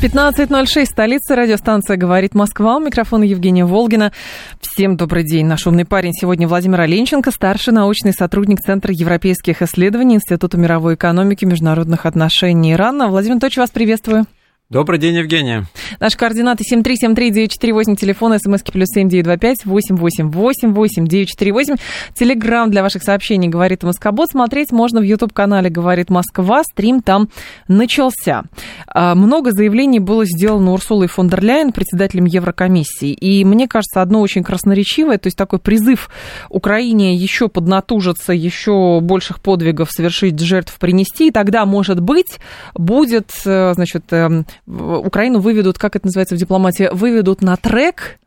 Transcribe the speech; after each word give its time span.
15.06, 0.00 0.84
столица, 0.84 1.34
радиостанция 1.34 1.96
«Говорит 1.96 2.32
Москва». 2.32 2.76
У 2.76 2.80
микрофона 2.80 3.24
Евгения 3.24 3.64
Волгина. 3.64 4.12
Всем 4.60 4.96
добрый 4.96 5.24
день. 5.24 5.44
Наш 5.44 5.66
умный 5.66 5.84
парень 5.84 6.12
сегодня 6.12 6.46
Владимир 6.46 6.82
Оленченко, 6.82 7.32
старший 7.32 7.72
научный 7.72 8.12
сотрудник 8.12 8.60
Центра 8.60 8.94
европейских 8.94 9.60
исследований 9.60 10.14
Института 10.14 10.56
мировой 10.56 10.94
экономики 10.94 11.42
и 11.42 11.48
международных 11.48 12.06
отношений 12.06 12.74
Ирана. 12.74 13.08
Владимир 13.08 13.32
Анатольевич, 13.32 13.56
вас 13.56 13.70
приветствую. 13.70 14.26
Добрый 14.70 14.98
день, 14.98 15.16
Евгения. 15.16 15.64
Наши 15.98 16.18
координаты 16.18 16.62
7373948, 16.62 17.96
телефон 17.96 18.38
смски 18.38 18.70
плюс 18.70 18.88
7925 18.92 19.64
888 19.64 21.76
Телеграмм 22.14 22.70
для 22.70 22.82
ваших 22.82 23.02
сообщений 23.02 23.48
«Говорит 23.48 23.82
Москобот». 23.82 24.28
Смотреть 24.30 24.70
можно 24.70 25.00
в 25.00 25.04
YouTube-канале 25.04 25.70
«Говорит 25.70 26.10
Москва». 26.10 26.62
Стрим 26.64 27.00
там 27.00 27.30
начался. 27.66 28.42
А, 28.86 29.14
много 29.14 29.52
заявлений 29.52 30.00
было 30.00 30.26
сделано 30.26 30.72
Урсулой 30.72 31.08
фон 31.08 31.30
дер 31.30 31.42
Ляйен, 31.42 31.72
председателем 31.72 32.26
Еврокомиссии. 32.26 33.14
И 33.14 33.46
мне 33.46 33.68
кажется, 33.68 34.02
одно 34.02 34.20
очень 34.20 34.44
красноречивое, 34.44 35.16
то 35.16 35.28
есть 35.28 35.38
такой 35.38 35.60
призыв 35.60 36.10
Украине 36.50 37.16
еще 37.16 37.48
поднатужиться, 37.48 38.34
еще 38.34 39.00
больших 39.00 39.40
подвигов 39.40 39.90
совершить, 39.90 40.38
жертв 40.38 40.78
принести. 40.78 41.28
И 41.28 41.30
тогда, 41.30 41.64
может 41.64 42.00
быть, 42.00 42.38
будет, 42.74 43.30
э, 43.46 43.72
значит, 43.72 44.12
эм, 44.12 44.44
Украину 44.66 45.40
выведут, 45.40 45.78
как 45.78 45.96
это 45.96 46.06
называется 46.06 46.34
в 46.34 46.38
дипломатии, 46.38 46.88
выведут 46.92 47.42
на 47.42 47.56
трек 47.56 48.18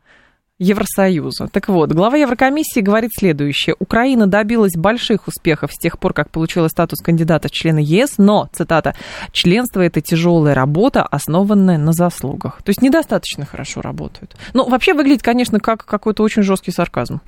Евросоюза. 0.58 1.48
Так 1.48 1.68
вот, 1.68 1.92
глава 1.92 2.16
Еврокомиссии 2.16 2.80
говорит 2.80 3.10
следующее. 3.18 3.74
Украина 3.80 4.28
добилась 4.28 4.74
больших 4.76 5.26
успехов 5.26 5.72
с 5.72 5.78
тех 5.78 5.98
пор, 5.98 6.14
как 6.14 6.30
получила 6.30 6.68
статус 6.68 7.00
кандидата 7.00 7.48
в 7.48 7.50
члены 7.50 7.80
ЕС, 7.80 8.14
но, 8.18 8.48
цитата, 8.52 8.94
членство– 9.32 9.80
это 9.82 10.00
тяжелая 10.00 10.54
работа, 10.54 11.02
основанная 11.02 11.78
на 11.78 11.92
заслугах. 11.92 12.62
То 12.62 12.70
есть 12.70 12.80
недостаточно 12.80 13.44
хорошо 13.44 13.80
работают. 13.80 14.36
Ну, 14.54 14.68
вообще 14.68 14.94
выглядит, 14.94 15.22
конечно, 15.22 15.58
как 15.58 15.84
какой-то 15.84 16.22
очень 16.22 16.42
жесткий 16.42 16.70
сарказм. 16.70 17.20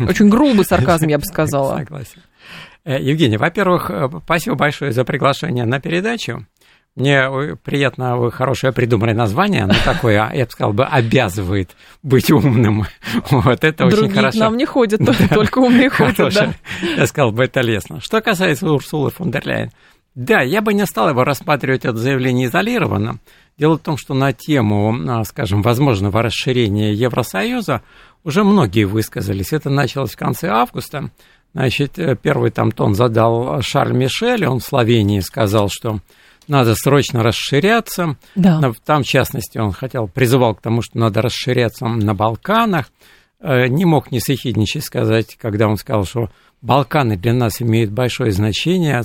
Очень 0.00 0.28
грубый 0.28 0.64
сарказм, 0.64 1.08
я 1.08 1.18
бы 1.18 1.24
сказала. 1.24 1.78
Согласен. 1.78 2.20
Э, 2.84 3.00
Евгений, 3.00 3.36
во-первых, 3.36 3.90
э, 3.90 4.08
спасибо 4.24 4.56
большое 4.56 4.92
за 4.92 5.04
приглашение 5.04 5.64
на 5.64 5.80
передачу. 5.80 6.46
Мне 6.94 7.56
приятно, 7.62 8.18
вы 8.18 8.30
хорошее 8.30 8.72
придумали 8.72 9.12
название, 9.12 9.62
оно 9.62 9.74
такое, 9.82 10.30
я 10.34 10.44
бы 10.44 10.50
сказал, 10.50 10.72
бы 10.74 10.84
обязывает 10.84 11.74
быть 12.02 12.30
умным. 12.30 12.84
Вот 13.30 13.64
это 13.64 13.86
Другие 13.86 14.04
очень 14.04 14.14
хорошо. 14.14 14.38
к 14.38 14.40
нам 14.40 14.56
не 14.58 14.66
ходят, 14.66 15.00
только 15.30 15.58
умные 15.58 15.88
ходят, 15.88 16.34
да. 16.34 16.54
Я 16.96 17.06
сказал 17.06 17.32
бы, 17.32 17.44
это 17.44 17.60
лестно. 17.62 18.00
Что 18.00 18.20
касается 18.20 18.70
Урсулы 18.70 19.10
фон 19.10 19.30
дер 19.30 19.46
Ляйен, 19.46 19.70
да, 20.14 20.42
я 20.42 20.60
бы 20.60 20.74
не 20.74 20.84
стал 20.84 21.08
его 21.08 21.24
рассматривать 21.24 21.86
это 21.86 21.96
заявление 21.96 22.48
изолированно. 22.48 23.18
Дело 23.56 23.78
в 23.78 23.80
том, 23.80 23.96
что 23.96 24.12
на 24.12 24.34
тему, 24.34 24.94
а, 25.08 25.24
скажем, 25.24 25.62
возможного 25.62 26.22
расширения 26.22 26.92
Евросоюза 26.92 27.82
уже 28.22 28.44
многие 28.44 28.84
высказались. 28.84 29.52
Это 29.52 29.70
началось 29.70 30.12
в 30.12 30.18
конце 30.18 30.48
августа. 30.48 31.10
Значит, 31.54 31.98
э, 31.98 32.16
первый 32.16 32.50
там 32.50 32.72
тон 32.72 32.94
задал 32.94 33.62
Шарль 33.62 33.92
Мишель, 33.92 34.46
он 34.46 34.60
в 34.60 34.64
Словении 34.64 35.20
сказал, 35.20 35.68
что 35.70 36.00
надо 36.48 36.74
срочно 36.74 37.22
расширяться. 37.22 38.16
Да. 38.34 38.60
Там, 38.84 39.02
в 39.02 39.06
частности, 39.06 39.58
он 39.58 39.72
хотел, 39.72 40.08
призывал 40.08 40.54
к 40.54 40.60
тому, 40.60 40.82
что 40.82 40.98
надо 40.98 41.22
расширяться 41.22 41.86
на 41.86 42.14
Балканах. 42.14 42.90
Э, 43.40 43.66
не 43.66 43.84
мог 43.84 44.10
не 44.10 44.20
сохидничать 44.20 44.84
сказать, 44.84 45.36
когда 45.40 45.68
он 45.68 45.76
сказал, 45.76 46.04
что 46.04 46.30
Балканы 46.60 47.16
для 47.16 47.32
нас 47.32 47.60
имеют 47.60 47.90
большое 47.90 48.30
значение, 48.30 49.02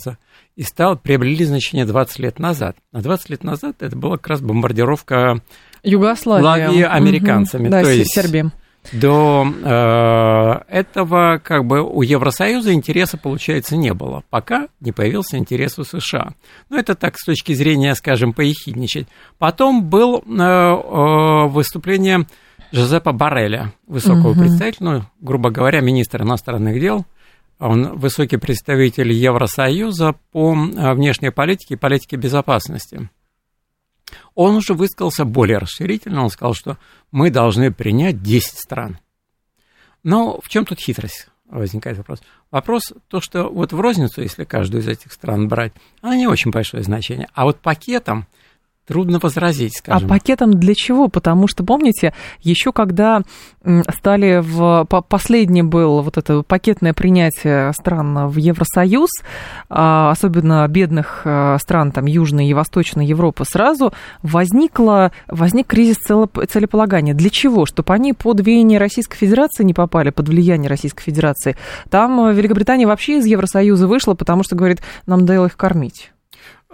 и 0.56 0.64
стал, 0.64 0.98
приобрели 0.98 1.46
значение 1.46 1.86
20 1.86 2.20
лет 2.20 2.40
назад. 2.40 2.78
А 2.92 3.02
20 3.02 3.30
лет 3.30 3.44
назад 3.44 3.78
это 3.82 3.96
была 3.96 4.18
как 4.18 4.28
раз 4.28 4.42
бомбардировка 4.42 5.42
Югославии 5.84 6.82
американцами. 6.82 7.64
Угу. 7.64 7.72
Да, 7.72 7.84
то 7.84 7.90
есть, 7.90 8.14
Сербии 8.14 8.52
до 8.92 9.46
э, 9.46 10.76
этого 10.76 11.40
как 11.44 11.66
бы 11.66 11.82
у 11.82 12.02
Евросоюза 12.02 12.74
интереса, 12.74 13.18
получается, 13.18 13.76
не 13.76 13.94
было, 13.94 14.24
пока 14.30 14.68
не 14.80 14.92
появился 14.92 15.38
интерес 15.38 15.78
у 15.80 15.84
США. 15.84 16.34
Ну, 16.70 16.78
это 16.78 16.96
так 16.96 17.18
с 17.18 17.26
точки 17.26 17.54
зрения, 17.54 17.96
скажем, 17.96 18.34
поехидничать. 18.34 19.08
Потом 19.38 19.86
был 19.86 20.18
э, 20.18 20.42
э, 20.42 21.48
выступление 21.48 22.26
Жозепа 22.72 23.14
Барреля, 23.14 23.74
высокого 23.88 24.32
угу. 24.32 24.42
представителя, 24.42 24.90
ну, 24.90 25.04
грубо 25.22 25.50
говоря, 25.50 25.82
министра 25.82 26.24
иностранных 26.24 26.80
дел, 26.80 27.06
он 27.60 27.98
высокий 27.98 28.38
представитель 28.38 29.12
Евросоюза 29.12 30.16
по 30.32 30.54
э, 30.54 30.94
внешней 30.94 31.32
политике 31.32 31.74
и 31.74 31.78
политике 31.78 32.18
безопасности. 32.18 33.10
Он 34.38 34.56
уже 34.56 34.76
высказался 34.76 35.26
более 35.26 35.58
расширительно, 35.58 36.24
он 36.24 36.30
сказал, 36.30 36.54
что 36.54 36.78
мы 37.12 37.32
должны 37.32 37.74
принять 37.74 38.22
10 38.22 38.60
стран. 38.60 39.00
Но 40.04 40.40
в 40.44 40.48
чем 40.48 40.64
тут 40.64 40.80
хитрость? 40.80 41.30
возникает 41.50 41.98
вопрос. 41.98 42.22
Вопрос 42.52 42.94
то, 43.08 43.20
что 43.20 43.50
вот 43.50 43.72
в 43.74 43.80
розницу, 43.80 44.22
если 44.22 44.44
каждую 44.44 44.84
из 44.84 44.88
этих 44.88 45.14
стран 45.14 45.48
брать, 45.48 45.74
она 46.02 46.16
не 46.16 46.28
очень 46.28 46.52
большое 46.52 46.84
значение. 46.84 47.30
А 47.34 47.46
вот 47.46 47.62
пакетом 47.62 48.28
Трудно 48.88 49.20
возразить, 49.20 49.76
а 49.76 49.78
скажем. 49.80 50.08
А 50.08 50.10
пакетом 50.10 50.54
для 50.54 50.74
чего? 50.74 51.10
Потому 51.10 51.48
что, 51.48 51.66
помните, 51.66 52.14
еще 52.40 52.72
когда 52.72 53.22
стали 53.90 54.40
в... 54.42 54.86
Последний 55.10 55.62
был 55.62 56.02
вот 56.02 56.18
это 56.18 56.42
пакетное 56.42 56.94
принятие 56.94 57.74
стран 57.74 58.28
в 58.28 58.38
Евросоюз, 58.38 59.10
а, 59.70 60.12
особенно 60.12 60.66
бедных 60.70 61.24
а, 61.26 61.58
стран, 61.60 61.92
там, 61.92 62.06
Южной 62.06 62.48
и 62.48 62.54
Восточной 62.54 63.06
Европы, 63.06 63.44
сразу 63.46 63.92
возникло, 64.24 65.12
возник 65.28 65.68
кризис 65.68 65.98
целеполагания. 65.98 67.14
Для 67.14 67.30
чего? 67.30 67.66
Чтобы 67.66 67.94
они 67.94 68.14
под 68.14 68.40
веяние 68.40 68.80
Российской 68.80 69.18
Федерации 69.18 69.66
не 69.66 69.74
попали, 69.74 70.12
под 70.12 70.30
влияние 70.30 70.70
Российской 70.70 71.04
Федерации. 71.04 71.58
Там 71.90 72.34
Великобритания 72.34 72.88
вообще 72.88 73.18
из 73.18 73.26
Евросоюза 73.26 73.86
вышла, 73.86 74.14
потому 74.14 74.44
что, 74.44 74.56
говорит, 74.56 74.82
нам 75.06 75.22
надоело 75.22 75.48
их 75.48 75.58
кормить. 75.58 76.12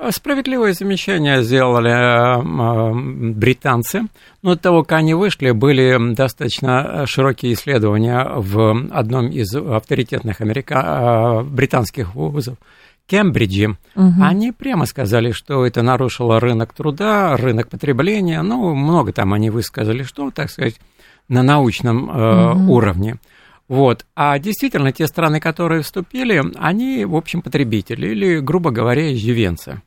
Справедливое 0.10 0.74
замечание 0.74 1.44
сделали 1.44 1.92
э, 1.92 2.42
э, 2.42 3.32
британцы. 3.34 4.02
Но 4.42 4.56
до 4.56 4.62
того, 4.62 4.84
как 4.84 5.00
они 5.00 5.14
вышли, 5.14 5.52
были 5.52 6.14
достаточно 6.14 7.06
широкие 7.06 7.54
исследования 7.54 8.28
в 8.36 8.90
одном 8.92 9.28
из 9.28 9.56
авторитетных 9.56 10.42
америка... 10.42 11.42
Э, 11.42 11.44
британских 11.44 12.16
вузов. 12.16 12.58
Кембриджи, 13.06 13.78
угу. 13.96 14.14
они 14.22 14.52
прямо 14.52 14.86
сказали, 14.86 15.32
что 15.32 15.66
это 15.66 15.82
нарушило 15.82 16.40
рынок 16.40 16.74
труда, 16.74 17.36
рынок 17.36 17.70
потребления. 17.70 18.42
Ну, 18.42 18.74
много 18.74 19.12
там 19.12 19.34
они 19.34 19.50
высказали, 19.50 20.04
что, 20.04 20.32
так 20.32 20.50
сказать, 20.50 20.80
на 21.28 21.44
научном 21.44 22.10
э, 22.10 22.52
угу. 22.54 22.74
уровне. 22.74 23.18
Вот. 23.74 24.06
А 24.16 24.38
действительно, 24.38 24.92
те 24.92 25.08
страны, 25.08 25.40
которые 25.40 25.82
вступили, 25.82 26.44
они, 26.60 27.06
в 27.06 27.16
общем, 27.16 27.42
потребители 27.42 28.10
или, 28.10 28.40
грубо 28.40 28.70
говоря, 28.70 29.12
иждивенцы. 29.12 29.82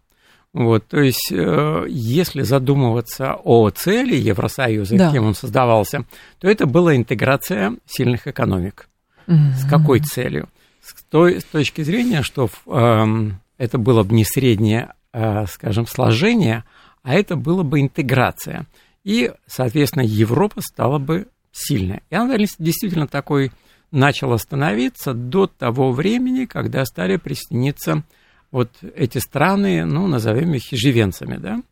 Вот, 0.52 0.88
то 0.88 0.98
есть, 0.98 1.30
э, 1.30 1.84
если 1.88 2.42
задумываться 2.42 3.36
о 3.44 3.70
цели 3.70 4.16
Евросоюза, 4.16 4.96
да. 4.96 5.12
кем 5.12 5.26
он 5.26 5.34
создавался, 5.34 6.04
то 6.40 6.48
это 6.48 6.66
была 6.66 6.96
интеграция 6.96 7.76
сильных 7.86 8.26
экономик. 8.26 8.88
Угу. 9.28 9.52
С 9.54 9.70
какой 9.70 10.00
целью? 10.00 10.48
С, 10.82 11.04
той, 11.04 11.40
с 11.40 11.44
точки 11.44 11.82
зрения, 11.82 12.22
что 12.22 12.48
э, 12.66 13.30
это 13.56 13.78
было 13.78 14.02
бы 14.02 14.16
не 14.16 14.24
среднее, 14.24 14.94
э, 15.12 15.46
скажем, 15.46 15.86
сложение, 15.86 16.64
а 17.04 17.14
это 17.14 17.36
было 17.36 17.62
бы 17.62 17.80
интеграция. 17.80 18.66
И, 19.04 19.30
соответственно, 19.46 20.02
Европа 20.02 20.60
стала 20.60 20.98
бы 20.98 21.28
сильной. 21.52 22.02
И 22.10 22.16
она 22.16 22.36
действительно 22.36 23.06
такой 23.06 23.52
начала 23.90 24.36
становиться 24.36 25.14
до 25.14 25.46
того 25.46 25.92
времени, 25.92 26.44
когда 26.44 26.84
стали 26.84 27.16
присоединиться 27.16 28.02
вот 28.50 28.70
эти 28.94 29.18
страны, 29.18 29.84
ну, 29.84 30.06
назовем 30.06 30.54
их 30.54 30.72
ижевенцами, 30.72 31.36
да. 31.36 31.62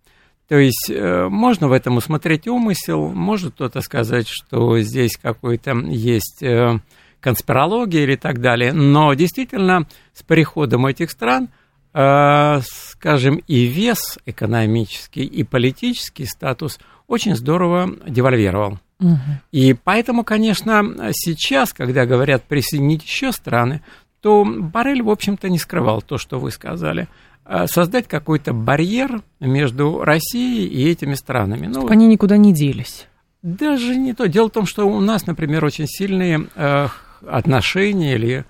То 0.48 0.58
есть 0.58 0.90
э, 0.90 1.28
можно 1.30 1.68
в 1.68 1.72
этом 1.72 1.96
усмотреть 1.96 2.46
умысел, 2.46 3.10
может 3.10 3.54
кто-то 3.54 3.80
сказать, 3.80 4.26
что 4.28 4.78
здесь 4.80 5.16
какой-то 5.16 5.72
есть 5.88 6.42
э, 6.42 6.80
конспирология 7.20 8.02
или 8.02 8.16
так 8.16 8.40
далее, 8.40 8.74
но 8.74 9.14
действительно 9.14 9.86
с 10.12 10.22
приходом 10.22 10.84
этих 10.84 11.10
стран, 11.10 11.48
э, 11.94 12.60
скажем, 12.62 13.36
и 13.46 13.64
вес 13.64 14.18
экономический, 14.26 15.24
и 15.24 15.42
политический 15.44 16.26
статус 16.26 16.78
очень 17.06 17.34
здорово 17.36 17.90
девальвировал. 18.06 18.78
Угу. 19.04 19.18
И 19.52 19.74
поэтому, 19.74 20.24
конечно, 20.24 21.10
сейчас, 21.12 21.72
когда 21.72 22.06
говорят 22.06 22.42
присоединить 22.44 23.04
еще 23.04 23.32
страны, 23.32 23.82
то 24.20 24.44
Барель, 24.44 25.02
в 25.02 25.10
общем-то, 25.10 25.48
не 25.48 25.58
скрывал 25.58 26.00
то, 26.00 26.16
что 26.16 26.38
вы 26.38 26.50
сказали. 26.50 27.08
Э, 27.44 27.66
создать 27.66 28.08
какой-то 28.08 28.54
барьер 28.54 29.22
между 29.38 30.02
Россией 30.02 30.66
и 30.66 30.88
этими 30.88 31.14
странами. 31.14 31.66
Ну, 31.66 31.88
они 31.88 32.06
никуда 32.06 32.38
не 32.38 32.54
делись. 32.54 33.06
Даже 33.42 33.96
не 33.96 34.14
то. 34.14 34.26
Дело 34.26 34.48
в 34.48 34.52
том, 34.52 34.64
что 34.64 34.88
у 34.88 35.00
нас, 35.00 35.26
например, 35.26 35.62
очень 35.64 35.86
сильные 35.86 36.48
э, 36.54 36.88
отношения 37.26 38.14
или 38.14 38.46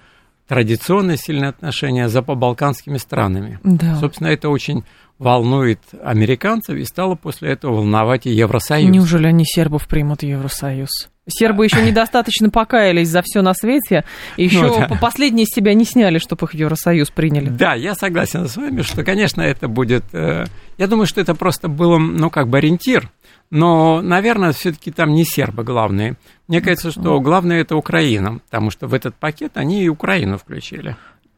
традиционные 0.49 1.17
сильные 1.17 1.51
отношения 1.51 2.09
за 2.09 2.23
побалканскими 2.23 2.99
странами. 2.99 3.59
Да. 3.63 3.97
Собственно, 3.97 4.29
это 4.29 4.49
очень 4.49 4.85
волнует 5.19 5.81
американцев 6.03 6.77
и 6.77 6.85
стало 6.85 7.15
после 7.15 7.51
этого 7.51 7.77
волновать 7.77 8.27
и 8.27 8.31
Евросоюз. 8.31 8.91
Неужели 8.91 9.27
они 9.27 9.45
сербов 9.45 9.87
примут 9.87 10.21
в 10.21 10.25
Евросоюз? 10.25 10.91
Сербы 11.27 11.65
еще 11.65 11.81
недостаточно 11.87 12.51
покаялись 12.51 13.09
за 13.09 13.23
все 13.23 13.41
на 13.41 13.55
свете, 13.55 14.05
еще 14.37 14.63
ну, 14.63 14.87
да. 14.89 14.99
последние 15.01 15.47
себя 15.47 15.73
не 15.75 15.85
сняли, 15.85 16.19
чтобы 16.19 16.47
их 16.47 16.51
в 16.51 16.55
Евросоюз 16.55 17.11
приняли. 17.11 17.49
Да, 17.49 17.75
я 17.75 17.95
согласен 17.95 18.49
с 18.49 18.57
вами, 18.57 18.83
что, 18.83 19.05
конечно, 19.05 19.41
это 19.41 19.69
будет... 19.69 20.05
Э, 20.13 20.45
я 20.77 20.87
думаю, 20.87 21.07
что 21.07 21.21
это 21.21 21.35
просто 21.35 21.69
было, 21.69 21.99
ну, 21.99 22.29
как 22.29 22.49
бы 22.49 22.59
ориентир, 22.59 23.11
но, 23.55 24.03
наверное, 24.03 24.51
все-таки 24.51 24.91
там 24.91 25.13
не 25.13 25.25
сербы 25.25 25.63
главные. 25.63 26.17
Мне 26.49 26.61
кажется, 26.61 26.91
что 26.91 27.21
главное 27.21 27.61
это 27.61 27.77
Украина, 27.77 28.41
потому 28.41 28.73
что 28.73 28.89
в 28.89 28.95
этот 28.95 29.15
пакет 29.15 29.53
они 29.55 29.85
и 29.85 29.89
Украину 29.89 30.39
включили. 30.39 30.97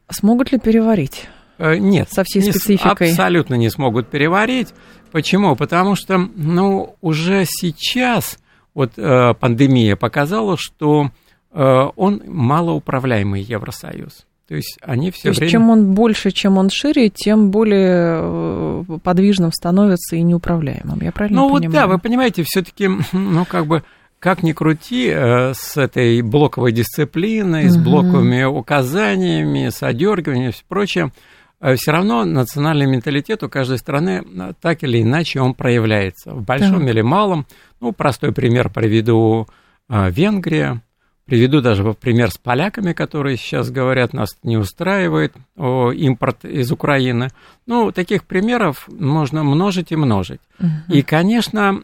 Смогут 0.09 0.51
ли 0.51 0.57
переварить? 0.57 1.27
Э, 1.59 1.77
нет. 1.77 2.09
Со 2.11 2.23
всей 2.23 2.41
спецификой? 2.41 3.09
Не, 3.09 3.13
абсолютно 3.13 3.53
не 3.53 3.69
смогут 3.69 4.07
переварить. 4.07 4.73
Почему? 5.11 5.55
Потому 5.55 5.95
что, 5.95 6.17
ну, 6.17 6.95
уже 7.01 7.45
сейчас 7.45 8.39
вот 8.73 8.93
э, 8.97 9.35
пандемия 9.35 9.95
показала, 9.95 10.57
что 10.57 11.11
э, 11.51 11.85
он 11.95 12.23
малоуправляемый 12.25 13.43
Евросоюз. 13.43 14.25
То 14.47 14.55
есть 14.55 14.77
они 14.81 15.11
все 15.11 15.33
То 15.33 15.39
время... 15.39 15.51
чем 15.51 15.69
он 15.69 15.93
больше, 15.93 16.31
чем 16.31 16.57
он 16.57 16.69
шире, 16.69 17.09
тем 17.09 17.51
более 17.51 18.19
э, 18.21 18.83
подвижным 19.03 19.51
становится 19.51 20.15
и 20.15 20.21
неуправляемым. 20.21 21.01
Я 21.01 21.11
правильно 21.11 21.41
ну, 21.41 21.47
понимаю? 21.47 21.63
Ну 21.63 21.69
вот 21.69 21.73
да, 21.73 21.87
вы 21.87 21.99
понимаете, 21.99 22.43
все-таки, 22.45 22.89
ну 23.11 23.43
как 23.43 23.67
бы, 23.67 23.83
как 24.19 24.43
ни 24.43 24.53
крути, 24.53 25.09
э, 25.13 25.53
с 25.53 25.75
этой 25.75 26.21
блоковой 26.21 26.71
дисциплиной, 26.71 27.65
угу. 27.65 27.73
с 27.73 27.77
блоковыми 27.77 28.43
указаниями, 28.43 29.67
с 29.67 29.83
одергиванием 29.83 30.51
и 30.51 30.53
прочее, 30.65 31.11
э, 31.59 31.75
все 31.75 31.91
равно 31.91 32.23
национальный 32.23 32.85
менталитет 32.85 33.43
у 33.43 33.49
каждой 33.49 33.79
страны 33.79 34.23
так 34.61 34.81
или 34.81 35.01
иначе 35.01 35.41
он 35.41 35.55
проявляется, 35.55 36.33
в 36.33 36.43
большом 36.43 36.81
так. 36.81 36.89
или 36.89 37.01
малом. 37.01 37.45
Ну, 37.81 37.91
простой 37.91 38.31
пример 38.31 38.69
приведу. 38.69 39.47
Венгрия, 39.89 40.81
приведу 41.27 41.61
даже 41.61 41.83
пример 41.93 42.31
с 42.31 42.37
поляками, 42.37 42.93
которые 42.93 43.37
сейчас 43.37 43.69
говорят, 43.69 44.13
нас 44.13 44.37
не 44.43 44.57
устраивает 44.57 45.33
о, 45.57 45.91
импорт 45.91 46.45
из 46.45 46.71
Украины. 46.71 47.29
Ну, 47.65 47.91
таких 47.91 48.23
примеров 48.23 48.87
можно 48.87 49.43
множить 49.43 49.91
и 49.91 49.95
множить. 49.95 50.39
Uh-huh. 50.59 50.67
И, 50.89 51.01
конечно, 51.03 51.83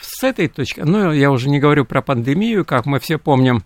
с 0.00 0.22
этой 0.24 0.48
точки, 0.48 0.80
ну, 0.80 1.12
я 1.12 1.30
уже 1.30 1.48
не 1.48 1.60
говорю 1.60 1.84
про 1.84 2.02
пандемию, 2.02 2.64
как 2.64 2.86
мы 2.86 2.98
все 2.98 3.18
помним, 3.18 3.62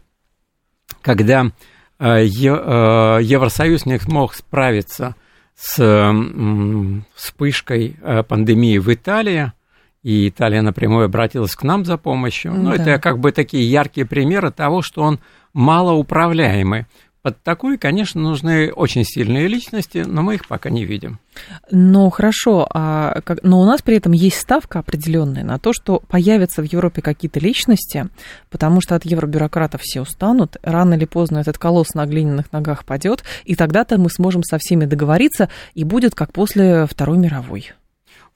когда 1.00 1.50
э, 1.99 2.25
Евросоюз 2.26 3.87
не 3.87 3.99
смог 3.99 4.35
справиться 4.35 5.17
с 5.56 6.14
вспышкой 7.14 7.96
э, 8.03 8.23
пандемии 8.23 8.79
в 8.79 8.93
Италии, 8.93 9.53
и 10.02 10.29
Италия 10.29 10.62
напрямую 10.62 11.06
обратилась 11.06 11.55
к 11.55 11.62
нам 11.62 11.85
за 11.85 11.99
помощью. 11.99 12.55
Ну, 12.55 12.70
да. 12.70 12.76
это 12.76 12.99
как 12.99 13.19
бы 13.19 13.32
такие 13.32 13.70
яркие 13.70 14.06
примеры 14.06 14.50
того, 14.50 14.82
что 14.82 15.02
он 15.02 15.20
малоуправляемый. 15.52 16.87
Под 17.23 17.43
такой, 17.43 17.76
конечно, 17.76 18.19
нужны 18.19 18.73
очень 18.73 19.05
сильные 19.05 19.47
личности, 19.47 20.05
но 20.06 20.23
мы 20.23 20.37
их 20.37 20.49
пока 20.49 20.70
не 20.70 20.87
видим. 20.87 21.19
Ну, 21.70 22.08
хорошо, 22.08 22.67
а, 22.73 23.20
как, 23.23 23.43
но 23.43 23.61
у 23.61 23.67
нас 23.67 23.82
при 23.82 23.97
этом 23.97 24.12
есть 24.12 24.41
ставка 24.41 24.79
определенная 24.79 25.44
на 25.44 25.58
то, 25.58 25.75
что 25.75 26.03
появятся 26.08 26.62
в 26.62 26.64
Европе 26.64 27.03
какие-то 27.03 27.38
личности, 27.38 28.08
потому 28.49 28.81
что 28.81 28.94
от 28.94 29.05
евробюрократов 29.05 29.82
все 29.82 30.00
устанут, 30.00 30.56
рано 30.62 30.94
или 30.94 31.05
поздно 31.05 31.38
этот 31.38 31.58
колосс 31.58 31.93
на 31.93 32.06
глиняных 32.06 32.53
ногах 32.53 32.87
падет, 32.87 33.23
и 33.44 33.55
тогда-то 33.55 33.99
мы 33.99 34.08
сможем 34.08 34.43
со 34.43 34.56
всеми 34.56 34.87
договориться, 34.87 35.50
и 35.75 35.85
будет 35.85 36.14
как 36.14 36.32
после 36.32 36.87
Второй 36.87 37.19
мировой. 37.19 37.73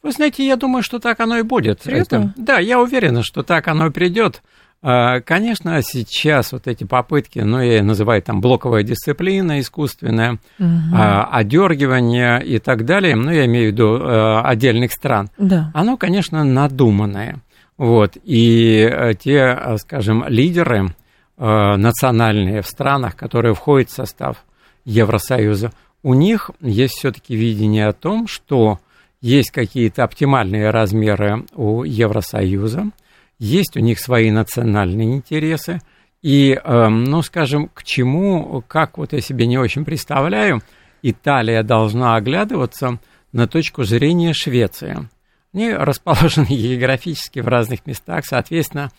Вы 0.05 0.13
знаете, 0.13 0.47
я 0.47 0.57
думаю, 0.57 0.83
что 0.83 0.99
так 0.99 1.19
оно 1.21 1.39
и 1.39 1.43
будет. 1.43 1.87
Это, 1.87 2.35
да, 2.37 2.59
я 2.59 2.79
уверен, 2.79 3.23
что 3.23 3.43
так 3.43 3.69
оно 3.69 3.87
и 3.87 3.91
придет. 3.91 4.43
А, 4.83 5.23
конечно, 5.23 5.81
сейчас 5.81 6.53
вот 6.53 6.67
эти 6.67 6.85
попытки, 6.85 7.39
ну, 7.39 7.59
я 7.63 7.83
называю 7.83 8.21
там 8.21 8.43
блоковая 8.43 8.83
дисциплина 8.83 9.59
искусственная, 9.59 10.39
угу. 10.59 10.69
одергивание 10.93 12.45
и 12.45 12.59
так 12.59 12.85
далее, 12.85 13.17
ну, 13.17 13.31
я 13.31 13.47
имею 13.47 13.71
в 13.71 13.73
виду 13.73 13.97
э, 13.97 14.41
отдельных 14.43 14.93
стран, 14.93 15.31
да. 15.39 15.71
оно, 15.73 15.97
конечно, 15.97 16.45
надуманное. 16.45 17.41
Вот, 17.79 18.19
и 18.23 18.87
э, 18.87 19.15
те, 19.15 19.59
э, 19.59 19.79
скажем, 19.79 20.27
лидеры 20.29 20.95
национальные 21.37 22.63
в 22.63 22.67
странах, 22.69 23.17
которые 23.17 23.55
входят 23.55 23.91
в 23.91 23.95
состав 23.95 24.45
Евросоюза, 24.85 25.73
у 26.05 26.15
них 26.15 26.53
есть 26.61 26.95
все-таки 26.95 27.35
видение 27.35 27.89
о 27.89 27.93
том, 27.93 28.29
что 28.29 28.79
есть 29.25 29.53
какие-то 29.53 30.05
оптимальные 30.05 30.69
размеры 30.69 31.47
у 31.55 31.83
Евросоюза, 31.83 32.91
есть 33.39 33.75
у 33.75 33.81
них 33.81 33.99
свои 33.99 34.31
национальные 34.31 35.15
интересы, 35.15 35.81
и, 36.21 36.61
эм, 36.63 37.05
ну, 37.05 37.23
скажем, 37.23 37.71
к 37.73 37.85
чему, 37.85 38.63
как 38.69 38.99
вот 38.99 39.15
я 39.15 39.23
себе 39.23 39.47
не 39.47 39.57
очень 39.57 39.87
представляю, 39.87 40.61
Италия 41.01 41.63
должна 41.63 42.17
оглядываться 42.17 42.99
на 43.33 43.49
точку 43.49 43.85
зрения 43.85 44.35
Швеции. 44.35 45.09
Они 45.55 45.73
расположены 45.73 46.45
географически 46.51 47.41
в 47.41 47.49
разных 47.49 47.87
местах, 47.87 48.27
соответственно, 48.27 48.91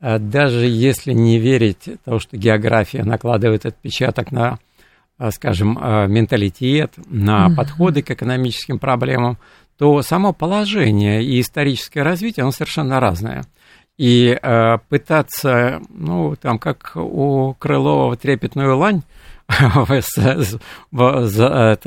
э, 0.00 0.18
даже 0.18 0.64
если 0.64 1.12
не 1.12 1.38
верить 1.38 1.90
тому, 2.02 2.18
что 2.18 2.38
география 2.38 3.04
накладывает 3.04 3.66
отпечаток 3.66 4.32
на, 4.32 4.58
э, 5.18 5.30
скажем, 5.32 5.78
э, 5.78 6.06
менталитет, 6.08 6.94
на 7.08 7.50
подходы 7.54 8.00
к 8.00 8.10
экономическим 8.10 8.78
проблемам, 8.78 9.36
то 9.78 10.02
само 10.02 10.32
положение 10.32 11.22
и 11.22 11.40
историческое 11.40 12.02
развитие, 12.02 12.42
оно 12.42 12.52
совершенно 12.52 13.00
разное. 13.00 13.44
И 13.98 14.38
э, 14.40 14.78
пытаться, 14.88 15.80
ну, 15.88 16.36
там, 16.36 16.58
как 16.58 16.92
у 16.96 17.54
Крылова 17.58 18.16
трепетную 18.16 18.76
лань, 18.76 19.02
это 19.48 20.42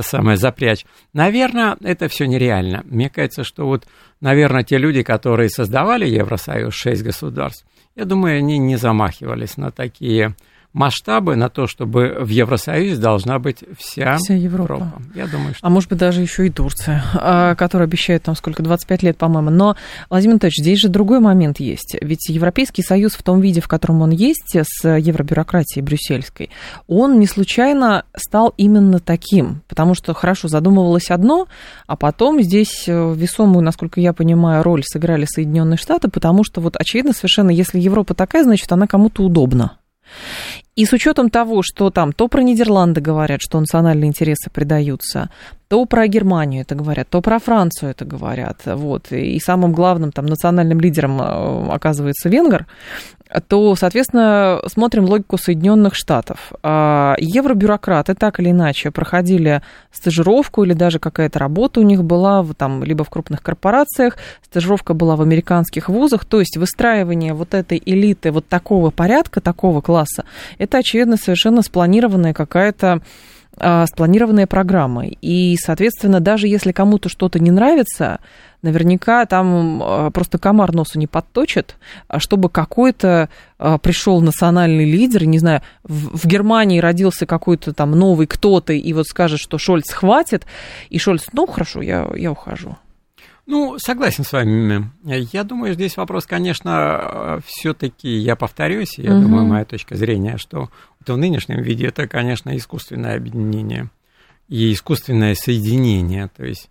самое 0.02 0.38
запрячь. 0.38 0.86
Наверное, 1.14 1.78
это 1.84 2.08
все 2.08 2.26
нереально. 2.26 2.84
Мне 2.86 3.10
кажется, 3.10 3.44
что 3.44 3.66
вот, 3.66 3.86
наверное, 4.22 4.64
те 4.64 4.78
люди, 4.78 5.04
которые 5.04 5.50
создавали 5.50 6.08
Евросоюз, 6.08 6.74
шесть 6.74 7.04
государств, 7.04 7.66
я 7.96 8.06
думаю, 8.06 8.38
они 8.38 8.58
не 8.58 8.78
замахивались 8.78 9.58
на 9.58 9.72
такие 9.72 10.36
масштабы 10.74 11.36
на 11.36 11.50
то, 11.50 11.66
чтобы 11.66 12.18
в 12.20 12.30
Евросоюзе 12.30 13.02
должна 13.02 13.40
быть 13.40 13.64
вся, 13.78 14.18
вся 14.18 14.36
Европа. 14.36 14.74
Европа. 14.74 15.02
Я 15.16 15.28
думаю, 15.28 15.56
что... 15.56 15.66
А 15.66 15.70
может 15.70 15.90
быть, 15.90 15.98
даже 15.98 16.22
еще 16.22 16.46
и 16.46 16.50
Турция, 16.52 17.04
а, 17.16 17.56
которая 17.56 17.88
обещает 17.88 18.24
там 18.24 18.36
сколько, 18.36 18.62
25 18.62 19.04
лет, 19.04 19.18
по-моему. 19.18 19.50
Но, 19.50 19.76
Владимир 20.10 20.34
Анатольевич, 20.34 20.62
здесь 20.62 20.80
же 20.80 20.90
другой 20.90 21.20
момент 21.20 21.60
есть. 21.60 21.96
Ведь 22.02 22.30
Европейский 22.30 22.84
Союз 22.84 23.14
в 23.14 23.24
том 23.24 23.42
виде, 23.42 23.62
в 23.62 23.68
котором 23.68 24.02
он 24.02 24.12
есть, 24.12 24.56
с 24.56 24.88
евробюрократией 24.88 25.84
брюссельской, 25.84 26.52
он 26.88 27.20
не 27.20 27.26
случайно 27.26 28.06
стал 28.16 28.54
именно 28.58 29.00
таким. 29.00 29.62
Потому 29.68 29.96
что, 29.96 30.14
хорошо, 30.14 30.48
задумывалось 30.48 31.10
одно, 31.10 31.48
а 31.88 31.96
потом 31.96 32.42
здесь 32.44 32.84
э, 32.88 33.14
весомую, 33.16 33.64
насколько 33.64 34.00
я 34.00 34.14
понимаю, 34.14 34.62
роль 34.62 34.84
сыграли 34.86 35.26
Соединенные 35.26 35.78
Штаты, 35.78 36.10
потому 36.10 36.44
что 36.44 36.62
вот 36.62 36.76
очевидно 36.76 37.14
совершенно, 37.14 37.50
если 37.50 37.80
Европа 37.80 38.14
такая, 38.14 38.44
значит, 38.44 38.72
она 38.72 38.86
кому-то 38.86 39.24
удобна. 39.24 39.78
И 40.80 40.86
с 40.86 40.94
учетом 40.94 41.30
того, 41.30 41.62
что 41.62 41.90
там 41.90 42.14
то 42.14 42.30
про 42.30 42.42
Нидерланды 42.42 43.02
говорят, 43.02 43.42
что 43.42 43.60
национальные 43.60 44.08
интересы 44.08 44.50
предаются, 44.50 45.30
то 45.68 45.84
про 45.84 46.08
Германию 46.08 46.62
это 46.62 46.74
говорят, 46.74 47.10
то 47.10 47.20
про 47.22 47.38
Францию 47.40 47.92
это 47.92 48.06
говорят, 48.06 48.62
вот, 48.64 49.12
и 49.12 49.38
самым 49.42 49.74
главным 49.74 50.14
там 50.14 50.26
национальным 50.26 50.80
лидером 50.80 51.22
э, 51.22 51.74
оказывается 51.74 52.30
венгер, 52.30 52.66
то, 53.48 53.76
соответственно, 53.76 54.60
смотрим 54.68 55.06
логику 55.06 55.38
Соединенных 55.38 55.94
Штатов. 55.94 56.52
А, 56.64 57.16
евробюрократы 57.20 58.16
так 58.16 58.40
или 58.40 58.50
иначе 58.50 58.90
проходили 58.90 59.62
стажировку 59.92 60.64
или 60.64 60.74
даже 60.74 61.00
какая-то 61.00 61.38
работа 61.38 61.80
у 61.80 61.84
них 61.84 62.04
была 62.04 62.46
там, 62.58 62.84
либо 62.84 63.04
в 63.04 63.10
крупных 63.10 63.44
корпорациях, 63.44 64.18
стажировка 64.44 64.94
была 64.94 65.16
в 65.16 65.22
американских 65.22 65.90
вузах, 65.90 66.26
то 66.26 66.40
есть 66.40 66.58
выстраивание 66.58 67.34
вот 67.34 67.54
этой 67.54 67.82
элиты 67.86 68.32
вот 68.32 68.48
такого 68.48 68.90
порядка, 68.90 69.42
такого 69.42 69.82
класса, 69.82 70.26
это, 70.58 70.80
очевидно, 70.80 71.18
совершенно 71.18 71.62
спланированная 71.62 72.34
какая-то 72.34 73.02
спланированная 73.88 74.48
программа. 74.48 75.08
И, 75.08 75.58
соответственно, 75.58 76.20
даже 76.20 76.48
если 76.48 76.72
кому-то 76.72 77.10
что-то 77.10 77.40
не 77.40 77.52
нравится, 77.52 78.20
наверняка 78.62 79.26
там 79.26 79.82
а, 79.82 80.10
просто 80.12 80.38
комар 80.38 80.74
носу 80.74 81.00
не 81.00 81.08
подточит, 81.08 81.78
а 82.08 82.20
чтобы 82.20 82.50
какой-то 82.50 83.30
пришел 83.82 84.22
национальный 84.22 84.90
лидер, 84.90 85.26
не 85.26 85.40
знаю, 85.40 85.62
в, 85.84 86.18
в 86.18 86.26
Германии 86.26 86.80
родился 86.80 87.26
какой-то 87.26 87.74
там 87.74 87.92
новый 87.92 88.28
кто-то, 88.28 88.74
и 88.74 88.94
вот 88.94 89.08
скажет, 89.08 89.40
что 89.40 89.58
Шольц 89.58 89.92
хватит, 89.92 90.46
и 90.90 90.98
Шольц, 91.00 91.26
ну 91.34 91.48
хорошо, 91.48 91.82
я, 91.82 92.10
я 92.16 92.32
ухожу. 92.32 92.78
Ну, 93.50 93.80
согласен 93.80 94.24
с 94.24 94.32
вами. 94.32 94.92
Я 95.04 95.44
думаю, 95.44 95.74
здесь 95.74 95.98
вопрос, 95.98 96.28
конечно, 96.28 97.42
все-таки, 97.48 98.08
я 98.08 98.36
повторюсь, 98.36 99.00
я 99.00 99.12
угу. 99.12 99.24
думаю, 99.24 99.48
моя 99.48 99.66
точка 99.66 99.96
зрения, 99.96 100.38
что 100.38 100.70
это 101.02 101.14
в 101.14 101.18
нынешнем 101.18 101.62
виде 101.62 101.88
это, 101.88 102.08
конечно, 102.08 102.56
искусственное 102.56 103.16
объединение 103.16 103.90
и 104.48 104.74
искусственное 104.74 105.36
соединение. 105.36 106.30
То 106.36 106.46
есть, 106.46 106.70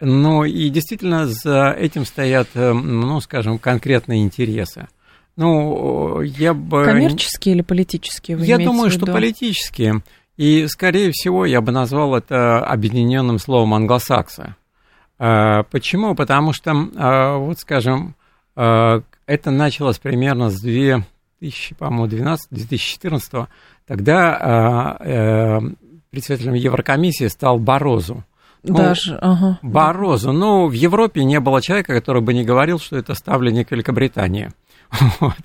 но 0.00 0.44
и 0.44 0.68
действительно 0.68 1.26
за 1.26 1.70
этим 1.70 2.04
стоят, 2.04 2.48
ну, 2.54 3.20
скажем, 3.20 3.58
конкретные 3.58 4.22
интересы. 4.22 4.88
Ну, 5.36 6.20
я 6.20 6.52
бы... 6.52 6.84
Коммерческие 6.84 7.54
или 7.54 7.62
политические? 7.62 8.36
Вы 8.36 8.44
я 8.44 8.58
думаю, 8.58 8.90
что 8.90 9.06
политические. 9.06 10.02
И, 10.36 10.66
скорее 10.68 11.10
всего, 11.12 11.44
я 11.44 11.60
бы 11.60 11.72
назвал 11.72 12.14
это 12.14 12.64
объединенным 12.64 13.38
словом 13.38 13.74
англосакса. 13.74 14.56
А, 15.18 15.64
почему? 15.64 16.14
Потому 16.14 16.52
что, 16.52 16.72
а, 16.96 17.36
вот 17.36 17.60
скажем, 17.60 18.14
а, 18.56 19.02
это 19.26 19.50
началось 19.50 19.98
примерно 19.98 20.50
с 20.50 20.60
2000, 21.40 21.74
по-моему, 21.74 22.36
2012-2014, 22.52 23.46
тогда 23.86 24.96
э, 25.00 25.60
председателем 26.10 26.54
Еврокомиссии 26.54 27.28
стал 27.28 27.58
Борозу. 27.58 28.24
Ну, 28.62 28.76
Даже, 28.76 29.16
ага. 29.16 29.58
Борозу. 29.62 30.32
Ну, 30.32 30.66
в 30.66 30.72
Европе 30.72 31.24
не 31.24 31.40
было 31.40 31.62
человека, 31.62 31.94
который 31.94 32.20
бы 32.20 32.34
не 32.34 32.44
говорил, 32.44 32.78
что 32.78 32.96
это 32.96 33.14
ставленник 33.14 33.70
Великобритании. 33.70 34.50
Вот. 35.20 35.36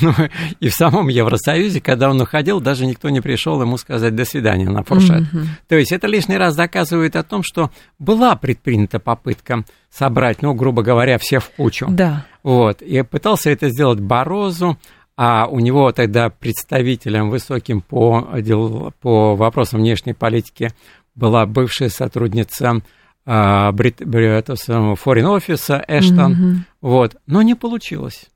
Ну, 0.00 0.12
и 0.58 0.68
в 0.70 0.74
самом 0.74 1.08
Евросоюзе, 1.08 1.82
когда 1.82 2.08
он 2.08 2.20
уходил, 2.20 2.60
даже 2.60 2.86
никто 2.86 3.10
не 3.10 3.20
пришел 3.20 3.60
ему 3.60 3.76
сказать 3.76 4.14
«до 4.14 4.24
свидания» 4.24 4.70
на 4.70 4.82
фуршет. 4.84 5.22
Mm-hmm. 5.22 5.46
То 5.68 5.76
есть 5.76 5.92
это 5.92 6.06
лишний 6.06 6.38
раз 6.38 6.56
доказывает 6.56 7.14
о 7.14 7.22
том, 7.22 7.42
что 7.44 7.70
была 7.98 8.36
предпринята 8.36 8.98
попытка 8.98 9.64
собрать, 9.90 10.40
ну, 10.40 10.54
грубо 10.54 10.82
говоря, 10.82 11.18
все 11.18 11.40
в 11.40 11.50
кучу. 11.50 11.86
Да. 11.90 12.24
Вот. 12.42 12.80
И 12.80 13.02
пытался 13.02 13.50
это 13.50 13.68
сделать 13.68 14.00
Борозу, 14.00 14.78
а 15.16 15.46
у 15.46 15.60
него 15.60 15.92
тогда 15.92 16.28
представителем 16.28 17.30
высоким 17.30 17.80
по, 17.80 18.28
дел, 18.40 18.92
по 19.00 19.34
вопросам 19.34 19.80
внешней 19.80 20.12
политики 20.12 20.72
была 21.14 21.46
бывшая 21.46 21.88
сотрудница 21.88 22.82
а, 23.24 23.72
Брит, 23.72 24.06
Брит, 24.06 24.48
Foreign 24.48 25.38
Office 25.38 25.84
Эштон. 25.88 26.32
Mm-hmm. 26.32 26.56
Вот. 26.82 27.16
Но 27.26 27.42
не 27.42 27.54
получилось 27.54 28.28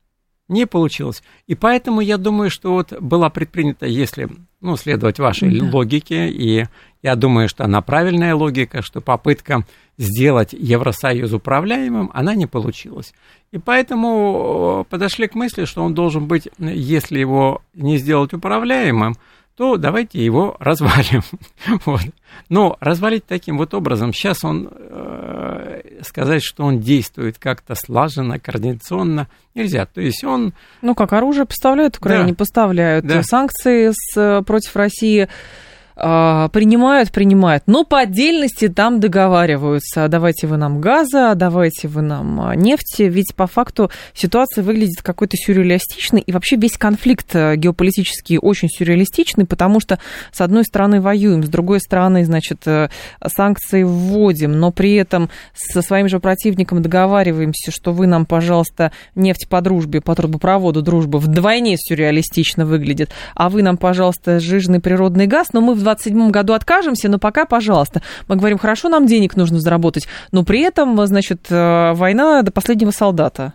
не 0.51 0.67
получилось. 0.67 1.23
И 1.47 1.55
поэтому 1.55 2.01
я 2.01 2.17
думаю, 2.17 2.51
что 2.51 2.73
вот 2.73 2.93
была 2.99 3.29
предпринята, 3.29 3.85
если 3.87 4.29
ну, 4.59 4.75
следовать 4.75 5.17
вашей 5.17 5.59
да. 5.59 5.65
логике, 5.65 6.29
и 6.29 6.65
я 7.01 7.15
думаю, 7.15 7.47
что 7.47 7.63
она 7.63 7.81
правильная 7.81 8.35
логика, 8.35 8.81
что 8.81 9.01
попытка 9.01 9.65
сделать 10.01 10.53
Евросоюз 10.53 11.31
управляемым, 11.31 12.09
она 12.13 12.33
не 12.33 12.47
получилась. 12.47 13.13
И 13.51 13.57
поэтому 13.59 14.85
подошли 14.89 15.27
к 15.27 15.35
мысли, 15.35 15.65
что 15.65 15.83
он 15.83 15.93
должен 15.93 16.25
быть, 16.25 16.49
если 16.57 17.19
его 17.19 17.61
не 17.73 17.97
сделать 17.97 18.33
управляемым, 18.33 19.15
то 19.55 19.77
давайте 19.77 20.23
его 20.23 20.55
развалим. 20.59 21.21
вот. 21.85 22.01
Но 22.49 22.77
развалить 22.79 23.25
таким 23.25 23.57
вот 23.57 23.73
образом, 23.73 24.11
сейчас 24.11 24.43
он, 24.43 24.69
э, 24.71 26.01
сказать, 26.01 26.41
что 26.43 26.63
он 26.63 26.79
действует 26.79 27.37
как-то 27.37 27.75
слаженно, 27.75 28.39
координационно, 28.39 29.27
нельзя. 29.53 29.85
То 29.85 30.01
есть 30.01 30.23
он... 30.23 30.53
Ну, 30.81 30.95
как 30.95 31.13
оружие 31.13 31.45
поставляют, 31.45 31.97
Украине 31.97 32.29
да. 32.29 32.35
поставляют. 32.35 33.05
Да. 33.05 33.21
Санкции 33.21 33.91
с, 33.93 34.41
против 34.43 34.75
России 34.75 35.29
принимают, 36.01 37.11
принимают, 37.11 37.63
но 37.67 37.83
по 37.83 37.99
отдельности 37.99 38.67
там 38.67 38.99
договариваются. 38.99 40.07
Давайте 40.07 40.47
вы 40.47 40.57
нам 40.57 40.81
газа, 40.81 41.33
давайте 41.35 41.87
вы 41.87 42.01
нам 42.01 42.41
а, 42.41 42.55
нефти. 42.55 43.03
Ведь 43.03 43.35
по 43.35 43.47
факту 43.47 43.91
ситуация 44.13 44.63
выглядит 44.63 45.01
какой-то 45.01 45.37
сюрреалистичной. 45.37 46.21
И 46.21 46.31
вообще 46.31 46.55
весь 46.55 46.77
конфликт 46.77 47.35
э, 47.35 47.55
геополитический 47.55 48.37
очень 48.37 48.69
сюрреалистичный, 48.69 49.45
потому 49.45 49.79
что 49.79 49.99
с 50.31 50.41
одной 50.41 50.63
стороны 50.63 51.01
воюем, 51.01 51.43
с 51.43 51.49
другой 51.49 51.79
стороны, 51.79 52.25
значит, 52.25 52.67
э, 52.67 52.89
санкции 53.25 53.83
вводим, 53.83 54.59
но 54.59 54.71
при 54.71 54.95
этом 54.95 55.29
со 55.53 55.81
своим 55.81 56.07
же 56.07 56.19
противником 56.19 56.81
договариваемся, 56.81 57.71
что 57.71 57.93
вы 57.93 58.07
нам, 58.07 58.25
пожалуйста, 58.25 58.91
нефть 59.15 59.47
по 59.49 59.61
дружбе, 59.61 60.01
по 60.01 60.15
трубопроводу 60.15 60.81
дружба 60.81 61.17
вдвойне 61.17 61.75
сюрреалистично 61.77 62.65
выглядит, 62.65 63.11
а 63.35 63.49
вы 63.49 63.61
нам, 63.61 63.77
пожалуйста, 63.77 64.39
жирный 64.39 64.79
природный 64.79 65.27
газ, 65.27 65.53
но 65.53 65.61
мы 65.61 65.73
в 65.73 65.79
2027 65.95 66.31
году 66.31 66.53
откажемся, 66.53 67.09
но 67.09 67.19
пока, 67.19 67.45
пожалуйста. 67.45 68.01
Мы 68.27 68.35
говорим, 68.35 68.57
хорошо, 68.57 68.89
нам 68.89 69.05
денег 69.05 69.35
нужно 69.35 69.59
заработать, 69.59 70.07
но 70.31 70.43
при 70.43 70.61
этом, 70.61 71.05
значит, 71.05 71.47
э, 71.49 71.93
война 71.93 72.41
до 72.41 72.51
последнего 72.51 72.91
солдата. 72.91 73.53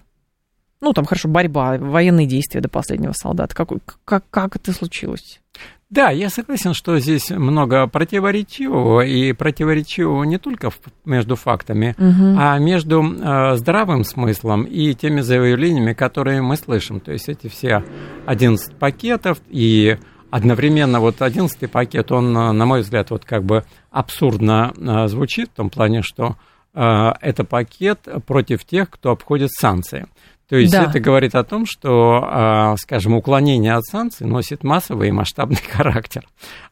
Ну, 0.81 0.93
там, 0.93 1.05
хорошо, 1.05 1.29
борьба, 1.29 1.79
военные 1.79 2.27
действия 2.27 2.61
до 2.61 2.69
последнего 2.69 3.13
солдата. 3.13 3.55
Как, 3.55 3.71
как, 4.05 4.25
как 4.31 4.57
это 4.57 4.73
случилось? 4.73 5.41
Да, 5.89 6.11
я 6.11 6.31
согласен, 6.31 6.75
что 6.75 6.99
здесь 6.99 7.31
много 7.31 7.87
противоречивого, 7.87 9.03
и 9.03 9.33
противоречивого 9.33 10.25
не 10.25 10.37
только 10.39 10.71
между 11.05 11.37
фактами, 11.37 11.95
угу. 11.97 12.37
а 12.39 12.59
между 12.59 13.05
э, 13.05 13.57
здравым 13.57 14.03
смыслом 14.03 14.65
и 14.65 14.95
теми 14.95 15.21
заявлениями, 15.21 15.93
которые 15.93 16.43
мы 16.43 16.57
слышим. 16.57 16.99
То 16.99 17.13
есть 17.13 17.29
эти 17.29 17.47
все 17.47 17.85
11 18.27 18.75
пакетов 18.75 19.39
и 19.49 19.97
одновременно 20.37 21.01
вот 21.01 21.23
одиннадцатый 21.23 21.67
пакет, 21.67 22.13
он, 22.13 22.37
э, 22.37 22.53
на 22.53 22.67
мой 22.67 22.83
взгляд, 22.83 23.11
вот 23.11 23.25
как 23.25 23.43
бы 23.43 23.65
абсурдно 23.91 24.75
э, 24.77 25.09
звучит 25.09 25.49
в 25.49 25.55
том 25.55 25.71
плане, 25.71 26.03
что 26.03 26.37
э, 26.75 27.13
это 27.23 27.45
пакет 27.45 28.07
против 28.27 28.67
тех, 28.67 28.91
кто 28.91 29.13
обходит 29.13 29.51
санкции. 29.51 30.07
То 30.49 30.57
есть 30.57 30.73
да. 30.73 30.85
это 30.85 31.01
говорит 31.01 31.35
о 31.35 31.43
том, 31.43 31.67
что, 31.67 32.21
а, 32.23 32.77
скажем, 32.77 33.15
уклонение 33.15 33.75
от 33.75 33.85
санкций 33.85 34.29
носит 34.29 34.63
массовый 34.63 35.09
и 35.09 35.11
масштабный 35.11 35.59
характер. 35.73 36.25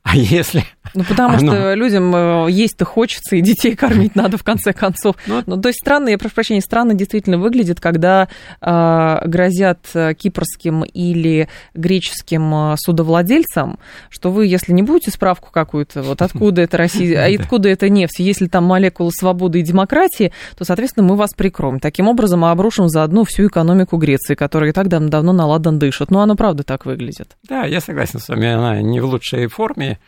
А 0.05 0.17
если... 0.17 0.65
Ну, 0.95 1.03
потому 1.03 1.39
оно... 1.39 1.53
что 1.53 1.75
людям 1.75 2.15
э, 2.15 2.47
есть-то 2.51 2.85
хочется, 2.85 3.35
и 3.35 3.41
детей 3.41 3.75
кормить 3.77 4.15
надо, 4.15 4.39
в 4.39 4.45
конце 4.45 4.73
концов. 4.73 5.17
Ну, 5.27 5.43
ну 5.47 5.61
то 5.61 5.69
есть 5.69 5.81
странно, 5.81 6.11
я 6.11 6.19
прошу 6.19 6.37
прощения, 6.37 6.61
странно 6.61 6.95
действительно 6.95 7.37
выглядит, 7.37 7.81
когда 7.81 8.29
э, 8.61 9.19
грозят 9.27 9.81
кипрским 10.19 10.85
или 10.85 11.49
греческим 11.75 12.77
судовладельцам, 12.77 13.81
что 14.09 14.31
вы, 14.31 14.47
если 14.47 14.73
не 14.73 14.83
будете 14.83 15.11
справку 15.11 15.49
какую-то, 15.51 16.03
вот 16.03 16.23
откуда 16.23 16.63
это 16.63 16.77
Россия, 16.77 17.27
а 17.27 17.43
откуда 17.43 17.71
это 17.71 17.89
нефть, 17.89 18.21
если 18.21 18.47
там 18.47 18.65
молекулы 18.67 19.11
свободы 19.11 19.59
и 19.59 19.63
демократии, 19.63 20.33
то, 20.57 20.65
соответственно, 20.65 21.09
мы 21.09 21.17
вас 21.17 21.35
прикроем. 21.35 21.81
Таким 21.81 22.07
образом, 22.07 22.41
мы 22.41 22.53
обрушим 22.53 22.89
заодно 22.89 23.25
всю 23.25 23.49
экономику 23.49 23.64
экономику 23.65 23.97
Греции, 23.97 24.35
которая 24.35 24.71
и 24.71 24.73
так 24.73 24.89
давно 24.89 25.33
на 25.33 25.47
ладан 25.47 25.79
дышит. 25.79 26.11
Но 26.11 26.21
оно 26.21 26.37
правда 26.37 26.63
так 26.63 26.85
выглядит. 26.87 27.37
Да, 27.49 27.65
я 27.65 27.81
согласен 27.81 28.21
с 28.21 28.29
вами, 28.29 28.49
она 28.49 28.81
не 28.83 29.01
в 29.01 29.07
лучшей 29.07 29.47
форме. 29.47 29.99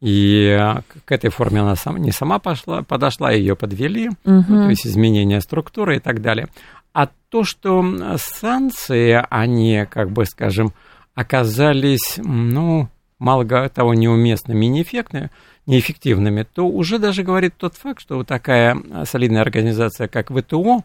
И 0.00 0.54
а, 0.60 0.82
к 1.06 1.12
этой 1.12 1.30
форме 1.30 1.62
она 1.62 1.74
сам, 1.74 1.96
не 1.96 2.12
сама 2.12 2.38
пошла, 2.38 2.82
подошла, 2.82 3.32
ее 3.32 3.56
подвели, 3.56 4.10
угу. 4.24 4.44
то 4.46 4.68
есть 4.68 4.86
изменение 4.86 5.40
структуры 5.40 5.96
и 5.96 6.00
так 6.00 6.20
далее. 6.20 6.48
А 6.92 7.08
то, 7.30 7.44
что 7.44 7.82
санкции, 8.18 9.24
они, 9.30 9.86
как 9.90 10.10
бы 10.10 10.26
скажем, 10.26 10.74
оказались, 11.14 12.18
ну, 12.18 12.90
мало 13.18 13.70
того, 13.70 13.94
неуместными 13.94 14.66
и 14.66 14.68
неэффектными, 14.68 15.30
неэффективными, 15.64 16.42
то 16.42 16.68
уже 16.68 16.98
даже 16.98 17.22
говорит 17.22 17.54
тот 17.56 17.74
факт, 17.74 18.02
что 18.02 18.18
вот 18.18 18.26
такая 18.26 18.76
солидная 19.06 19.40
организация, 19.40 20.08
как 20.08 20.30
ВТО, 20.30 20.84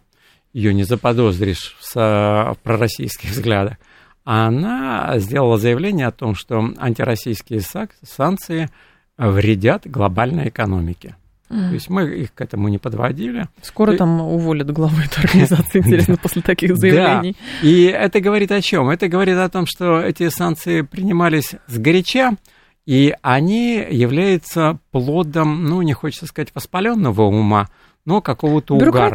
ее 0.53 0.73
не 0.73 0.83
заподозришь 0.83 1.75
в, 1.79 1.95
в 1.95 2.57
пророссийских 2.63 3.29
взглядах, 3.31 3.77
а 4.23 4.47
она 4.47 5.13
сделала 5.17 5.57
заявление 5.57 6.07
о 6.07 6.11
том, 6.11 6.35
что 6.35 6.73
антироссийские 6.77 7.61
санкции 8.03 8.69
вредят 9.17 9.83
глобальной 9.85 10.49
экономике. 10.49 11.15
Mm. 11.49 11.67
То 11.67 11.73
есть 11.73 11.89
мы 11.89 12.03
их 12.05 12.33
к 12.33 12.39
этому 12.41 12.69
не 12.69 12.77
подводили. 12.77 13.47
Скоро 13.61 13.93
и... 13.93 13.97
там 13.97 14.21
уволят 14.21 14.71
главу 14.71 14.95
этой 15.01 15.25
организации, 15.25 15.79
интересно, 15.85 16.17
после 16.17 16.41
таких 16.41 16.77
заявлений. 16.77 17.35
Да. 17.61 17.67
И 17.67 17.83
это 17.83 18.21
говорит 18.21 18.51
о 18.51 18.61
чем? 18.61 18.89
Это 18.89 19.09
говорит 19.09 19.37
о 19.37 19.49
том, 19.49 19.65
что 19.65 19.99
эти 19.99 20.29
санкции 20.29 20.81
принимались 20.81 21.55
сгоряча, 21.67 22.37
и 22.85 23.13
они 23.21 23.85
являются 23.89 24.79
плодом, 24.91 25.65
ну, 25.65 25.81
не 25.81 25.93
хочется 25.93 26.25
сказать, 26.25 26.49
воспаленного 26.55 27.23
ума, 27.23 27.69
но 28.05 28.21
какого-то 28.21 28.75
угара. 28.75 29.09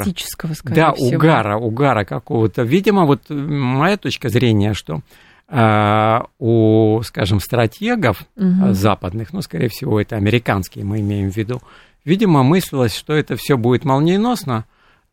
Да, 0.74 0.92
всего. 0.92 1.16
угара, 1.16 1.56
угара 1.56 2.04
какого-то. 2.04 2.62
Видимо, 2.62 3.04
вот 3.04 3.28
моя 3.28 3.96
точка 3.96 4.28
зрения, 4.28 4.74
что 4.74 5.00
а, 5.48 6.26
у, 6.38 7.00
скажем, 7.02 7.40
стратегов 7.40 8.24
угу. 8.36 8.72
западных, 8.72 9.32
ну, 9.32 9.42
скорее 9.42 9.68
всего, 9.68 10.00
это 10.00 10.16
американские 10.16 10.84
мы 10.84 11.00
имеем 11.00 11.30
в 11.30 11.36
виду, 11.36 11.60
видимо, 12.04 12.42
мыслилось, 12.42 12.96
что 12.96 13.12
это 13.12 13.36
все 13.36 13.56
будет 13.56 13.84
молниеносно, 13.84 14.64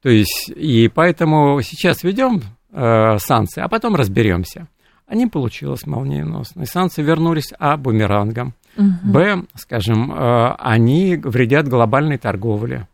то 0.01 0.09
есть, 0.09 0.51
и 0.55 0.89
поэтому 0.93 1.61
сейчас 1.61 2.03
ведем 2.03 2.41
э, 2.71 3.17
санкции, 3.19 3.61
а 3.61 3.69
потом 3.69 3.95
разберемся. 3.95 4.67
А 5.07 5.15
не 5.15 5.27
получилось 5.27 5.85
молниеносно. 5.85 6.63
И 6.63 6.65
санкции 6.65 7.03
вернулись, 7.03 7.53
а 7.59 7.77
бумерангом. 7.77 8.53
Угу. 8.75 8.87
Б, 9.03 9.43
скажем, 9.55 10.11
э, 10.11 10.55
они 10.59 11.15
вредят 11.15 11.67
глобальной 11.67 12.17
торговле. 12.17 12.87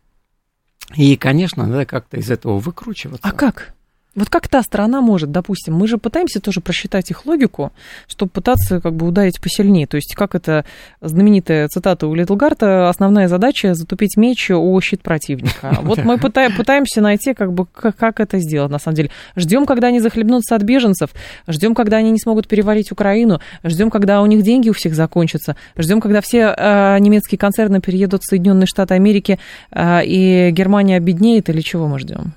И, 0.96 1.16
конечно, 1.16 1.66
надо 1.66 1.86
как-то 1.86 2.16
из 2.16 2.30
этого 2.30 2.58
выкручиваться. 2.58 3.26
А 3.26 3.32
как? 3.32 3.74
Вот 4.20 4.28
как 4.28 4.48
та 4.48 4.62
страна 4.62 5.00
может, 5.00 5.32
допустим, 5.32 5.74
мы 5.74 5.86
же 5.86 5.96
пытаемся 5.96 6.40
тоже 6.40 6.60
просчитать 6.60 7.10
их 7.10 7.24
логику, 7.24 7.72
чтобы 8.06 8.30
пытаться 8.30 8.78
как 8.78 8.92
бы 8.92 9.06
ударить 9.06 9.40
посильнее. 9.40 9.86
То 9.86 9.96
есть, 9.96 10.14
как 10.14 10.34
это 10.34 10.66
знаменитая 11.00 11.68
цитата 11.68 12.06
у 12.06 12.14
Литлгарта, 12.14 12.90
основная 12.90 13.28
задача 13.28 13.72
затупить 13.72 14.18
меч 14.18 14.50
о 14.50 14.78
щит 14.82 15.00
противника. 15.00 15.78
Вот 15.90 16.04
мы 16.04 16.18
пытаемся 16.18 17.00
найти, 17.00 17.32
как 17.32 17.54
бы, 17.54 17.64
как 17.64 18.20
это 18.20 18.38
сделать, 18.40 18.70
на 18.70 18.78
самом 18.78 18.96
деле. 18.96 19.10
Ждем, 19.36 19.64
когда 19.64 19.86
они 19.86 20.00
захлебнутся 20.00 20.54
от 20.54 20.62
беженцев, 20.64 21.10
ждем, 21.48 21.74
когда 21.74 21.96
они 21.96 22.10
не 22.10 22.18
смогут 22.18 22.46
переварить 22.46 22.92
Украину, 22.92 23.40
ждем, 23.64 23.90
когда 23.90 24.20
у 24.20 24.26
них 24.26 24.42
деньги 24.42 24.68
у 24.68 24.74
всех 24.74 24.94
закончатся, 24.94 25.56
ждем, 25.78 26.02
когда 26.02 26.20
все 26.20 26.54
э, 26.54 26.98
немецкие 26.98 27.38
концерны 27.38 27.80
переедут 27.80 28.22
в 28.22 28.28
Соединенные 28.28 28.66
Штаты 28.66 28.92
Америки 28.92 29.38
э, 29.70 30.04
и 30.04 30.50
Германия 30.50 30.96
обеднеет, 30.96 31.48
или 31.48 31.62
чего 31.62 31.88
мы 31.88 31.98
ждем? 31.98 32.34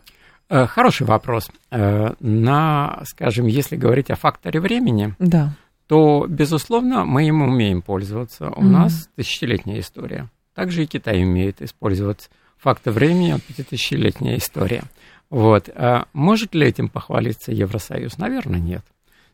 Э, 0.53 0.67
хороший 0.67 1.07
вопрос. 1.07 1.49
Э, 1.71 2.13
на, 2.19 3.01
скажем, 3.05 3.47
если 3.47 3.75
говорить 3.75 4.11
о 4.11 4.15
факторе 4.15 4.59
времени, 4.59 5.15
да. 5.17 5.55
то, 5.87 6.27
безусловно, 6.29 7.05
мы 7.05 7.27
им 7.27 7.41
умеем 7.41 7.81
пользоваться. 7.81 8.49
У 8.49 8.61
mm. 8.61 8.67
нас 8.67 9.09
тысячелетняя 9.15 9.79
история. 9.79 10.29
Также 10.53 10.83
и 10.83 10.85
Китай 10.85 11.23
умеет 11.23 11.63
использовать 11.63 12.29
фактор 12.57 12.93
времени, 12.93 13.35
пятитысячелетняя 13.47 14.37
история. 14.37 14.83
Вот. 15.31 15.69
А 15.73 16.05
может 16.13 16.53
ли 16.53 16.67
этим 16.67 16.87
похвалиться 16.87 17.51
Евросоюз? 17.51 18.19
Наверное, 18.19 18.59
нет. 18.59 18.83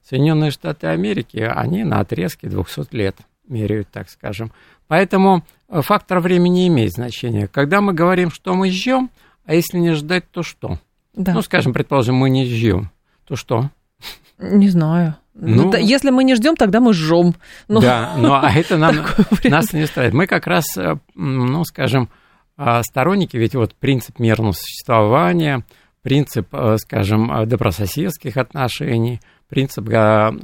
Соединенные 0.08 0.52
Штаты 0.52 0.88
Америки, 0.88 1.40
они 1.40 1.84
на 1.84 2.00
отрезке 2.00 2.48
200 2.48 2.96
лет 2.96 3.18
меряют, 3.46 3.90
так 3.92 4.10
скажем. 4.10 4.54
Поэтому 4.88 5.44
фактор 5.68 6.22
времени 6.22 6.70
имеет 6.70 6.94
значение. 6.94 7.50
Когда 7.50 7.82
мы 7.82 7.92
говорим, 7.92 8.32
что 8.32 8.54
мы 8.54 8.72
ждем, 8.72 9.10
а 9.44 9.54
если 9.54 9.80
не 9.80 9.92
ждать, 9.96 10.32
то 10.32 10.44
что? 10.44 10.80
Да. 11.16 11.34
Ну, 11.34 11.42
скажем, 11.42 11.74
предположим, 11.74 12.16
мы 12.16 12.30
не 12.30 12.46
ждем, 12.46 12.92
то 13.26 13.36
что? 13.36 13.70
Не 14.38 14.70
знаю. 14.70 15.16
Ну, 15.42 15.74
Если 15.76 16.10
мы 16.10 16.24
не 16.24 16.36
ждем, 16.36 16.56
тогда 16.56 16.80
мы 16.80 16.94
жжем. 16.94 17.36
Но... 17.68 17.80
Да, 17.80 18.14
но 18.18 18.36
а 18.36 18.52
это 18.52 18.78
нам, 18.78 18.96
нас 19.44 19.74
не 19.74 19.84
устраивает. 19.84 20.14
Мы 20.14 20.28
как 20.28 20.48
раз, 20.48 20.66
э, 20.78 20.98
ну, 21.16 21.64
скажем, 21.64 22.10
а, 22.58 22.84
сторонники, 22.84 23.38
ведь 23.38 23.56
вот 23.56 23.74
принцип 23.76 24.20
мирного 24.20 24.52
существования, 24.52 25.64
принцип, 26.02 26.48
э, 26.52 26.78
скажем, 26.78 27.32
э, 27.32 27.46
добрососедских 27.46 28.36
отношений, 28.36 29.22
принцип, 29.48 29.88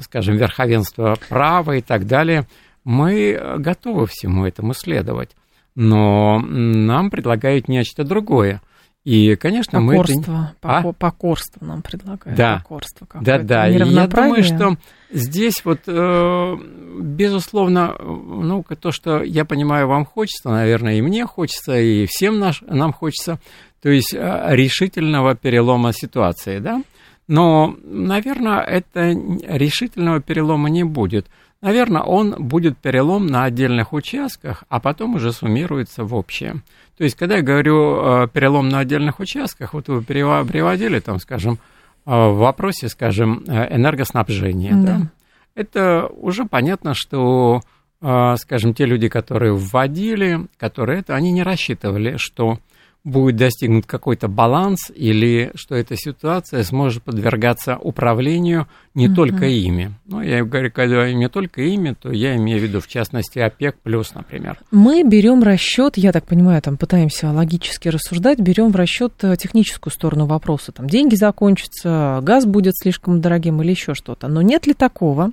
скажем, 0.01 0.37
верховенства 0.37 1.17
права 1.29 1.73
и 1.73 1.81
так 1.81 2.07
далее, 2.07 2.47
мы 2.85 3.57
готовы 3.57 4.07
всему 4.07 4.45
этому 4.45 4.73
следовать. 4.73 5.35
Но 5.75 6.39
нам 6.39 7.09
предлагают 7.09 7.67
нечто 7.67 8.03
другое– 8.03 8.61
и, 9.05 9.35
конечно, 9.35 9.79
покорство, 9.79 10.31
мы... 10.31 10.43
Это... 10.45 10.53
А? 10.63 10.93
Покорство 10.93 11.63
нам 11.63 11.83
предлагают. 11.83 12.35
Да, 12.35 12.57
покорство 12.57 13.07
да, 13.21 13.37
да. 13.37 13.69
И 13.69 13.77
я 13.77 14.07
думаю, 14.07 14.43
что 14.43 14.77
здесь 15.11 15.63
вот, 15.63 15.81
э, 15.85 16.57
безусловно, 16.99 17.95
ну, 17.99 18.63
то, 18.63 18.91
что, 18.91 19.21
я 19.21 19.45
понимаю, 19.45 19.87
вам 19.87 20.05
хочется, 20.05 20.49
наверное, 20.49 20.95
и 20.95 21.01
мне 21.03 21.27
хочется, 21.27 21.79
и 21.79 22.07
всем 22.07 22.39
наш, 22.39 22.61
нам 22.61 22.91
хочется, 22.93 23.39
то 23.79 23.89
есть 23.89 24.11
э, 24.11 24.43
решительного 24.49 25.35
перелома 25.35 25.93
ситуации, 25.93 26.57
да? 26.57 26.81
Но, 27.27 27.75
наверное, 27.83 28.61
это 28.61 29.11
решительного 29.11 30.19
перелома 30.19 30.69
не 30.69 30.83
будет. 30.83 31.27
Наверное, 31.61 32.01
он 32.01 32.35
будет 32.37 32.77
перелом 32.77 33.27
на 33.27 33.43
отдельных 33.43 33.93
участках, 33.93 34.63
а 34.69 34.79
потом 34.79 35.15
уже 35.15 35.31
суммируется 35.31 36.03
в 36.03 36.13
общее. 36.13 36.61
То 36.97 37.03
есть, 37.03 37.15
когда 37.17 37.37
я 37.37 37.41
говорю 37.41 38.23
э, 38.23 38.27
перелом 38.29 38.69
на 38.69 38.79
отдельных 38.79 39.19
участках, 39.19 39.73
вот 39.73 39.89
вы 39.89 40.01
приводили, 40.01 40.99
там, 40.99 41.19
скажем, 41.19 41.59
э, 42.05 42.09
в 42.09 42.37
вопросе, 42.37 42.87
скажем, 42.87 43.43
э, 43.47 43.75
энергоснабжения, 43.75 44.73
да. 44.75 44.97
да, 44.97 45.11
это 45.55 46.07
уже 46.07 46.45
понятно, 46.45 46.93
что, 46.93 47.61
скажем, 48.01 48.73
те 48.73 48.85
люди, 48.85 49.07
которые 49.07 49.53
вводили, 49.53 50.47
которые 50.57 50.99
это, 50.99 51.15
они 51.15 51.31
не 51.31 51.43
рассчитывали, 51.43 52.17
что 52.17 52.59
будет 53.05 53.37
достигнут 53.37 53.85
какой-то 53.85 54.27
баланс 54.27 54.91
или 54.93 55.51
что 55.55 55.75
эта 55.75 55.95
ситуация 55.95 56.63
сможет 56.63 57.03
подвергаться 57.03 57.77
управлению 57.77 58.67
не 58.95 59.07
угу. 59.07 59.15
только 59.15 59.45
ими. 59.45 59.93
Ну, 60.05 60.21
я 60.21 60.43
говорю, 60.43 60.71
когда 60.71 61.11
не 61.13 61.29
только 61.29 61.61
ими, 61.61 61.95
то 61.99 62.11
я 62.11 62.35
имею 62.35 62.59
в 62.59 62.63
виду, 62.63 62.81
в 62.81 62.87
частности, 62.87 63.39
ОПЕК+, 63.39 63.77
плюс, 63.83 64.13
например. 64.15 64.57
Мы 64.71 65.03
берем 65.03 65.43
расчет, 65.43 65.97
я 65.97 66.11
так 66.11 66.25
понимаю, 66.25 66.61
там 66.61 66.77
пытаемся 66.77 67.31
логически 67.31 67.89
рассуждать, 67.89 68.39
берем 68.39 68.71
в 68.71 68.75
расчет 68.75 69.13
э, 69.21 69.35
техническую 69.37 69.93
сторону 69.93 70.25
вопроса. 70.25 70.71
Там 70.71 70.87
деньги 70.87 71.15
закончатся, 71.15 72.19
газ 72.23 72.45
будет 72.45 72.73
слишком 72.75 73.21
дорогим 73.21 73.61
или 73.61 73.71
еще 73.71 73.93
что-то. 73.93 74.27
Но 74.27 74.41
нет 74.41 74.65
ли 74.65 74.73
такого, 74.73 75.31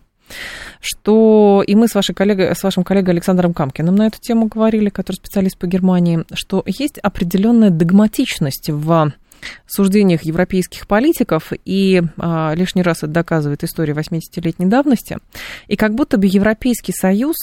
что 0.81 1.63
и 1.67 1.75
мы 1.75 1.89
с, 1.89 1.95
вашей 1.95 2.15
коллегой, 2.15 2.55
с 2.55 2.63
вашим 2.63 2.85
коллегой 2.85 3.15
Александром 3.15 3.55
Камкиным 3.55 3.95
на 3.95 4.07
эту 4.07 4.19
тему 4.21 4.47
говорили, 4.47 4.89
который 4.89 5.17
специалист 5.17 5.57
по 5.59 5.67
Германии, 5.67 6.25
что 6.33 6.63
есть 6.67 6.99
определенная 6.99 7.71
догматичность 7.71 8.71
в 8.71 9.13
суждениях 9.67 10.23
европейских 10.23 10.87
политиков, 10.87 11.53
и 11.65 12.03
а, 12.19 12.53
лишний 12.55 12.83
раз 12.83 12.99
это 12.99 13.09
доказывает 13.09 13.65
история 13.65 13.93
80-летней 13.93 14.67
давности, 14.67 15.19
и 15.67 15.77
как 15.77 15.95
будто 15.95 16.17
бы 16.17 16.27
Европейский 16.27 16.93
Союз 16.93 17.37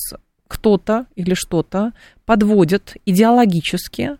кто-то 0.48 1.06
или 1.16 1.36
что-то 1.36 1.92
подводит 2.26 2.96
идеологически 3.06 4.18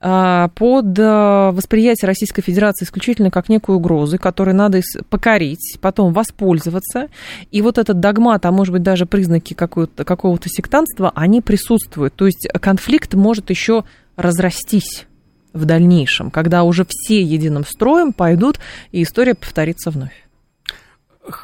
под 0.00 0.98
а, 0.98 1.52
восприятие 1.52 2.06
Российской 2.06 2.40
Федерации 2.40 2.86
исключительно 2.86 3.30
как 3.30 3.50
некую 3.50 3.76
угрозу, 3.76 4.18
которой 4.18 4.54
надо 4.54 4.80
покорить, 5.10 5.76
потом 5.80 6.14
воспользоваться. 6.14 7.08
И 7.50 7.60
вот 7.60 7.76
этот 7.76 8.00
догмат, 8.00 8.46
а 8.46 8.50
может 8.50 8.72
быть 8.72 8.82
даже 8.82 9.04
признаки 9.04 9.52
какого-то 9.52 10.48
сектантства, 10.48 11.12
они 11.14 11.42
присутствуют. 11.42 12.14
То 12.14 12.26
есть 12.26 12.48
конфликт 12.60 13.12
может 13.12 13.50
еще 13.50 13.84
разрастись 14.16 15.06
в 15.52 15.66
дальнейшем, 15.66 16.30
когда 16.30 16.62
уже 16.62 16.86
все 16.88 17.20
единым 17.22 17.64
строем 17.66 18.14
пойдут, 18.14 18.58
и 18.92 19.02
история 19.02 19.34
повторится 19.34 19.90
вновь. 19.90 20.26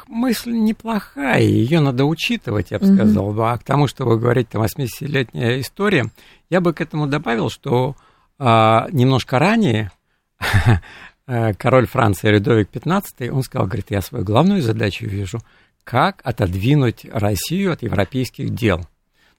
Мысль 0.07 0.51
неплохая, 0.51 1.41
ее 1.41 1.79
надо 1.79 2.05
учитывать, 2.05 2.71
я 2.71 2.79
бы 2.79 2.87
сказал. 2.87 3.33
Mm-hmm. 3.33 3.51
А 3.51 3.57
к 3.57 3.63
тому, 3.63 3.87
что 3.87 4.05
вы 4.05 4.19
говорите, 4.19 4.49
там 4.53 4.63
80-летняя 4.63 5.61
история, 5.61 6.09
я 6.49 6.59
бы 6.59 6.73
к 6.73 6.81
этому 6.81 7.07
добавил, 7.07 7.49
что 7.49 7.95
а, 7.95 8.07
немножко 8.39 9.39
ранее 9.39 9.91
э, 11.27 11.53
король 11.53 11.87
Франции 11.87 12.29
Людовик 12.29 12.69
XV, 12.71 13.29
он 13.29 13.43
сказал, 13.43 13.67
говорит, 13.67 13.87
я 13.89 14.01
свою 14.01 14.23
главную 14.23 14.61
задачу 14.61 15.05
вижу, 15.05 15.39
как 15.83 16.19
отодвинуть 16.23 17.05
Россию 17.11 17.73
от 17.73 17.81
европейских 17.81 18.53
дел. 18.53 18.85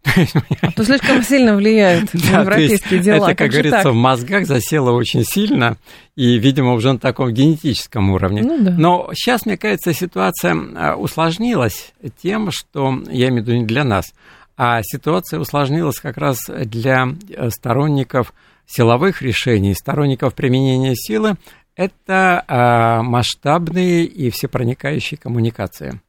А 0.62 0.70
то 0.72 0.84
слишком 0.84 1.22
сильно 1.22 1.56
влияет 1.56 2.14
на 2.30 2.40
европейские 2.40 3.00
дела. 3.00 3.26
Это, 3.30 3.34
как, 3.34 3.50
говорится, 3.50 3.90
в 3.90 3.94
мозгах 3.94 4.46
засело 4.46 4.92
очень 4.92 5.24
сильно, 5.24 5.76
и, 6.16 6.38
видимо, 6.38 6.74
уже 6.74 6.92
на 6.92 6.98
таком 6.98 7.32
генетическом 7.32 8.10
уровне. 8.10 8.42
Ну, 8.42 8.62
да. 8.62 8.70
Но 8.70 9.10
сейчас, 9.14 9.44
мне 9.44 9.56
кажется, 9.56 9.92
ситуация 9.92 10.54
э, 10.54 10.94
усложнилась 10.94 11.92
тем, 12.22 12.50
что, 12.50 13.02
я 13.10 13.28
имею 13.28 13.44
в 13.44 13.46
виду 13.46 13.58
не 13.58 13.66
для 13.66 13.84
нас, 13.84 14.12
а 14.56 14.80
ситуация 14.82 15.38
усложнилась 15.40 16.00
как 16.00 16.16
раз 16.16 16.38
для 16.48 17.08
э, 17.28 17.50
сторонников 17.50 18.32
силовых 18.68 19.22
решений, 19.22 19.74
сторонников 19.74 20.34
применения 20.34 20.94
силы, 20.94 21.36
это 21.74 22.44
э, 22.46 23.02
масштабные 23.02 24.04
и 24.04 24.30
всепроникающие 24.30 25.18
коммуникации. 25.18 26.00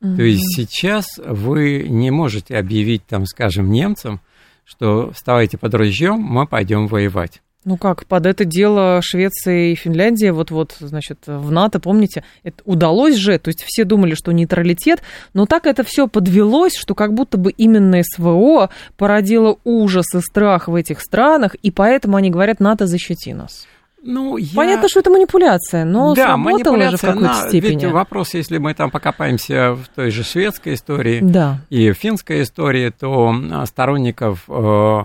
Mm-hmm. 0.00 0.16
То 0.16 0.22
есть 0.22 0.56
сейчас 0.56 1.06
вы 1.18 1.86
не 1.88 2.10
можете 2.10 2.56
объявить, 2.56 3.04
там, 3.06 3.26
скажем, 3.26 3.70
немцам, 3.70 4.20
что 4.64 5.10
вставайте 5.12 5.58
под 5.58 5.74
ружьем, 5.74 6.18
мы 6.20 6.46
пойдем 6.46 6.86
воевать. 6.86 7.42
Ну 7.66 7.76
как, 7.76 8.06
под 8.06 8.26
это 8.26 8.44
дело 8.44 9.00
Швеция 9.02 9.72
и 9.72 9.74
Финляндия, 9.74 10.30
вот-вот, 10.30 10.76
значит, 10.78 11.18
в 11.26 11.50
НАТО, 11.50 11.80
помните, 11.80 12.22
это 12.44 12.62
удалось 12.64 13.16
же, 13.16 13.40
то 13.40 13.48
есть 13.48 13.64
все 13.66 13.82
думали, 13.82 14.14
что 14.14 14.30
нейтралитет, 14.30 15.02
но 15.34 15.46
так 15.46 15.66
это 15.66 15.82
все 15.82 16.06
подвелось, 16.06 16.76
что 16.76 16.94
как 16.94 17.12
будто 17.12 17.38
бы 17.38 17.50
именно 17.50 18.00
СВО 18.04 18.70
породило 18.96 19.58
ужас 19.64 20.14
и 20.14 20.20
страх 20.20 20.68
в 20.68 20.76
этих 20.76 21.00
странах, 21.00 21.56
и 21.56 21.72
поэтому 21.72 22.16
они 22.16 22.30
говорят, 22.30 22.60
НАТО 22.60 22.86
защити 22.86 23.34
нас. 23.34 23.66
Ну, 24.00 24.36
я... 24.36 24.46
Понятно, 24.54 24.88
что 24.88 25.00
это 25.00 25.10
манипуляция, 25.10 25.84
но 25.84 26.14
да, 26.14 26.26
сработало 26.26 26.90
же 26.90 26.96
в 26.96 27.00
какой-то 27.00 27.42
на... 27.42 27.48
степени. 27.48 27.82
Ведь 27.82 27.92
вопрос, 27.92 28.34
если 28.34 28.58
мы 28.58 28.74
там 28.74 28.92
покопаемся 28.92 29.72
в 29.72 29.88
той 29.92 30.12
же 30.12 30.22
шведской 30.22 30.74
истории 30.74 31.18
да. 31.20 31.58
и 31.70 31.92
финской 31.92 32.42
истории, 32.42 32.90
то 32.90 33.34
сторонников, 33.64 34.44
э, 34.46 35.04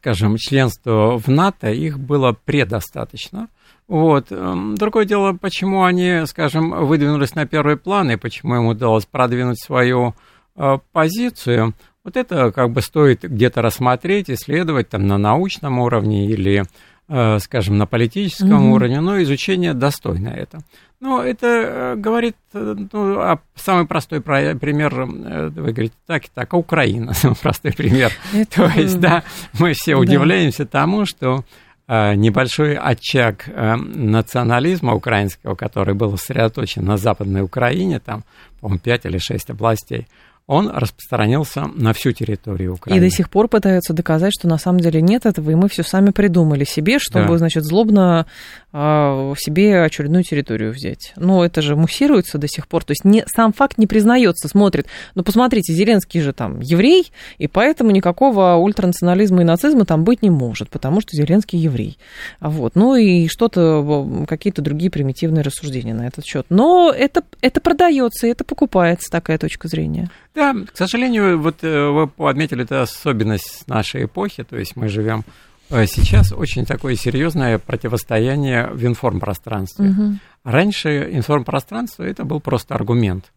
скажем, 0.00 0.36
членства 0.38 1.18
в 1.18 1.28
НАТО 1.28 1.70
их 1.70 1.98
было 1.98 2.32
предостаточно. 2.32 3.48
Вот. 3.86 4.28
Эм, 4.30 4.76
другое 4.76 5.04
дело, 5.04 5.34
почему 5.34 5.84
они, 5.84 6.22
скажем, 6.26 6.86
выдвинулись 6.86 7.34
на 7.34 7.46
первый 7.46 7.76
план 7.76 8.10
и 8.10 8.16
почему 8.16 8.56
им 8.56 8.66
удалось 8.66 9.04
продвинуть 9.04 9.62
свою 9.62 10.14
э, 10.56 10.78
позицию. 10.92 11.74
Вот 12.02 12.16
это 12.16 12.50
как 12.50 12.70
бы 12.70 12.80
стоит 12.80 13.24
где-то 13.24 13.60
рассмотреть, 13.60 14.30
исследовать 14.30 14.88
там 14.88 15.06
на 15.06 15.18
научном 15.18 15.80
уровне 15.80 16.26
или 16.26 16.64
Э, 17.12 17.40
скажем, 17.40 17.76
на 17.76 17.86
политическом 17.86 18.68
mm-hmm. 18.68 18.72
уровне, 18.72 19.00
но 19.00 19.20
изучение 19.20 19.74
достойно 19.74 20.28
это. 20.28 20.60
Но 21.00 21.22
это 21.22 21.46
э, 21.46 21.96
говорит, 21.96 22.36
э, 22.52 22.76
ну, 22.92 23.20
а 23.20 23.40
самый 23.54 23.86
простой 23.86 24.20
пример, 24.20 24.94
вы 25.04 25.72
говорите, 25.72 25.94
так 26.06 26.26
и 26.26 26.28
так, 26.34 26.52
а 26.52 26.58
Украина, 26.58 27.14
самый 27.14 27.36
простой 27.36 27.72
пример. 27.72 28.12
То 28.54 28.66
есть, 28.66 29.00
да, 29.00 29.24
мы 29.58 29.72
все 29.72 29.96
удивляемся 29.96 30.66
тому, 30.66 31.06
что 31.06 31.44
небольшой 31.88 32.76
очаг 32.76 33.48
национализма 33.48 34.94
украинского, 34.94 35.56
который 35.56 35.94
был 35.94 36.16
сосредоточен 36.16 36.84
на 36.84 36.96
Западной 36.96 37.42
Украине, 37.42 37.98
там, 37.98 38.22
по-моему, 38.60 38.78
5 38.78 39.06
или 39.06 39.18
6 39.18 39.50
областей, 39.50 40.06
он 40.46 40.68
распространился 40.68 41.70
на 41.76 41.92
всю 41.92 42.10
территорию 42.10 42.74
Украины. 42.74 42.98
И 42.98 43.08
до 43.08 43.14
сих 43.14 43.30
пор 43.30 43.46
пытаются 43.46 43.92
доказать, 43.92 44.32
что 44.36 44.48
на 44.48 44.58
самом 44.58 44.80
деле 44.80 45.00
нет 45.00 45.24
этого, 45.24 45.50
и 45.50 45.54
мы 45.54 45.68
все 45.68 45.84
сами 45.84 46.10
придумали 46.10 46.64
себе, 46.64 46.98
чтобы, 46.98 47.28
да. 47.28 47.38
значит, 47.38 47.64
злобно 47.64 48.26
э, 48.72 49.34
себе 49.38 49.82
очередную 49.82 50.24
территорию 50.24 50.72
взять. 50.72 51.12
Но 51.14 51.44
это 51.44 51.62
же 51.62 51.76
муссируется 51.76 52.36
до 52.38 52.48
сих 52.48 52.66
пор. 52.66 52.82
То 52.82 52.90
есть 52.90 53.04
не, 53.04 53.24
сам 53.26 53.52
факт 53.52 53.78
не 53.78 53.86
признается, 53.86 54.48
смотрит. 54.48 54.86
Ну, 55.14 55.22
посмотрите, 55.22 55.72
Зеленский 55.72 56.20
же 56.20 56.32
там 56.32 56.58
еврей, 56.58 57.12
и 57.38 57.46
поэтому 57.46 57.92
никакого 57.92 58.56
ультранационализма 58.56 59.42
и 59.42 59.44
нацизма 59.44 59.84
там 59.84 60.02
быть 60.02 60.20
не 60.20 60.30
может, 60.30 60.68
потому 60.68 61.00
что 61.00 61.16
Зеленский 61.16 61.60
еврей. 61.60 61.96
Вот. 62.40 62.74
Ну 62.74 62.96
и 62.96 63.28
что-то, 63.28 64.26
какие-то 64.28 64.62
другие 64.62 64.90
примитивные 64.90 65.42
рассуждения 65.42 65.94
на 65.94 66.08
этот 66.08 66.24
счет. 66.24 66.46
Но 66.48 66.92
это, 66.92 67.22
это 67.40 67.60
продается, 67.60 68.26
это 68.26 68.42
покупается, 68.42 69.08
такая 69.10 69.38
точка 69.38 69.68
зрения. 69.68 70.10
Да, 70.40 70.54
к 70.54 70.74
сожалению, 70.74 71.38
вот 71.38 71.62
э, 71.62 71.88
вы 71.90 72.30
отметили, 72.30 72.64
это 72.64 72.80
особенность 72.80 73.68
нашей 73.68 74.04
эпохи, 74.04 74.42
то 74.42 74.56
есть 74.56 74.74
мы 74.74 74.88
живем 74.88 75.22
э, 75.68 75.84
сейчас 75.84 76.32
очень 76.32 76.64
такое 76.64 76.94
серьезное 76.94 77.58
противостояние 77.58 78.68
в 78.68 78.82
информпространстве. 78.86 79.90
Угу. 79.90 80.14
Раньше 80.44 81.10
информпространство 81.12 82.04
это 82.04 82.24
был 82.24 82.40
просто 82.40 82.74
аргумент. 82.74 83.34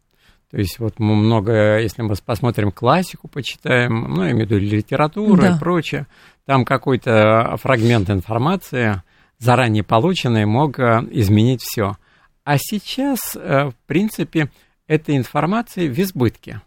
То 0.50 0.58
есть 0.58 0.80
вот 0.80 0.98
мы 0.98 1.16
много, 1.16 1.78
если 1.80 2.04
мы 2.04 2.16
посмотрим 2.26 2.72
классику, 2.72 3.28
почитаем, 3.28 4.04
ну, 4.04 4.24
я 4.24 4.32
имею 4.32 4.48
в 4.48 4.52
виду 4.52 4.60
литературу 4.60 5.42
да. 5.42 5.58
и 5.58 5.60
прочее, 5.60 6.08
там 6.46 6.64
какой-то 6.64 7.58
фрагмент 7.62 8.10
информации, 8.12 9.02
заранее 9.40 9.84
полученный, 9.84 10.46
мог 10.46 10.80
э, 10.80 11.02
изменить 11.12 11.62
все. 11.64 11.98
А 12.46 12.58
сейчас, 12.58 13.36
в 13.36 13.74
принципе, 13.88 14.50
этой 14.88 15.18
информации 15.18 15.90
в 15.90 16.00
избытке. 16.00 16.62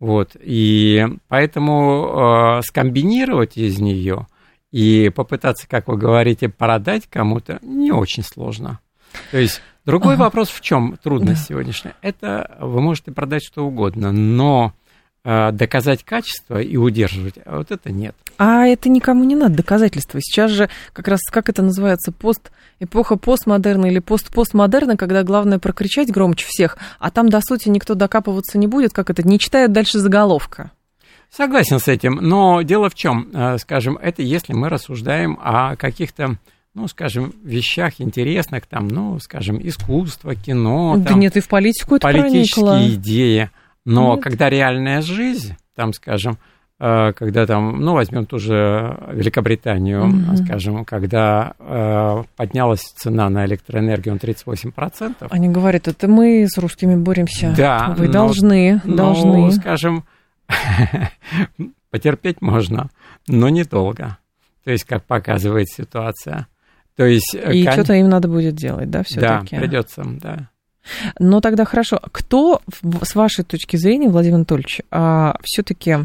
Вот, 0.00 0.36
и 0.38 1.06
поэтому 1.26 2.58
э, 2.58 2.62
скомбинировать 2.62 3.56
из 3.56 3.80
нее 3.80 4.28
и 4.70 5.10
попытаться, 5.14 5.66
как 5.68 5.88
вы 5.88 5.96
говорите, 5.96 6.48
продать 6.48 7.08
кому-то 7.08 7.58
не 7.62 7.90
очень 7.90 8.22
сложно. 8.22 8.78
То 9.32 9.38
есть 9.38 9.60
другой 9.84 10.14
ага. 10.14 10.24
вопрос 10.24 10.50
в 10.50 10.60
чем 10.60 10.96
трудность 11.02 11.40
да. 11.42 11.46
сегодняшняя? 11.46 11.94
Это 12.00 12.56
вы 12.60 12.80
можете 12.80 13.10
продать 13.10 13.42
что 13.44 13.66
угодно, 13.66 14.12
но 14.12 14.72
доказать 15.24 16.04
качество 16.04 16.60
и 16.60 16.76
удерживать, 16.76 17.34
а 17.44 17.58
вот 17.58 17.70
это 17.70 17.92
нет. 17.92 18.14
А 18.38 18.66
это 18.66 18.88
никому 18.88 19.24
не 19.24 19.34
надо, 19.34 19.56
доказательства. 19.56 20.20
Сейчас 20.20 20.52
же 20.52 20.70
как 20.92 21.08
раз, 21.08 21.20
как 21.30 21.48
это 21.48 21.60
называется, 21.60 22.12
пост, 22.12 22.52
эпоха 22.80 23.16
постмодерна 23.16 23.86
или 23.86 23.98
пост-постмодерна, 23.98 24.96
когда 24.96 25.24
главное 25.24 25.58
прокричать 25.58 26.10
громче 26.10 26.46
всех, 26.48 26.78
а 27.00 27.10
там 27.10 27.28
до 27.28 27.40
сути 27.40 27.68
никто 27.68 27.94
докапываться 27.94 28.56
не 28.56 28.68
будет, 28.68 28.92
как 28.92 29.10
это, 29.10 29.26
не 29.26 29.38
читают 29.38 29.72
дальше 29.72 29.98
заголовка. 29.98 30.70
Согласен 31.30 31.78
с 31.78 31.88
этим, 31.88 32.14
но 32.14 32.62
дело 32.62 32.88
в 32.88 32.94
чем, 32.94 33.28
э, 33.34 33.58
скажем, 33.58 33.98
это 34.00 34.22
если 34.22 34.54
мы 34.54 34.68
рассуждаем 34.68 35.38
о 35.42 35.76
каких-то 35.76 36.38
ну, 36.74 36.86
скажем, 36.86 37.34
вещах 37.42 37.94
интересных, 38.00 38.66
там, 38.66 38.86
ну, 38.86 39.18
скажем, 39.18 39.58
искусство, 39.60 40.36
кино. 40.36 40.94
Да 40.98 41.10
там, 41.10 41.18
нет, 41.18 41.36
и 41.36 41.40
в 41.40 41.48
политику 41.48 41.96
это 41.96 42.06
Политические 42.06 42.64
проникло. 42.64 42.94
идеи. 42.94 43.50
Но 43.84 44.14
Нет. 44.14 44.22
когда 44.22 44.50
реальная 44.50 45.00
жизнь, 45.02 45.54
там, 45.74 45.92
скажем, 45.92 46.38
э, 46.78 47.12
когда 47.12 47.46
там, 47.46 47.80
ну, 47.80 47.94
возьмем 47.94 48.26
ту 48.26 48.38
же 48.38 48.98
Великобританию, 49.12 50.04
mm 50.04 50.44
скажем, 50.44 50.84
когда 50.84 51.54
э, 51.58 52.22
поднялась 52.36 52.82
цена 52.96 53.28
на 53.30 53.46
электроэнергию 53.46 54.14
на 54.14 54.18
38%. 54.18 55.26
Они 55.30 55.48
говорят, 55.48 55.88
это 55.88 56.08
мы 56.08 56.46
с 56.48 56.58
русскими 56.58 56.96
боремся. 56.96 57.54
Да. 57.56 57.94
Вы 57.96 58.06
но, 58.06 58.12
должны, 58.12 58.80
ну, 58.84 58.96
должны. 58.96 59.52
скажем, 59.52 60.04
потерпеть 61.90 62.40
можно, 62.40 62.90
но 63.26 63.48
недолго. 63.48 64.18
То 64.64 64.72
есть, 64.72 64.84
как 64.84 65.04
показывает 65.04 65.68
ситуация. 65.68 66.46
То 66.96 67.06
есть, 67.06 67.34
э, 67.34 67.54
И 67.54 67.64
кон... 67.64 67.72
что-то 67.72 67.94
им 67.94 68.08
надо 68.08 68.28
будет 68.28 68.54
делать, 68.54 68.90
да, 68.90 69.02
все-таки? 69.02 69.56
Да, 69.56 69.60
придется, 69.62 70.02
да. 70.04 70.50
Но 71.18 71.40
тогда 71.40 71.64
хорошо. 71.64 72.00
Кто, 72.12 72.62
с 73.02 73.14
вашей 73.14 73.44
точки 73.44 73.76
зрения, 73.76 74.08
Владимир 74.08 74.36
Анатольевич, 74.36 74.82
а, 74.90 75.36
все-таки 75.42 75.98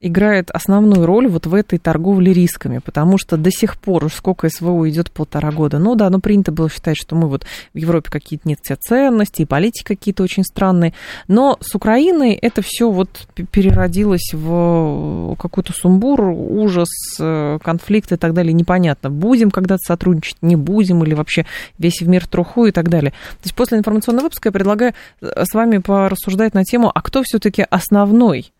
играет 0.00 0.50
основную 0.50 1.06
роль 1.06 1.28
вот 1.28 1.46
в 1.46 1.54
этой 1.54 1.78
торговле 1.78 2.32
рисками, 2.32 2.78
потому 2.78 3.18
что 3.18 3.36
до 3.36 3.50
сих 3.50 3.78
пор, 3.78 4.04
уж 4.04 4.14
сколько 4.14 4.48
СВО 4.48 4.88
идет 4.88 5.10
полтора 5.10 5.50
года, 5.50 5.78
ну 5.78 5.94
да, 5.94 6.08
ну 6.10 6.20
принято 6.20 6.52
было 6.52 6.70
считать, 6.70 6.96
что 6.96 7.16
мы 7.16 7.28
вот 7.28 7.44
в 7.74 7.78
Европе 7.78 8.10
какие-то 8.10 8.48
нет 8.48 8.60
все 8.62 8.76
ценности, 8.76 9.42
и 9.42 9.46
политики 9.46 9.84
какие-то 9.84 10.22
очень 10.22 10.44
странные, 10.44 10.94
но 11.26 11.58
с 11.60 11.74
Украиной 11.74 12.34
это 12.34 12.62
все 12.62 12.90
вот 12.90 13.28
переродилось 13.50 14.32
в 14.32 15.36
какой-то 15.36 15.72
сумбур, 15.72 16.20
ужас, 16.22 16.88
э, 17.18 17.58
конфликт 17.62 18.12
и 18.12 18.16
так 18.16 18.34
далее, 18.34 18.52
непонятно, 18.52 19.10
будем 19.10 19.50
когда-то 19.50 19.82
сотрудничать, 19.84 20.36
не 20.42 20.56
будем, 20.56 21.02
или 21.02 21.14
вообще 21.14 21.44
весь 21.78 22.00
в 22.00 22.08
мир 22.08 22.26
труху 22.26 22.66
и 22.66 22.70
так 22.70 22.88
далее. 22.88 23.10
То 23.10 23.44
есть 23.44 23.54
после 23.54 23.78
информационного 23.78 24.24
выпуска 24.24 24.48
я 24.48 24.52
предлагаю 24.52 24.94
э, 25.20 25.44
с 25.44 25.54
вами 25.54 25.78
порассуждать 25.78 26.54
на 26.54 26.64
тему, 26.64 26.90
а 26.94 27.00
кто 27.02 27.22
все-таки 27.24 27.66
основной 27.68 28.52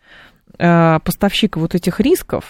Э, 0.58 0.98
поставщик 1.04 1.56
вот 1.56 1.74
этих 1.74 2.00
рисков, 2.00 2.44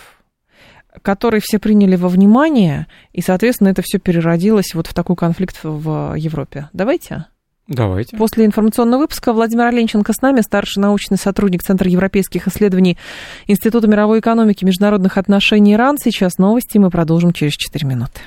которые 1.03 1.41
все 1.45 1.59
приняли 1.59 1.97
во 1.97 2.09
внимание, 2.09 2.87
и, 3.13 3.21
соответственно, 3.21 3.69
это 3.69 3.83
все 3.83 3.99
переродилось 3.99 4.75
вот 4.75 4.87
в 4.87 4.95
такой 4.95 5.15
конфликт 5.15 5.59
в 5.63 6.15
Европе. 6.17 6.71
Давайте? 6.73 7.27
Давайте. 7.69 8.17
После 8.17 8.47
информационного 8.47 9.03
выпуска 9.03 9.35
Владимир 9.35 9.67
Оленченко 9.67 10.15
с 10.15 10.23
нами, 10.23 10.41
старший 10.41 10.81
научный 10.81 11.19
сотрудник 11.19 11.63
Центра 11.63 11.91
европейских 11.91 12.49
исследований 12.49 12.97
Института 13.47 13.87
мировой 13.87 14.21
экономики 14.21 14.65
и 14.65 14.67
международных 14.67 15.19
отношений 15.19 15.75
ИРАН. 15.75 15.99
Сейчас 15.99 16.39
новости, 16.39 16.79
мы 16.79 16.89
продолжим 16.89 17.35
через 17.35 17.53
4 17.53 17.87
минуты. 17.87 18.21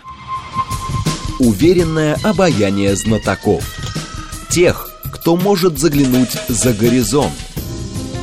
Уверенное 1.40 2.18
обаяние 2.24 2.96
знатоков. 2.96 3.64
Тех, 4.52 4.92
кто 5.12 5.36
может 5.36 5.80
заглянуть 5.80 6.34
за 6.48 6.74
горизонт 6.74 7.34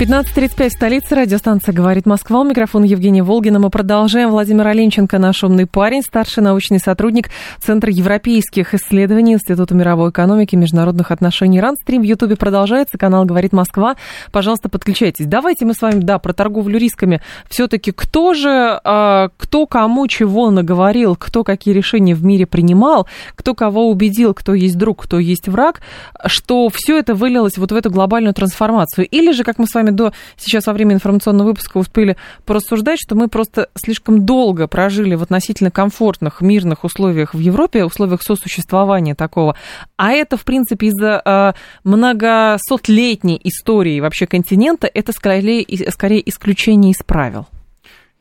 15.35, 0.00 0.70
столица, 0.70 1.14
радиостанция 1.14 1.74
«Говорит 1.74 2.06
Москва». 2.06 2.40
У 2.40 2.44
микрофона 2.44 2.86
Евгения 2.86 3.22
Волгина. 3.22 3.58
Мы 3.58 3.68
продолжаем. 3.68 4.30
Владимир 4.30 4.66
Оленченко, 4.66 5.18
наш 5.18 5.44
умный 5.44 5.66
парень, 5.66 6.00
старший 6.00 6.42
научный 6.42 6.78
сотрудник 6.78 7.28
Центра 7.58 7.92
европейских 7.92 8.72
исследований 8.72 9.34
Института 9.34 9.74
мировой 9.74 10.08
экономики 10.08 10.54
и 10.54 10.56
международных 10.56 11.10
отношений 11.10 11.60
РАН. 11.60 11.76
Стрим 11.82 12.00
в 12.00 12.06
Ютубе 12.06 12.36
продолжается. 12.36 12.96
Канал 12.96 13.26
«Говорит 13.26 13.52
Москва». 13.52 13.96
Пожалуйста, 14.32 14.70
подключайтесь. 14.70 15.26
Давайте 15.26 15.66
мы 15.66 15.74
с 15.74 15.82
вами, 15.82 16.00
да, 16.00 16.18
про 16.18 16.32
торговлю 16.32 16.78
рисками. 16.78 17.20
Все-таки 17.50 17.92
кто 17.92 18.32
же, 18.32 18.80
а, 18.82 19.28
кто 19.36 19.66
кому 19.66 20.06
чего 20.06 20.50
наговорил, 20.50 21.14
кто 21.14 21.44
какие 21.44 21.74
решения 21.74 22.14
в 22.14 22.24
мире 22.24 22.46
принимал, 22.46 23.06
кто 23.34 23.54
кого 23.54 23.90
убедил, 23.90 24.32
кто 24.32 24.54
есть 24.54 24.78
друг, 24.78 25.02
кто 25.02 25.18
есть 25.18 25.46
враг, 25.46 25.82
что 26.24 26.70
все 26.72 26.98
это 26.98 27.14
вылилось 27.14 27.58
вот 27.58 27.70
в 27.70 27.76
эту 27.76 27.90
глобальную 27.90 28.32
трансформацию. 28.32 29.06
Или 29.06 29.32
же, 29.32 29.44
как 29.44 29.58
мы 29.58 29.66
с 29.66 29.74
вами 29.74 29.89
вами 29.90 29.96
до 29.96 30.12
сейчас 30.36 30.66
во 30.66 30.72
время 30.72 30.94
информационного 30.94 31.48
выпуска 31.48 31.78
успели 31.78 32.16
порассуждать, 32.44 32.98
что 33.00 33.14
мы 33.14 33.28
просто 33.28 33.68
слишком 33.74 34.24
долго 34.24 34.66
прожили 34.66 35.14
в 35.14 35.22
относительно 35.22 35.70
комфортных, 35.70 36.40
мирных 36.40 36.84
условиях 36.84 37.34
в 37.34 37.38
Европе, 37.38 37.84
условиях 37.84 38.22
сосуществования 38.22 39.14
такого. 39.14 39.56
А 39.96 40.12
это, 40.12 40.36
в 40.36 40.44
принципе, 40.44 40.88
из-за 40.88 41.22
э, 41.24 41.52
многосотлетней 41.84 43.40
истории 43.44 44.00
вообще 44.00 44.26
континента, 44.26 44.90
это 44.92 45.12
скорее, 45.12 45.64
скорее 45.90 46.28
исключение 46.28 46.92
из 46.92 47.02
правил. 47.04 47.46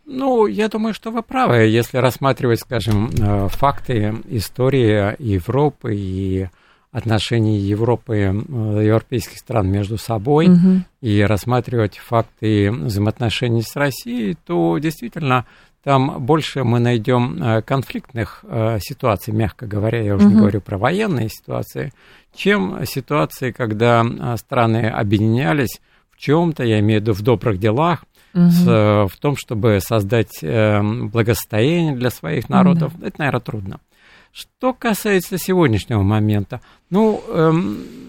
Ну, 0.05 0.47
я 0.47 0.69
думаю, 0.69 0.95
что 0.95 1.11
вы 1.11 1.21
правы. 1.21 1.57
Если 1.67 1.97
рассматривать, 1.97 2.59
скажем, 2.59 3.09
э, 3.11 3.47
факты 3.49 4.15
истории 4.29 5.15
Европы 5.19 5.95
и 5.95 6.47
отношений 6.91 7.57
Европы, 7.57 8.15
э, 8.17 8.83
европейских 8.85 9.37
стран 9.37 9.69
между 9.69 9.97
собой 9.97 10.49
угу. 10.49 10.83
и 11.01 11.21
рассматривать 11.21 11.97
факты 11.97 12.71
взаимоотношений 12.71 13.61
с 13.61 13.75
Россией, 13.75 14.35
то 14.45 14.77
действительно 14.79 15.45
там 15.83 16.25
больше 16.25 16.63
мы 16.63 16.79
найдем 16.79 17.41
э, 17.41 17.61
конфликтных 17.61 18.43
ситуаций, 18.79 19.33
мягко 19.33 19.65
говоря, 19.67 20.01
я 20.01 20.15
уже 20.15 20.25
угу. 20.25 20.33
не 20.33 20.39
говорю 20.39 20.61
про 20.61 20.77
военные 20.77 21.29
ситуации, 21.29 21.93
чем 22.33 22.85
ситуации, 22.85 23.51
когда 23.51 24.03
страны 24.37 24.87
объединялись 24.87 25.79
в 26.11 26.17
чем-то, 26.17 26.63
я 26.63 26.79
имею 26.79 26.99
в 26.99 27.03
виду 27.03 27.13
в 27.13 27.21
добрых 27.21 27.59
делах, 27.59 28.03
угу. 28.33 28.49
с, 28.49 28.67
э, 28.67 29.07
в 29.07 29.17
том, 29.19 29.35
чтобы 29.35 29.79
создать 29.81 30.39
э, 30.41 30.81
благосостояние 30.81 31.95
для 31.95 32.09
своих 32.09 32.49
народов. 32.49 32.93
Угу. 32.95 33.05
Это, 33.05 33.15
наверное, 33.19 33.41
трудно. 33.41 33.79
Что 34.39 34.71
касается 34.73 35.37
сегодняшнего 35.37 36.01
момента, 36.01 36.61
ну, 36.89 37.21
э, 37.27 37.51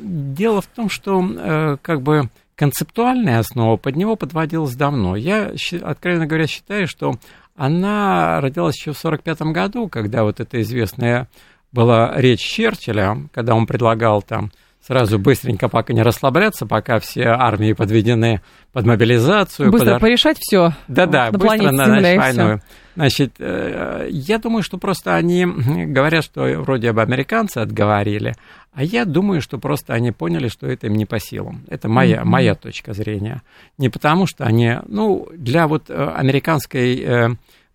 дело 0.00 0.60
в 0.60 0.66
том, 0.68 0.88
что 0.88 1.20
э, 1.20 1.76
как 1.82 2.02
бы 2.02 2.28
концептуальная 2.54 3.40
основа 3.40 3.76
под 3.76 3.96
него 3.96 4.14
подводилась 4.14 4.76
давно. 4.76 5.16
Я, 5.16 5.52
откровенно 5.82 6.26
говоря, 6.26 6.46
считаю, 6.46 6.86
что 6.86 7.14
она 7.56 8.40
родилась 8.40 8.76
еще 8.76 8.92
в 8.92 9.04
1945 9.04 9.52
году, 9.52 9.88
когда 9.88 10.22
вот 10.22 10.38
эта 10.38 10.60
известная 10.62 11.26
была 11.72 12.12
речь 12.14 12.46
Черчилля, 12.46 13.28
когда 13.34 13.56
он 13.56 13.66
предлагал 13.66 14.22
там 14.22 14.52
сразу 14.86 15.18
быстренько, 15.18 15.68
пока 15.68 15.92
не 15.92 16.02
расслабляться, 16.02 16.66
пока 16.66 16.98
все 16.98 17.26
армии 17.26 17.72
подведены 17.72 18.40
под 18.72 18.86
мобилизацию. 18.86 19.70
Быстро 19.70 19.94
под... 19.94 20.00
порешать 20.00 20.38
все. 20.40 20.72
Да-да, 20.88 21.30
быстро 21.30 21.70
начать 21.70 22.16
войну. 22.16 22.60
Значит, 22.96 23.34
э, 23.38 24.08
я 24.10 24.38
думаю, 24.38 24.62
что 24.62 24.78
просто 24.78 25.14
они 25.14 25.46
говорят, 25.46 26.24
что 26.24 26.42
вроде 26.60 26.92
бы 26.92 27.02
американцы 27.02 27.58
отговорили, 27.58 28.34
а 28.72 28.82
я 28.82 29.04
думаю, 29.04 29.40
что 29.40 29.58
просто 29.58 29.94
они 29.94 30.12
поняли, 30.12 30.48
что 30.48 30.66
это 30.66 30.86
им 30.86 30.94
не 30.94 31.06
по 31.06 31.18
силам. 31.18 31.64
Это 31.68 31.88
моя, 31.88 32.18
mm-hmm. 32.18 32.24
моя 32.24 32.54
точка 32.54 32.92
зрения. 32.92 33.42
Не 33.78 33.88
потому, 33.88 34.26
что 34.26 34.44
они, 34.44 34.76
ну, 34.86 35.28
для 35.34 35.66
вот 35.66 35.88
э, 35.88 35.94
американской 35.94 37.00
э, 37.00 37.28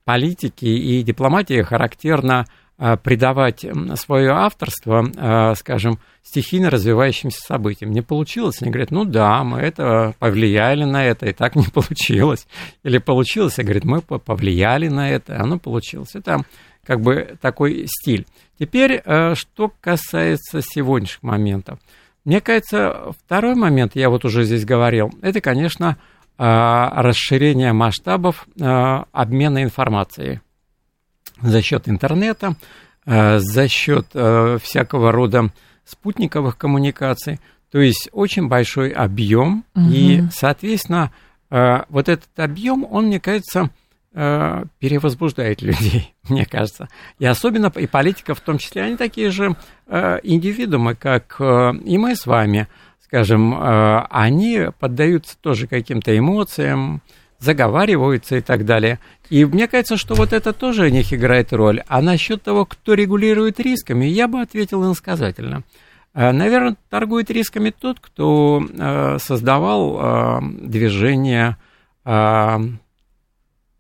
политики 0.05 0.65
и 0.65 1.01
дипломатии 1.03 1.61
характерно 1.63 2.45
придавать 2.77 3.65
свое 3.95 4.31
авторство, 4.31 5.09
э, 5.15 5.55
скажем, 5.55 5.99
стихийно 6.23 6.69
развивающимся 6.69 7.39
событиям. 7.39 7.91
Не 7.91 8.01
получилось? 8.01 8.61
Они 8.61 8.69
говорят, 8.69 8.91
ну 8.91 9.05
да, 9.05 9.43
мы 9.45 9.59
это 9.59 10.13
повлияли 10.19 10.83
на 10.83 11.05
это, 11.05 11.27
и 11.27 11.33
так 11.33 11.55
не 11.55 11.67
получилось. 11.73 12.47
Или 12.83 12.97
получилось, 12.97 13.59
и 13.59 13.63
говорят, 13.63 13.85
мы 13.85 14.01
повлияли 14.01 14.89
на 14.89 15.09
это, 15.09 15.39
оно 15.39 15.57
получилось. 15.57 16.15
Это 16.15 16.43
как 16.83 16.99
бы 17.01 17.38
такой 17.41 17.85
стиль. 17.88 18.25
Теперь, 18.59 19.01
э, 19.05 19.35
что 19.35 19.71
касается 19.79 20.61
сегодняшних 20.61 21.23
моментов. 21.23 21.79
Мне 22.25 22.41
кажется, 22.41 23.13
второй 23.23 23.55
момент, 23.55 23.95
я 23.95 24.09
вот 24.09 24.25
уже 24.25 24.43
здесь 24.43 24.65
говорил, 24.65 25.13
это, 25.21 25.41
конечно, 25.41 25.97
расширение 26.38 27.71
масштабов 27.71 28.45
обмена 28.59 29.63
информацией 29.63 30.41
за 31.41 31.62
счет 31.62 31.88
интернета, 31.89 32.56
э, 33.06 33.39
за 33.39 33.67
счет 33.67 34.08
э, 34.13 34.58
всякого 34.62 35.12
рода 35.12 35.52
спутниковых 35.86 36.58
коммуникаций. 36.58 37.39
То 37.71 37.80
есть 37.80 38.10
очень 38.12 38.48
большой 38.48 38.89
объем, 38.89 39.65
угу. 39.76 39.86
и, 39.89 40.24
соответственно, 40.32 41.12
э, 41.50 41.84
вот 41.89 42.10
этот 42.10 42.30
объем, 42.38 42.86
он, 42.89 43.08
мне 43.08 43.19
кажется, 43.19 43.69
перевозбуждает 44.13 45.62
людей, 45.62 46.15
мне 46.30 46.45
кажется. 46.45 46.88
И 47.19 47.26
особенно 47.26 47.69
и 47.76 47.86
политиков 47.86 48.39
в 48.39 48.41
том 48.41 48.60
числе, 48.60 48.84
они 48.84 48.95
такие 48.95 49.30
же 49.30 49.58
индивидуумы, 49.89 50.95
как 50.95 51.36
и 51.41 51.98
мы 51.98 52.15
с 52.15 52.26
вами, 52.26 52.69
скажем, 53.04 53.54
они 53.60 54.67
поддаются 54.80 55.38
тоже 55.41 55.67
каким-то 55.67 56.17
эмоциям, 56.17 57.02
заговариваются 57.39 58.38
и 58.38 58.41
так 58.41 58.65
далее. 58.65 59.00
И 59.30 59.45
мне 59.45 59.67
кажется, 59.67 59.98
что 59.98 60.15
вот 60.15 60.34
это 60.34 60.54
тоже 60.54 60.86
у 60.86 60.89
них 60.89 61.13
играет 61.13 61.54
роль. 61.54 61.82
А 61.88 62.02
насчет 62.02 62.43
того, 62.43 62.65
кто 62.65 62.93
регулирует 62.93 63.60
рисками, 63.60 64.06
я 64.06 64.28
бы 64.28 64.41
ответил 64.41 64.84
иносказательно. 64.84 65.63
Э, 66.13 66.32
Наверное, 66.32 66.76
торгует 66.89 67.30
рисками 67.30 67.71
тот, 67.71 68.00
кто 68.00 68.65
э, 68.67 69.17
создавал 69.19 70.00
э, 70.00 70.39
движение 70.62 71.58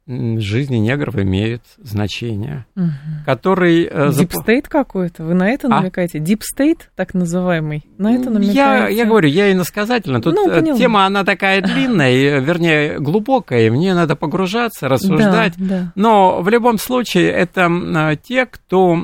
жизни 0.07 0.77
негров 0.77 1.15
имеет 1.17 1.61
значение, 1.77 2.65
угу. 2.75 2.89
который... 3.25 3.85
Дипстейт 4.13 4.65
зап... 4.65 4.71
какой-то? 4.71 5.23
Вы 5.23 5.33
на 5.33 5.49
это 5.49 5.67
а? 5.67 5.81
намекаете? 5.81 6.19
Deep 6.19 6.48
state, 6.48 6.91
так 6.95 7.15
называемый, 7.15 7.85
на 7.97 8.13
это 8.13 8.29
намекаете? 8.29 8.57
Я, 8.57 8.87
я 8.87 9.05
говорю, 9.05 9.27
я 9.27 9.51
иносказательно. 9.51 10.21
Тут 10.21 10.35
ну, 10.35 10.49
э, 10.49 10.77
тема, 10.77 11.05
она 11.05 11.23
такая 11.23 11.61
длинная, 11.63 12.39
вернее, 12.39 12.99
глубокая, 12.99 13.67
и 13.67 13.69
мне 13.71 13.95
надо 13.95 14.15
погружаться, 14.15 14.87
рассуждать. 14.87 15.53
Да, 15.57 15.65
да. 15.67 15.91
Но 15.95 16.41
в 16.41 16.49
любом 16.49 16.77
случае, 16.77 17.31
это 17.31 18.17
те, 18.23 18.45
кто... 18.45 18.95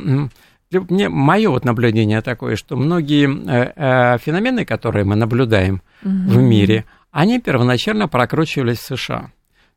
Мне, 0.71 1.09
мое 1.09 1.49
вот 1.49 1.65
наблюдение 1.65 2.21
такое, 2.21 2.55
что 2.55 2.77
многие 2.77 3.27
э, 3.27 3.73
э, 3.75 4.17
феномены, 4.19 4.63
которые 4.63 5.03
мы 5.03 5.17
наблюдаем 5.17 5.81
угу. 6.01 6.11
в 6.11 6.37
мире, 6.37 6.85
они 7.11 7.41
первоначально 7.41 8.07
прокручивались 8.07 8.77
в 8.77 8.95
США. 8.95 9.31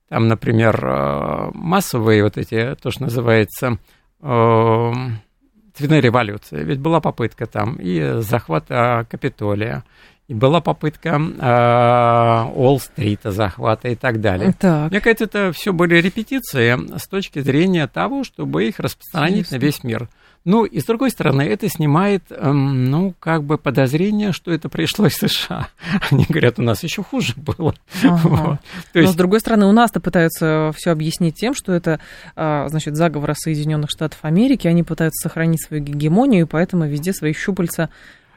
Там, 0.09 0.29
например, 0.29 0.85
э, 0.85 1.51
массовые 1.55 2.23
вот 2.23 2.37
эти, 2.37 2.77
то, 2.81 2.90
что 2.90 3.05
называется, 3.05 3.79
э, 4.21 4.93
цветная 5.75 6.01
революция. 6.01 6.62
Ведь 6.62 6.79
была 6.79 7.01
попытка 7.01 7.47
там 7.47 7.77
и 7.77 8.21
захвата 8.21 9.07
Капитолия, 9.11 9.83
и 10.29 10.35
была 10.35 10.61
попытка 10.61 11.21
э, 11.21 12.51
Уолл-стрита 12.55 13.31
захвата 13.31 13.88
и 13.88 13.95
так 13.95 14.21
далее. 14.21 14.55
Так. 14.59 14.90
Мне 14.90 15.01
кажется, 15.01 15.25
это 15.25 15.53
все 15.53 15.73
были 15.73 15.97
репетиции 15.97 16.79
с 16.99 17.07
точки 17.07 17.40
зрения 17.40 17.87
того, 17.87 18.25
чтобы 18.25 18.67
их 18.67 18.79
распространить 18.79 19.47
Интересно. 19.47 19.59
на 19.59 19.61
весь 19.61 19.85
мир. 19.85 20.09
Ну, 20.44 20.66
и 20.66 20.80
с 20.80 20.85
другой 20.85 21.11
стороны, 21.11 21.40
это 21.42 21.68
снимает, 21.70 22.24
эм, 22.28 22.90
ну, 22.90 23.14
как 23.18 23.44
бы 23.44 23.57
подозрение, 23.57 24.33
что 24.33 24.52
это 24.52 24.68
пришло 24.68 25.07
из 25.07 25.14
США. 25.14 25.68
Они 26.11 26.26
говорят, 26.28 26.59
у 26.59 26.62
нас 26.62 26.83
еще 26.83 27.02
хуже 27.02 27.33
было. 27.37 27.74
Ага. 28.02 28.18
Вот. 28.28 28.59
То 28.92 28.98
есть... 28.98 29.09
Но 29.09 29.12
с 29.12 29.16
другой 29.16 29.40
стороны, 29.40 29.64
у 29.64 29.72
нас-то 29.72 30.00
пытаются 30.00 30.72
все 30.76 30.90
объяснить 30.90 31.37
тем, 31.37 31.54
что 31.54 31.72
это, 31.72 31.98
а, 32.37 32.68
значит, 32.68 32.94
заговор 32.94 33.35
Соединенных 33.35 33.88
Штатов 33.90 34.18
Америки, 34.22 34.68
они 34.68 34.83
пытаются 34.83 35.28
сохранить 35.28 35.64
свою 35.64 35.83
гегемонию, 35.83 36.42
и 36.42 36.48
поэтому 36.48 36.87
везде 36.87 37.14
свои 37.14 37.33
щупальца 37.33 37.88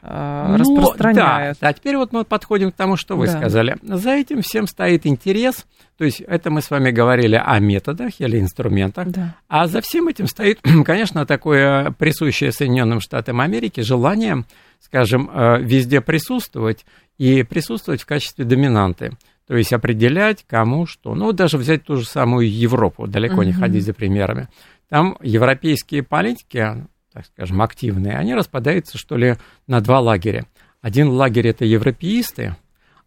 ну, 0.02 0.56
распространяют. 0.56 1.58
Да. 1.60 1.68
А 1.68 1.72
теперь 1.72 1.96
вот 1.96 2.12
мы 2.12 2.24
подходим 2.24 2.70
к 2.70 2.74
тому, 2.74 2.96
что 2.96 3.16
вы 3.16 3.26
да. 3.26 3.38
сказали. 3.38 3.76
За 3.82 4.10
этим 4.10 4.42
всем 4.42 4.66
стоит 4.66 5.06
интерес, 5.06 5.66
то 5.96 6.04
есть 6.04 6.20
это 6.20 6.50
мы 6.50 6.62
с 6.62 6.70
вами 6.70 6.90
говорили 6.90 7.40
о 7.42 7.58
методах 7.58 8.20
или 8.20 8.38
инструментах, 8.38 9.08
да. 9.08 9.36
а 9.48 9.66
за 9.66 9.80
всем 9.80 10.08
этим 10.08 10.26
стоит, 10.26 10.60
конечно, 10.84 11.26
такое 11.26 11.90
присущее 11.92 12.52
Соединенным 12.52 13.00
Штатам 13.00 13.40
Америки 13.40 13.80
желание, 13.80 14.44
скажем, 14.80 15.30
э, 15.32 15.60
везде 15.60 16.00
присутствовать 16.00 16.84
и 17.18 17.42
присутствовать 17.42 18.02
в 18.02 18.06
качестве 18.06 18.44
доминанты. 18.44 19.12
То 19.48 19.56
есть 19.56 19.72
определять, 19.72 20.44
кому 20.46 20.86
что. 20.86 21.14
Ну, 21.14 21.32
даже 21.32 21.56
взять 21.56 21.82
ту 21.84 21.96
же 21.96 22.04
самую 22.04 22.52
Европу, 22.52 23.06
далеко 23.06 23.36
угу. 23.36 23.44
не 23.44 23.52
ходить 23.52 23.84
за 23.84 23.94
примерами. 23.94 24.48
Там 24.90 25.16
европейские 25.22 26.02
политики, 26.02 26.86
так 27.18 27.26
скажем, 27.26 27.60
активные, 27.62 28.16
они 28.16 28.34
распадаются, 28.34 28.96
что 28.96 29.16
ли, 29.16 29.36
на 29.66 29.80
два 29.80 29.98
лагеря. 29.98 30.46
Один 30.80 31.08
лагерь– 31.08 31.48
это 31.48 31.64
европеисты, 31.64 32.56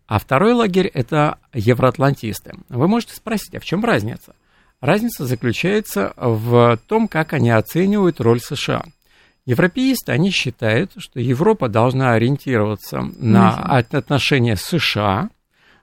а 0.06 0.20
второй 0.20 0.52
лагерь– 0.52 0.88
это 0.94 1.38
евроатлантисты. 1.54 2.56
Вы 2.68 2.90
можете 2.90 3.16
спросить, 3.16 3.56
а 3.56 3.62
в 3.62 3.66
чем 3.66 3.86
разница? 3.86 4.36
Разница 4.82 5.26
заключается 5.26 6.12
в 6.18 6.78
том, 6.88 7.08
как 7.08 7.32
они 7.32 7.52
оценивают 7.52 8.20
роль 8.20 8.42
США. 8.42 8.84
Европеисты, 9.46 10.12
они 10.12 10.32
считают, 10.32 10.92
что 10.98 11.22
Европа 11.22 11.70
должна 11.70 12.12
ориентироваться 12.12 13.02
на 13.18 13.56
отношения 13.78 14.58
с 14.58 14.64
США, 14.64 15.30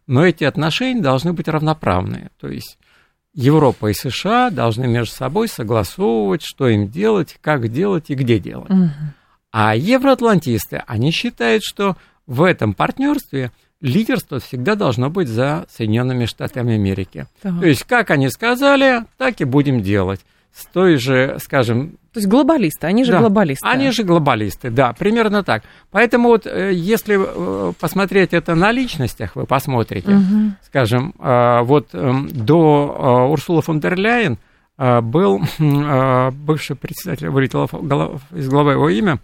но 0.06 0.26
эти 0.26 0.44
отношения 0.44 1.00
должны 1.00 1.32
быть 1.32 1.48
равноправные. 1.48 2.30
То 2.38 2.48
есть 2.48 2.78
Европа 3.34 3.88
и 3.88 3.94
США 3.94 4.50
должны 4.50 4.86
между 4.86 5.14
собой 5.14 5.48
согласовывать, 5.48 6.42
что 6.42 6.68
им 6.68 6.88
делать, 6.88 7.36
как 7.40 7.68
делать 7.68 8.10
и 8.10 8.14
где 8.14 8.38
делать. 8.38 8.70
Угу. 8.70 8.90
А 9.52 9.76
евроатлантисты, 9.76 10.82
они 10.86 11.10
считают, 11.10 11.62
что 11.64 11.96
в 12.26 12.42
этом 12.42 12.74
партнерстве 12.74 13.52
лидерство 13.80 14.40
всегда 14.40 14.74
должно 14.74 15.08
быть 15.08 15.28
за 15.28 15.66
Соединенными 15.70 16.26
Штатами 16.26 16.74
Америки. 16.74 17.26
Так. 17.40 17.60
То 17.60 17.66
есть, 17.66 17.84
как 17.84 18.10
они 18.10 18.28
сказали, 18.28 19.04
так 19.16 19.40
и 19.40 19.44
будем 19.44 19.82
делать. 19.82 20.20
С 20.52 20.66
той 20.66 20.96
же, 20.96 21.38
скажем... 21.40 21.98
То 22.18 22.20
есть 22.20 22.28
глобалисты, 22.28 22.86
они 22.88 23.04
же 23.04 23.12
да, 23.12 23.20
глобалисты. 23.20 23.66
Они 23.68 23.90
же 23.92 24.02
глобалисты, 24.02 24.70
да, 24.70 24.92
примерно 24.92 25.44
так. 25.44 25.62
Поэтому 25.92 26.30
вот 26.30 26.46
э, 26.46 26.72
если 26.74 27.16
э, 27.18 27.72
посмотреть 27.78 28.32
это 28.32 28.54
на 28.56 28.72
личностях, 28.72 29.36
вы 29.36 29.46
посмотрите, 29.46 30.10
Мгм. 30.10 30.56
скажем, 30.66 31.14
э, 31.18 31.60
вот 31.62 31.90
эм, 31.94 32.28
до 32.32 33.28
Урсулы 33.30 33.62
фон 33.62 33.78
дер 33.80 33.96
Ляйен 33.96 34.38
был 34.78 35.40
бывший 36.32 36.76
председатель, 36.76 37.28
вылетело 37.28 37.66
голов- 37.66 38.22
из 38.32 38.48
головы 38.48 38.72
его 38.72 38.88
имя, 38.88 39.18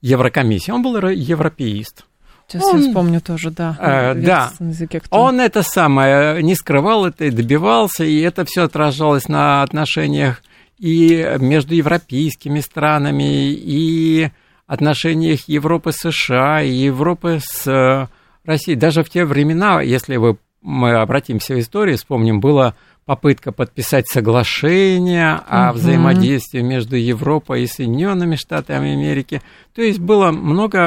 Еврокомиссии, 0.00 0.70
он 0.70 0.82
был 0.82 0.96
ро- 0.98 1.12
европеист. 1.14 2.04
Сейчас 2.46 2.62
Он- 2.64 2.80
я 2.80 2.88
вспомню 2.88 3.20
тоже, 3.20 3.50
да. 3.50 3.76
Э, 3.80 4.14
да. 4.14 4.50
языке 4.60 5.00
кто. 5.00 5.14
Он 5.20 5.40
это 5.40 5.62
самое 5.62 6.42
не 6.42 6.54
скрывал 6.54 7.04
это 7.06 7.26
и 7.26 7.30
добивался, 7.30 8.04
и 8.04 8.20
это 8.20 8.44
все 8.46 8.62
отражалось 8.64 9.28
на 9.28 9.62
отношениях 9.62 10.40
и 10.78 11.36
между 11.38 11.74
европейскими 11.74 12.60
странами, 12.60 13.52
и 13.52 14.30
отношениях 14.66 15.48
Европы 15.48 15.92
с 15.92 16.10
США, 16.10 16.62
и 16.62 16.70
Европы 16.70 17.38
с 17.42 17.66
э, 17.66 18.06
Россией. 18.44 18.76
Даже 18.76 19.02
в 19.02 19.10
те 19.10 19.24
времена, 19.24 19.80
если 19.82 20.16
вы, 20.16 20.36
мы 20.62 20.92
обратимся 20.94 21.54
в 21.54 21.58
историю, 21.60 21.96
вспомним, 21.96 22.40
была 22.40 22.74
попытка 23.06 23.52
подписать 23.52 24.06
соглашение 24.08 25.40
о 25.48 25.68
Мгм. 25.70 25.78
взаимодействии 25.78 26.60
между 26.60 26.96
Европой 26.96 27.62
и 27.62 27.66
Соединенными 27.66 28.36
Штатами 28.36 28.92
Америки. 28.92 29.40
То 29.74 29.80
есть 29.80 29.98
было 29.98 30.30
много, 30.30 30.78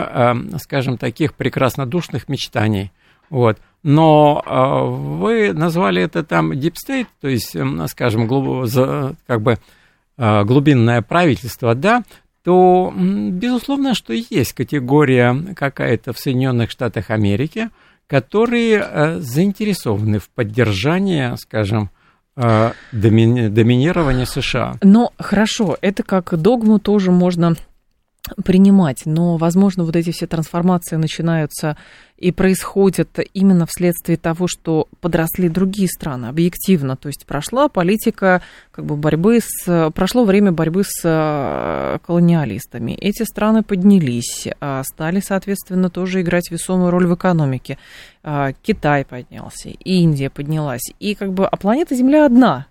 э, 0.53 0.57
скажем, 0.59 0.97
таких 0.97 1.33
прекраснодушных 1.33 2.29
мечтаний. 2.29 2.91
Вот. 3.31 3.57
Но 3.81 4.43
э, 4.45 4.85
вы 4.85 5.53
назвали 5.53 6.03
это 6.03 6.23
там 6.23 6.51
Deep 6.51 6.75
State, 6.87 7.07
то 7.19 7.27
есть, 7.27 7.55
скажем, 7.87 8.27
глуб- 8.27 8.65
за- 8.67 9.15
как 9.25 9.41
бы 9.41 9.57
глубинное 10.43 11.01
правительство, 11.01 11.73
да, 11.75 12.03
то, 12.43 12.93
безусловно, 12.95 13.93
что 13.93 14.13
есть 14.13 14.53
категория 14.53 15.35
какая-то 15.55 16.13
в 16.13 16.19
Соединенных 16.19 16.71
Штатах 16.71 17.09
Америки, 17.09 17.69
которые 18.07 18.83
э, 18.83 19.19
заинтересованы 19.19 20.19
в 20.19 20.29
поддержании, 20.29 21.35
скажем, 21.37 21.89
э, 22.35 22.71
домини- 22.91 23.49
доминирования 23.49 24.25
США. 24.25 24.75
Но 24.81 25.13
хорошо, 25.17 25.77
это 25.81 26.03
как 26.03 26.35
догму 26.35 26.79
тоже 26.79 27.11
можно 27.11 27.55
принимать, 28.43 29.05
но, 29.05 29.37
возможно, 29.37 29.83
вот 29.83 29.95
эти 29.95 30.11
все 30.11 30.27
трансформации 30.27 30.95
начинаются 30.95 31.75
и 32.17 32.31
происходят 32.31 33.19
именно 33.33 33.65
вследствие 33.65 34.15
того, 34.15 34.47
что 34.47 34.87
подросли 35.01 35.49
другие 35.49 35.87
страны, 35.87 36.27
объективно. 36.27 36.95
То 36.95 37.07
есть 37.07 37.25
прошла 37.25 37.67
политика 37.67 38.43
как 38.71 38.85
бы 38.85 38.95
борьбы 38.95 39.39
с... 39.43 39.89
Прошло 39.95 40.23
время 40.23 40.51
борьбы 40.51 40.83
с 40.85 41.01
э, 41.03 41.97
колониалистами. 42.05 42.91
Эти 42.91 43.23
страны 43.23 43.63
поднялись, 43.63 44.47
а 44.59 44.83
стали, 44.83 45.19
соответственно, 45.19 45.89
тоже 45.89 46.21
играть 46.21 46.51
весомую 46.51 46.91
роль 46.91 47.07
в 47.07 47.15
экономике. 47.15 47.79
А, 48.23 48.53
Китай 48.61 49.03
поднялся, 49.03 49.69
Индия 49.69 50.29
поднялась. 50.29 50.93
И 50.99 51.15
как 51.15 51.33
бы, 51.33 51.47
а 51.47 51.57
планета 51.57 51.95
Земля 51.95 52.27
одна 52.27 52.67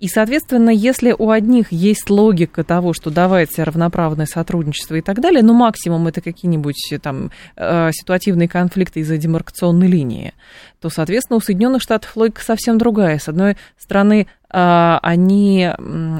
и, 0.00 0.06
соответственно, 0.06 0.70
если 0.70 1.14
у 1.16 1.30
одних 1.30 1.72
есть 1.72 2.08
логика 2.08 2.62
того, 2.62 2.92
что 2.92 3.10
давайте 3.10 3.64
равноправное 3.64 4.26
сотрудничество 4.26 4.94
и 4.94 5.00
так 5.00 5.20
далее, 5.20 5.42
ну, 5.42 5.54
максимум 5.54 6.06
это 6.06 6.20
какие-нибудь 6.20 6.94
там 7.02 7.32
э, 7.56 7.90
ситуативные 7.92 8.48
конфликты 8.48 9.00
из-за 9.00 9.16
демаркационной 9.16 9.88
линии, 9.88 10.34
то, 10.80 10.88
соответственно, 10.88 11.38
у 11.38 11.40
Соединенных 11.40 11.82
Штатов 11.82 12.16
логика 12.16 12.42
совсем 12.42 12.78
другая. 12.78 13.18
С 13.18 13.28
одной 13.28 13.56
стороны, 13.76 14.28
э, 14.50 14.98
они 15.02 15.68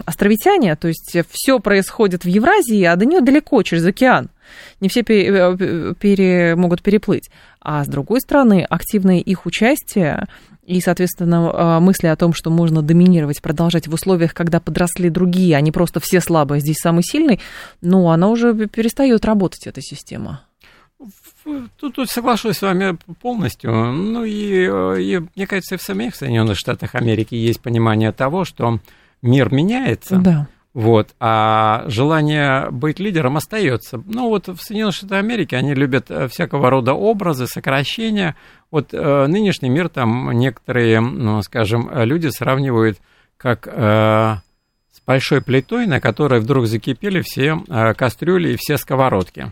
островитяне, 0.07 0.75
то 0.75 0.88
есть 0.88 1.17
все 1.31 1.61
происходит 1.61 2.25
в 2.25 2.29
Евразии, 2.29 2.83
а 2.83 2.97
до 2.97 3.05
нее 3.05 3.21
далеко, 3.21 3.62
через 3.62 3.87
океан. 3.87 4.29
Не 4.81 4.89
все 4.89 5.01
э, 5.01 5.95
пере- 5.99 6.57
могут 6.57 6.83
переплыть. 6.83 7.31
А 7.61 7.85
с 7.85 7.89
другой 7.89 8.21
стороны, 8.21 8.67
активное 8.69 9.19
их 9.19 9.47
участие 9.47 10.27
и, 10.67 10.81
соответственно, 10.81 11.51
э, 11.53 11.81
мысли 11.81 12.07
о 12.09 12.17
том, 12.17 12.35
что 12.35 12.51
можно 12.51 12.83
доминировать, 12.83 13.41
продолжать 13.41 13.89
в 13.89 13.95
условиях, 13.95 14.35
когда 14.35 14.61
подросли 14.61 15.09
другие, 15.09 15.57
а 15.57 15.61
не 15.61 15.73
просто 15.73 15.99
все 16.01 16.21
слабые, 16.21 16.61
здесь 16.61 16.77
самый 16.77 17.03
сильный, 17.03 17.41
ну, 17.81 18.11
она 18.11 18.29
уже 18.29 18.69
перестает 18.69 19.25
работать, 19.25 19.67
эта 19.67 19.81
система. 19.81 20.43
Тут, 21.81 21.95
тут 21.95 22.11
соглашусь 22.11 22.57
с 22.57 22.63
вами 22.63 22.99
полностью. 23.23 23.73
Ну 23.73 24.25
и, 24.25 24.69
э, 24.69 25.01
и, 25.01 25.23
мне 25.37 25.47
кажется, 25.47 25.77
и 25.77 25.79
в 25.79 25.83
самих 25.83 26.15
Соединенных 26.17 26.59
Штатах 26.59 26.95
Америки 26.95 27.35
есть 27.35 27.61
понимание 27.61 28.13
того, 28.13 28.45
что 28.45 28.81
мир 29.23 29.53
меняется. 29.53 30.17
Да. 30.17 30.49
Вот, 30.79 31.17
а 31.19 31.83
желание 31.88 32.71
быть 32.71 33.01
лидером 33.01 33.37
остается. 33.37 34.01
Ну 34.07 34.29
вот 34.29 34.47
в 34.47 34.59
Соединенных 34.59 34.95
Штатах 34.95 35.19
Америки 35.19 35.57
они 35.57 35.75
любят 35.75 36.09
э, 36.09 36.29
всякого 36.29 36.71
рода 36.71 36.95
образы, 36.95 37.49
сокращения. 37.49 38.37
Вот 38.71 38.95
э, 38.95 39.27
нынешний 39.27 39.71
мир 39.71 39.88
там 39.88 40.31
некоторые, 40.31 41.01
ну, 41.01 41.43
скажем, 41.43 41.91
люди 41.93 42.29
сравнивают 42.29 42.99
как 43.37 43.67
э, 43.67 44.37
с 44.93 45.01
большой 45.05 45.43
плитой, 45.43 45.88
на 45.88 46.01
которой 46.01 46.38
вдруг 46.38 46.69
закипели 46.69 47.23
все 47.23 47.61
э, 47.67 47.95
кастрюли 47.95 48.53
и 48.53 48.57
все 48.57 48.77
сковородки. 48.77 49.51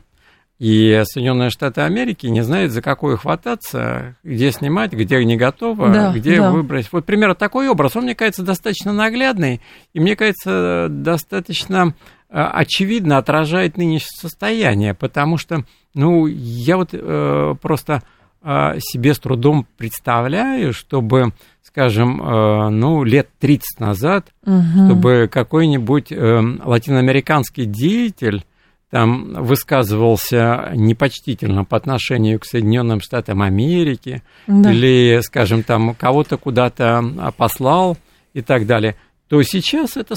И 0.59 1.03
Соединенные 1.05 1.51
Штаты 1.51 1.83
Америки 1.83 2.27
не 2.29 2.40
знают, 2.40 2.73
за 2.73 2.81
какую 2.81 3.19
хвататься, 3.19 4.16
где 4.25 4.51
снимать, 4.53 4.92
где 4.92 5.23
не 5.23 5.37
готово, 5.37 5.90
Да, 5.92 6.12
где 6.14 6.38
да. 6.40 6.51
выбрать. 6.51 6.88
Вот 6.92 7.05
примерно 7.05 7.35
такой 7.35 7.69
образ, 7.69 7.95
он, 7.95 8.05
мне 8.05 8.14
кажется, 8.14 8.42
достаточно 8.42 8.92
наглядный, 8.92 9.61
и 9.92 10.01
мне 10.01 10.16
кажется, 10.16 10.87
достаточно 10.88 11.95
э, 12.31 12.40
очевидно 12.40 13.19
отражает 13.19 13.77
нынешнее 13.77 14.09
состояние, 14.19 14.95
потому 14.95 15.37
что, 15.37 15.64
ну, 15.95 16.27
я 16.27 16.79
вот 16.79 16.88
э, 16.92 17.55
просто 17.61 18.03
э, 18.42 18.79
себе 18.81 19.12
с 19.12 19.19
трудом 19.19 19.66
представляю, 19.77 20.73
чтобы, 20.73 21.33
скажем, 21.62 22.23
э, 22.23 22.69
ну, 22.71 23.05
лет 23.05 23.29
30 23.40 23.79
назад, 23.79 24.29
Мгм. 24.47 24.87
чтобы 24.87 25.29
какой-нибудь 25.31 26.12
э, 26.12 26.40
латиноамериканский 26.64 27.66
деятель 27.66 28.45
там 28.90 29.44
высказывался 29.44 30.70
непочтительно 30.75 31.64
по 31.64 31.77
отношению 31.77 32.38
к 32.38 32.44
Соединенным 32.44 33.01
Штатам 33.01 33.42
Америки, 33.42 34.22
Да. 34.46 34.72
или, 34.72 35.20
скажем, 35.22 35.62
там 35.62 35.94
кого-то 35.94 36.37
куда-то 36.37 36.99
а, 37.18 37.33
послал 37.33 37.96
и 38.33 38.42
так 38.42 38.66
далее, 38.66 38.94
то 39.29 39.42
сейчас 39.42 39.96
это 39.96 40.14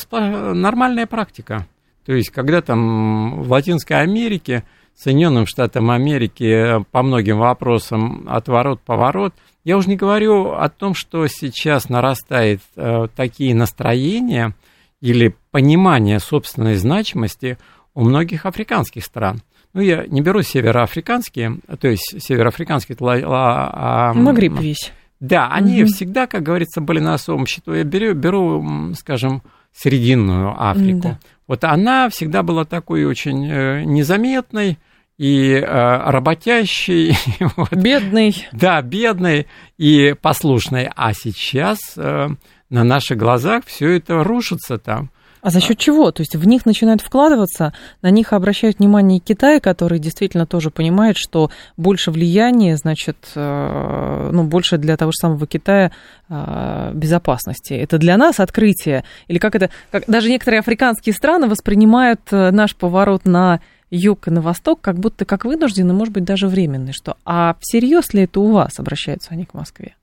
нормальная 0.53 1.07
практика. 1.07 1.67
То 2.05 2.13
есть, 2.13 2.29
когда 2.29 2.61
там 2.61 3.41
в 3.41 3.51
Латинской 3.51 4.01
Америке, 4.01 4.63
Соединенным 4.95 5.45
Штатам 5.47 5.91
Америки 5.91 6.83
по 6.91 7.01
многим 7.03 7.37
вопросам 7.39 8.27
отворот-поворот, 8.29 9.33
я 9.63 9.77
уже 9.77 9.89
не 9.89 9.95
говорю 9.95 10.51
о 10.53 10.67
том, 10.69 10.93
что 10.93 11.25
сейчас 11.27 11.89
нарастает 11.89 12.61
э, 12.75 13.07
такие 13.15 13.55
настроения 13.55 14.53
или 15.01 15.35
понимание 15.51 16.19
собственной 16.19 16.75
значимости 16.75 17.57
у 17.99 18.03
многих 18.05 18.45
африканских 18.45 19.03
стран. 19.03 19.41
Ну, 19.73 19.81
я 19.81 20.05
не 20.07 20.21
беру 20.21 20.41
североафриканские, 20.41 21.57
то 21.79 21.87
есть 21.87 22.15
североафриканские... 22.19 22.97
а, 22.99 24.13
Магриб 24.13 24.57
весь. 24.59 24.91
да, 25.19 25.49
они 25.51 25.83
Мгм. 25.83 25.87
всегда, 25.91 26.25
как 26.27 26.43
говорится, 26.43 26.81
были 26.81 26.99
на 26.99 27.13
особом 27.13 27.45
счету. 27.45 27.73
Я 27.73 27.83
беру, 27.83 28.13
беру 28.13 28.93
скажем, 28.95 29.43
Срединную 29.75 30.55
Африку. 30.57 31.09
Да. 31.09 31.19
Вот 31.47 31.63
она 31.63 32.09
всегда 32.09 32.41
была 32.41 32.65
такой 32.65 33.05
очень 33.05 33.47
э, 33.47 33.83
незаметной 33.83 34.79
и 35.19 35.51
э, 35.51 35.63
работящей, 36.09 37.15
вот. 37.55 37.71
Бедный. 37.73 38.47
да, 38.51 38.81
бедной 38.81 39.45
и 39.77 40.15
послушной. 40.19 40.89
А 40.95 41.13
сейчас 41.13 41.77
э, 41.97 42.29
на 42.69 42.83
наших 42.83 43.17
глазах 43.17 43.65
все 43.67 43.91
это 43.97 44.23
рушится 44.23 44.77
там. 44.79 45.11
А 45.41 45.49
за 45.49 45.61
счет 45.61 45.77
чего? 45.77 46.11
То 46.11 46.21
есть 46.21 46.35
в 46.35 46.45
них 46.45 46.65
начинают 46.65 47.01
вкладываться, 47.01 47.73
на 48.01 48.09
них 48.09 48.33
обращают 48.33 48.79
внимание 48.79 49.19
и 49.19 49.21
Китай, 49.21 49.59
который 49.59 49.99
действительно 49.99 50.45
тоже 50.45 50.69
понимает, 50.69 51.17
что 51.17 51.49
больше 51.77 52.11
влияния, 52.11 52.75
значит, 52.75 53.17
э, 53.35 54.29
ну, 54.33 54.43
больше 54.43 54.77
для 54.77 54.97
того 54.97 55.11
же 55.11 55.17
самого 55.17 55.47
Китая 55.47 55.91
э, 56.27 56.91
безопасности. 56.93 57.73
Это 57.73 57.97
для 57.97 58.17
нас 58.17 58.39
открытие. 58.39 59.03
Или 59.27 59.37
как 59.37 59.55
это, 59.55 59.69
как 59.91 60.03
даже 60.07 60.29
некоторые 60.29 60.59
африканские 60.59 61.13
страны 61.13 61.47
воспринимают 61.47 62.21
э, 62.31 62.51
наш 62.51 62.75
поворот 62.75 63.25
на 63.25 63.61
юг 63.91 64.27
и 64.27 64.31
на 64.31 64.41
восток 64.41 64.81
как 64.81 64.99
будто 64.99 65.25
как 65.25 65.45
вынужденный, 65.45 65.93
может 65.93 66.13
быть, 66.13 66.23
даже 66.23 66.47
временный. 66.47 66.93
Что, 66.93 67.17
а 67.25 67.55
всерьез 67.59 68.13
ли 68.13 68.23
это 68.23 68.39
у 68.39 68.51
вас, 68.51 68.79
обращаются 68.79 69.31
они 69.31 69.45
к 69.45 69.53
Москве? 69.53 69.95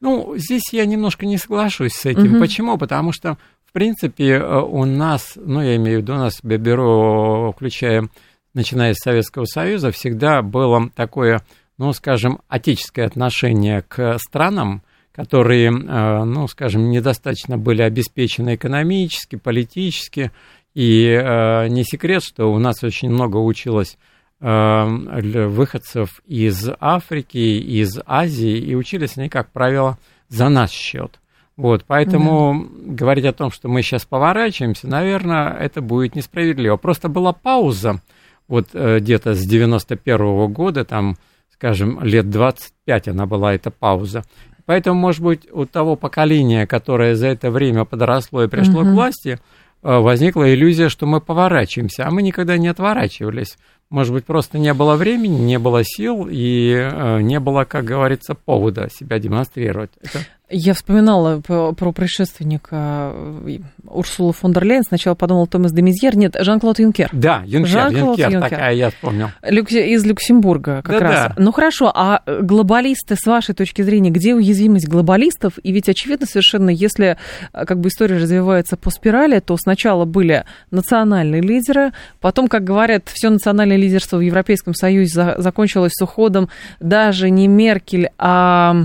Ну, 0.00 0.34
здесь 0.36 0.72
я 0.72 0.84
немножко 0.84 1.26
не 1.26 1.38
соглашусь 1.38 1.92
с 1.92 2.06
этим. 2.06 2.32
Мгм. 2.32 2.40
Почему? 2.40 2.76
Потому 2.76 3.12
что, 3.12 3.38
в 3.72 3.74
принципе, 3.74 4.32
э, 4.32 4.60
у 4.60 4.84
нас, 4.84 5.32
ну, 5.36 5.62
я 5.62 5.76
имею 5.76 6.00
в 6.00 6.02
виду, 6.02 6.12
у 6.12 6.18
нас 6.18 6.40
я 6.42 6.58
беру, 6.58 7.52
включая 7.52 8.06
начиная 8.52 8.92
с 8.92 8.98
Советского 8.98 9.46
Союза, 9.46 9.90
всегда 9.92 10.42
было 10.42 10.90
такое, 10.94 11.40
ну, 11.78 11.94
скажем, 11.94 12.40
отеческое 12.48 13.06
отношение 13.06 13.80
к 13.80 14.18
странам, 14.18 14.82
которые, 15.10 15.68
э, 15.70 16.24
ну, 16.24 16.46
скажем, 16.48 16.90
недостаточно 16.90 17.56
были 17.56 17.80
обеспечены 17.80 18.56
экономически, 18.56 19.36
политически. 19.36 20.32
И 20.74 21.06
э, 21.06 21.68
не 21.68 21.84
секрет, 21.84 22.22
что 22.22 22.52
у 22.52 22.58
нас 22.58 22.84
очень 22.84 23.08
много 23.08 23.38
училось 23.38 23.96
выходцев 24.38 26.20
из 26.26 26.68
Африки, 26.80 27.38
из 27.38 28.00
Азии, 28.04 28.58
и 28.58 28.74
учились 28.74 29.16
они, 29.16 29.28
как 29.28 29.52
правило, 29.52 29.98
за 30.28 30.48
наш 30.48 30.72
счет. 30.72 31.21
Вот, 31.56 31.84
поэтому 31.86 32.64
да. 32.64 32.94
говорить 32.94 33.26
о 33.26 33.32
том, 33.32 33.50
что 33.50 33.68
мы 33.68 33.82
сейчас 33.82 34.04
поворачиваемся, 34.04 34.88
наверное, 34.88 35.52
это 35.54 35.82
будет 35.82 36.14
несправедливо. 36.14 36.76
Просто 36.76 37.08
была 37.08 37.32
пауза, 37.32 38.00
вот 38.48 38.68
где-то 38.72 39.34
с 39.34 39.40
91 39.46 40.16
-го 40.16 40.48
года, 40.48 40.84
там, 40.84 41.16
скажем, 41.52 42.02
лет 42.02 42.30
25 42.30 43.08
она 43.08 43.26
была, 43.26 43.54
эта 43.54 43.70
пауза. 43.70 44.24
Поэтому, 44.66 44.98
может 44.98 45.22
быть, 45.22 45.48
у 45.52 45.66
того 45.66 45.96
поколения, 45.96 46.66
которое 46.66 47.14
за 47.14 47.28
это 47.28 47.50
время 47.50 47.84
подросло 47.84 48.44
и 48.44 48.48
пришло 48.48 48.82
угу. 48.82 48.90
к 48.90 48.92
власти, 48.94 49.38
э, 49.82 49.98
возникла 49.98 50.52
иллюзия, 50.52 50.88
что 50.88 51.06
мы 51.06 51.20
поворачиваемся, 51.20 52.06
а 52.06 52.10
мы 52.10 52.22
никогда 52.22 52.56
не 52.56 52.68
отворачивались. 52.68 53.58
Может 53.90 54.14
быть, 54.14 54.24
просто 54.24 54.58
не 54.58 54.72
было 54.72 54.96
времени, 54.96 55.38
не 55.38 55.58
было 55.58 55.82
сил 55.84 56.26
и 56.30 56.74
э, 56.74 57.20
не 57.20 57.40
было, 57.40 57.64
как 57.64 57.84
говорится, 57.84 58.34
повода 58.34 58.88
себя 58.90 59.18
демонстрировать. 59.18 59.90
Это... 60.00 60.20
Я 60.52 60.74
вспоминала 60.74 61.40
про 61.40 61.92
предшественника 61.92 63.12
э, 63.14 63.58
Урсулу 63.86 64.32
фон 64.32 64.52
дер 64.52 64.64
Лейн. 64.64 64.82
Сначала 64.82 65.14
подумал 65.14 65.46
Томас 65.46 65.72
де 65.72 65.80
Мизьер. 65.80 66.16
Нет, 66.16 66.36
Жан-Клод 66.38 66.78
Юнкер. 66.78 67.08
Да, 67.12 67.42
Юнкер, 67.46 67.70
Жан-Клод 67.70 68.18
Юнкер, 68.18 68.30
Юнкер. 68.32 68.50
такая, 68.50 68.74
я 68.74 68.90
вспомнил. 68.90 69.28
Люк... 69.42 69.72
Из 69.72 70.04
Люксембурга 70.04 70.82
как 70.82 70.98
да, 70.98 71.00
раз. 71.00 71.14
Да. 71.14 71.34
Ну 71.38 71.52
хорошо, 71.52 71.90
а 71.94 72.22
глобалисты, 72.26 73.16
с 73.16 73.24
вашей 73.26 73.54
точки 73.54 73.80
зрения, 73.82 74.10
где 74.10 74.34
уязвимость 74.34 74.88
глобалистов? 74.88 75.54
И 75.62 75.72
ведь 75.72 75.88
очевидно 75.88 76.26
совершенно, 76.26 76.68
если 76.68 77.16
э, 77.52 77.64
как 77.64 77.80
бы 77.80 77.88
история 77.88 78.18
развивается 78.18 78.76
по 78.76 78.90
спирали, 78.90 79.40
то 79.40 79.56
сначала 79.56 80.04
были 80.04 80.44
национальные 80.70 81.40
лидеры, 81.40 81.92
потом, 82.20 82.48
как 82.48 82.62
говорят, 82.64 83.08
все 83.08 83.30
национальное 83.30 83.78
лидерство 83.78 84.18
в 84.18 84.20
Европейском 84.20 84.74
Союзе 84.74 85.34
закончилось 85.38 85.92
с 85.94 86.02
уходом 86.02 86.50
даже 86.78 87.30
не 87.30 87.48
Меркель, 87.48 88.10
а 88.18 88.84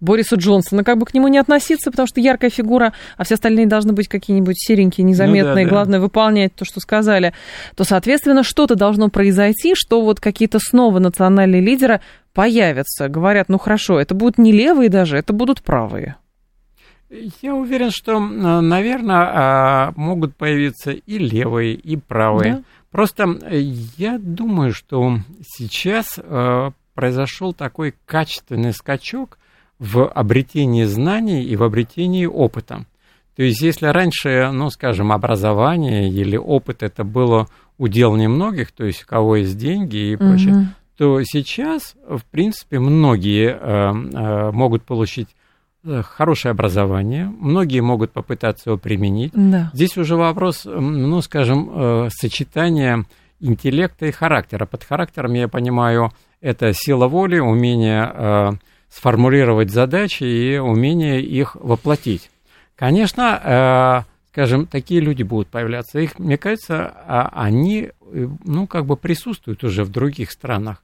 Борису 0.00 0.36
Джонсона, 0.36 0.84
как 0.84 0.98
бы 0.98 1.06
к 1.06 1.14
нему 1.14 1.28
не 1.28 1.38
относиться, 1.38 1.90
потому 1.90 2.06
что 2.06 2.20
яркая 2.20 2.50
фигура, 2.50 2.92
а 3.16 3.24
все 3.24 3.34
остальные 3.34 3.66
должны 3.66 3.92
быть 3.92 4.08
какие-нибудь 4.08 4.56
серенькие, 4.58 5.04
незаметные, 5.04 5.44
ну, 5.44 5.54
да, 5.54 5.64
да. 5.64 5.68
главное 5.68 6.00
выполнять 6.00 6.54
то, 6.54 6.64
что 6.64 6.80
сказали, 6.80 7.34
то, 7.76 7.84
соответственно, 7.84 8.42
что-то 8.42 8.74
должно 8.74 9.08
произойти, 9.08 9.74
что 9.74 10.02
вот 10.02 10.20
какие-то 10.20 10.58
снова 10.58 10.98
национальные 10.98 11.60
лидеры 11.60 12.00
появятся. 12.32 13.08
Говорят, 13.08 13.48
ну 13.48 13.58
хорошо, 13.58 14.00
это 14.00 14.14
будут 14.14 14.38
не 14.38 14.52
левые 14.52 14.88
даже, 14.88 15.16
это 15.16 15.32
будут 15.32 15.62
правые. 15.62 16.16
Я 17.42 17.56
уверен, 17.56 17.90
что, 17.90 18.20
наверное, 18.20 19.30
а, 19.32 19.92
могут 19.96 20.36
появиться 20.36 20.92
и 20.92 21.18
левые, 21.18 21.74
и 21.74 21.96
правые. 21.96 22.54
Да? 22.54 22.62
Просто 22.92 23.38
я 23.50 24.16
думаю, 24.18 24.72
что 24.72 25.18
сейчас 25.44 26.18
а, 26.22 26.70
произошел 26.94 27.52
такой 27.52 27.94
качественный 28.06 28.72
скачок 28.72 29.38
в 29.80 30.06
обретении 30.06 30.84
знаний 30.84 31.42
и 31.42 31.56
в 31.56 31.64
обретении 31.64 32.26
опыта. 32.26 32.84
То 33.34 33.42
есть, 33.42 33.62
если 33.62 33.86
раньше, 33.86 34.50
ну, 34.52 34.68
скажем, 34.70 35.10
образование 35.10 36.10
или 36.10 36.36
опыт 36.36 36.82
это 36.82 37.02
было 37.02 37.48
удел 37.78 38.14
немногих, 38.14 38.72
то 38.72 38.84
есть 38.84 39.04
у 39.04 39.06
кого 39.06 39.36
есть 39.36 39.56
деньги 39.56 40.12
и 40.12 40.16
прочее, 40.16 40.54
угу. 40.54 40.66
то 40.98 41.22
сейчас, 41.22 41.94
в 42.06 42.22
принципе, 42.30 42.78
многие 42.78 43.48
э, 43.48 43.58
э, 43.58 44.50
могут 44.52 44.82
получить 44.82 45.28
э, 45.84 46.02
хорошее 46.02 46.52
образование, 46.52 47.32
многие 47.40 47.80
могут 47.80 48.12
попытаться 48.12 48.68
его 48.68 48.78
применить. 48.78 49.32
Да. 49.34 49.70
Здесь 49.72 49.96
уже 49.96 50.16
вопрос, 50.16 50.66
ну, 50.66 51.22
скажем, 51.22 51.70
э, 51.72 52.08
сочетания 52.10 53.06
интеллекта 53.40 54.04
и 54.04 54.10
характера. 54.10 54.66
Под 54.66 54.84
характером 54.84 55.32
я 55.32 55.48
понимаю 55.48 56.12
это 56.42 56.74
сила 56.74 57.08
воли, 57.08 57.38
умение 57.38 58.12
э, 58.12 58.50
сформулировать 58.90 59.70
задачи 59.70 60.24
и 60.24 60.58
умение 60.58 61.22
их 61.22 61.56
воплотить. 61.56 62.30
Конечно, 62.74 64.04
э, 64.04 64.10
скажем, 64.32 64.66
такие 64.66 65.00
люди 65.00 65.22
будут 65.22 65.48
появляться. 65.48 65.98
Их, 66.00 66.18
мне 66.18 66.36
кажется, 66.36 66.92
а, 67.06 67.30
они, 67.32 67.90
э, 68.00 68.28
ну, 68.44 68.66
как 68.66 68.86
бы 68.86 68.96
присутствуют 68.96 69.64
уже 69.64 69.84
в 69.84 69.90
других 69.90 70.30
странах. 70.30 70.82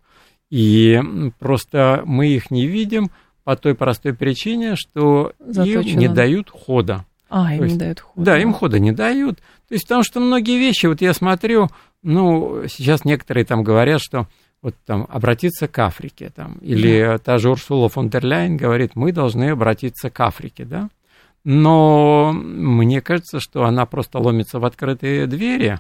И 0.50 1.00
просто 1.38 2.02
мы 2.04 2.28
их 2.28 2.50
не 2.50 2.66
видим 2.66 3.10
по 3.44 3.56
той 3.56 3.74
простой 3.74 4.14
причине, 4.14 4.76
что 4.76 5.32
Заточено. 5.38 5.80
им 5.80 5.98
не 5.98 6.08
дают 6.08 6.50
хода. 6.50 7.04
А, 7.28 7.54
им 7.54 7.64
есть, 7.64 7.74
не 7.74 7.78
дают 7.78 8.00
хода. 8.00 8.24
Да, 8.24 8.38
им 8.38 8.52
хода 8.52 8.78
не 8.78 8.92
дают. 8.92 9.38
То 9.68 9.74
есть, 9.74 9.84
потому 9.84 10.04
что 10.04 10.20
многие 10.20 10.58
вещи, 10.58 10.86
вот 10.86 11.00
я 11.00 11.12
смотрю, 11.12 11.68
ну, 12.02 12.64
сейчас 12.68 13.04
некоторые 13.04 13.44
там 13.44 13.64
говорят, 13.64 14.00
что 14.00 14.28
вот 14.66 14.74
там 14.84 15.06
обратиться 15.08 15.68
к 15.68 15.78
Африке, 15.78 16.32
там, 16.34 16.54
или 16.60 17.00
да. 17.00 17.18
та 17.18 17.38
же 17.38 17.50
Урсула 17.50 17.88
фон 17.88 18.08
дер 18.08 18.24
Ляйен 18.24 18.56
говорит, 18.56 18.96
мы 18.96 19.12
должны 19.12 19.50
обратиться 19.50 20.10
к 20.10 20.18
Африке, 20.18 20.64
да, 20.64 20.88
но 21.44 22.32
мне 22.34 23.00
кажется, 23.00 23.38
что 23.38 23.64
она 23.64 23.86
просто 23.86 24.18
ломится 24.18 24.58
в 24.58 24.64
открытые 24.64 25.28
двери, 25.28 25.78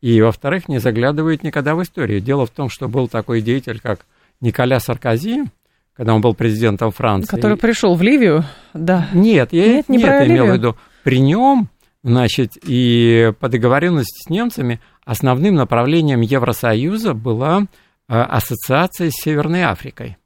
и, 0.00 0.22
во-вторых, 0.22 0.68
не 0.68 0.78
заглядывает 0.78 1.42
никогда 1.42 1.74
в 1.74 1.82
историю. 1.82 2.20
Дело 2.20 2.46
в 2.46 2.50
том, 2.50 2.68
что 2.68 2.86
был 2.86 3.08
такой 3.08 3.40
деятель, 3.40 3.80
как 3.80 4.06
Николя 4.40 4.78
Саркози, 4.78 5.46
когда 5.92 6.14
он 6.14 6.20
был 6.20 6.34
президентом 6.34 6.92
Франции. 6.92 7.34
Который 7.34 7.56
пришел 7.56 7.96
в 7.96 8.02
Ливию, 8.02 8.44
да. 8.72 9.08
Нет, 9.12 9.52
я 9.52 9.66
нет, 9.66 9.88
не 9.88 9.96
нет, 9.96 10.28
имел 10.28 10.46
в 10.46 10.52
виду. 10.52 10.76
При 11.02 11.18
нем, 11.18 11.70
значит, 12.04 12.52
и 12.62 13.32
по 13.40 13.48
договоренности 13.48 14.28
с 14.28 14.30
немцами 14.30 14.78
основным 15.04 15.56
направлением 15.56 16.20
Евросоюза 16.20 17.14
была 17.14 17.66
ассоциации 18.14 19.10
с 19.10 19.22
Северной 19.22 19.64
Африкой. 19.64 20.16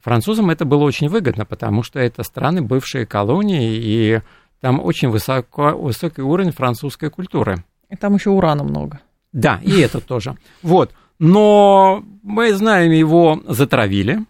Французам 0.00 0.50
это 0.50 0.64
было 0.64 0.84
очень 0.84 1.08
выгодно, 1.08 1.44
потому 1.44 1.82
что 1.82 1.98
это 1.98 2.22
страны 2.22 2.62
бывшие 2.62 3.06
колонии, 3.06 3.74
и 3.74 4.20
там 4.60 4.80
очень 4.80 5.08
высоко, 5.08 5.70
высокий 5.70 6.22
уровень 6.22 6.52
французской 6.52 7.10
культуры. 7.10 7.64
И 7.90 7.96
там 7.96 8.14
еще 8.14 8.30
урана 8.30 8.62
много. 8.62 9.00
Да, 9.32 9.60
и 9.62 9.80
это 9.80 10.00
тоже. 10.00 10.36
Вот. 10.62 10.92
Но 11.18 12.04
мы 12.22 12.52
знаем, 12.54 12.92
его 12.92 13.42
затравили, 13.46 14.20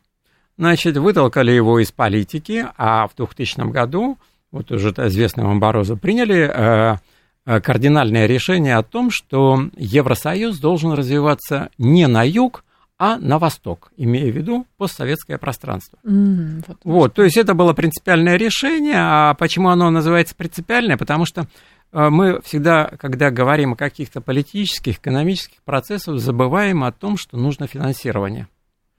значит, 0.57 0.97
вытолкали 0.97 1.53
его 1.53 1.81
из 1.81 1.93
политики, 1.93 2.67
а 2.77 3.07
в 3.07 3.15
2000 3.17 3.71
году, 3.71 4.19
вот 4.51 4.71
уже 4.73 4.91
известный 4.91 5.45
вам 5.45 5.61
Борозо, 5.61 5.97
приняли 5.97 6.51
э, 6.51 6.97
э, 7.45 7.61
кардинальное 7.61 8.27
решение 8.27 8.77
о 8.77 8.83
том, 8.83 9.11
что 9.11 9.69
Евросоюз 9.77 10.59
должен 10.59 10.93
развиваться 10.93 11.71
не 11.77 12.07
на 12.07 12.27
юг, 12.27 12.65
а 12.99 13.17
на 13.17 13.39
восток, 13.39 13.93
имея 13.97 14.33
в 14.33 14.37
виду 14.37 14.67
постсоветское 14.77 15.39
пространство. 15.39 15.99
Mm, 16.05 16.65
вот, 16.67 16.79
вот, 16.83 17.15
то 17.15 17.23
есть 17.23 17.37
это 17.37 17.55
было 17.55 17.73
принципиальное 17.73 18.37
решение. 18.37 18.97
А 18.97 19.35
почему 19.35 19.69
оно 19.69 19.89
называется 19.91 20.35
принципиальное? 20.35 20.97
Потому 20.97 21.25
что 21.25 21.47
э, 21.93 22.09
мы 22.09 22.41
всегда, 22.43 22.91
когда 22.99 23.31
говорим 23.31 23.75
о 23.75 23.77
каких-то 23.77 24.21
политических, 24.21 24.99
экономических 24.99 25.63
процессах, 25.63 26.19
забываем 26.19 26.83
о 26.83 26.91
том, 26.91 27.17
что 27.17 27.37
нужно 27.37 27.69
финансирование. 27.69 28.49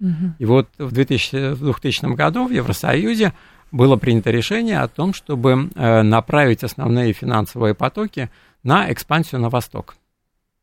Mm-hmm. 0.02 0.32
И 0.40 0.46
вот 0.46 0.70
в 0.78 0.92
2000, 0.94 1.54
в 1.56 1.60
2000 1.60 2.16
году 2.16 2.48
в 2.48 2.52
Евросоюзе 2.52 3.34
было 3.72 3.98
принято 3.98 4.32
решение 4.32 4.80
о 4.80 4.88
том, 4.88 5.14
чтобы 5.14 5.70
э, 5.76 6.02
направить 6.04 6.64
основные 6.64 7.12
финансовые 7.12 7.74
потоки 7.74 8.30
на 8.64 8.92
экспансию 8.92 9.42
на 9.42 9.50
восток. 9.50 9.96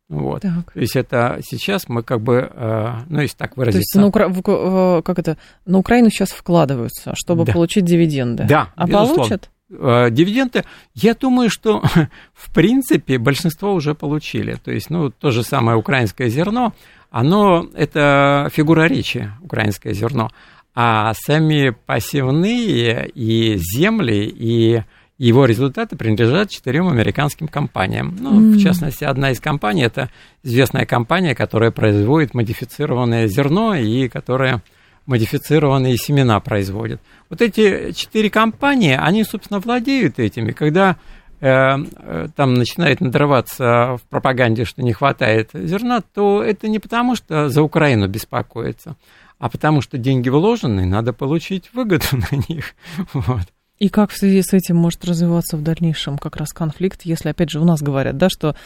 Вот. 0.08 0.42
Так. 0.42 0.72
То 0.72 0.80
есть 0.80 0.94
это 0.94 1.40
сейчас 1.42 1.88
мы 1.88 2.02
как 2.02 2.20
бы, 2.20 2.48
э, 2.52 2.92
ну 3.08 3.20
если 3.20 3.36
так 3.36 3.56
выразиться. 3.56 3.98
То 3.98 4.06
есть 4.06 4.14
на, 4.14 4.28
Укра... 4.28 5.02
как 5.02 5.18
это, 5.18 5.36
на 5.64 5.78
Украину 5.78 6.10
сейчас 6.10 6.30
вкладываются, 6.30 7.12
чтобы 7.16 7.44
да. 7.44 7.52
получить 7.52 7.84
дивиденды. 7.84 8.44
Да, 8.44 8.70
А 8.76 8.86
безусловно. 8.86 9.14
получат? 9.14 9.50
Э, 9.68 10.10
дивиденды, 10.10 10.64
я 10.94 11.14
думаю, 11.14 11.50
что 11.50 11.82
в 12.34 12.54
принципе 12.54 13.18
большинство 13.18 13.74
уже 13.74 13.94
получили. 13.94 14.54
То 14.54 14.70
есть, 14.70 14.90
ну, 14.90 15.10
то 15.10 15.32
же 15.32 15.42
самое 15.42 15.76
украинское 15.76 16.28
зерно, 16.28 16.72
оно, 17.10 17.66
это 17.74 18.48
фигура 18.52 18.86
речи, 18.86 19.32
украинское 19.42 19.92
зерно. 19.92 20.30
А 20.74 21.14
сами 21.14 21.74
посевные 21.86 23.08
и 23.08 23.56
земли, 23.56 24.32
и 24.32 24.82
его 25.18 25.46
результаты 25.46 25.96
принадлежат 25.96 26.50
четырем 26.50 26.88
американским 26.88 27.48
компаниям. 27.48 28.16
Ну, 28.20 28.40
mm. 28.40 28.52
в 28.52 28.62
частности, 28.62 29.04
одна 29.04 29.30
из 29.30 29.40
компаний 29.40 29.82
это 29.82 30.10
известная 30.42 30.84
компания, 30.84 31.34
которая 31.34 31.70
производит 31.70 32.34
модифицированное 32.34 33.26
зерно 33.26 33.74
и 33.74 34.08
которая 34.08 34.62
модифицированные 35.06 35.96
семена 35.96 36.40
производит. 36.40 37.00
Вот 37.30 37.40
эти 37.40 37.92
четыре 37.92 38.28
компании, 38.28 38.98
они, 39.00 39.24
собственно, 39.24 39.60
владеют 39.60 40.18
этими. 40.18 40.50
Когда 40.52 40.96
там 41.38 42.54
начинает 42.54 43.00
надрываться 43.00 43.98
в 43.98 44.02
пропаганде, 44.08 44.64
что 44.64 44.82
не 44.82 44.94
хватает 44.94 45.50
зерна, 45.52 46.00
то 46.00 46.42
это 46.42 46.66
не 46.66 46.78
потому, 46.78 47.14
что 47.14 47.50
за 47.50 47.62
Украину 47.62 48.08
беспокоится, 48.08 48.96
а 49.38 49.50
потому 49.50 49.82
что 49.82 49.98
деньги 49.98 50.30
вложены, 50.30 50.86
надо 50.86 51.12
получить 51.12 51.70
выгоду 51.74 52.06
на 52.12 52.36
них. 52.48 52.74
Вот. 53.12 53.46
И 53.78 53.88
как 53.88 54.10
в 54.10 54.16
связи 54.16 54.42
с 54.42 54.52
этим 54.52 54.76
может 54.76 55.04
развиваться 55.04 55.56
в 55.56 55.62
дальнейшем 55.62 56.16
как 56.18 56.36
раз 56.36 56.52
конфликт, 56.52 57.02
если, 57.02 57.28
опять 57.28 57.50
же, 57.50 57.60
у 57.60 57.64
нас 57.64 57.82
говорят, 57.82 58.16
да, 58.16 58.28
что 58.30 58.56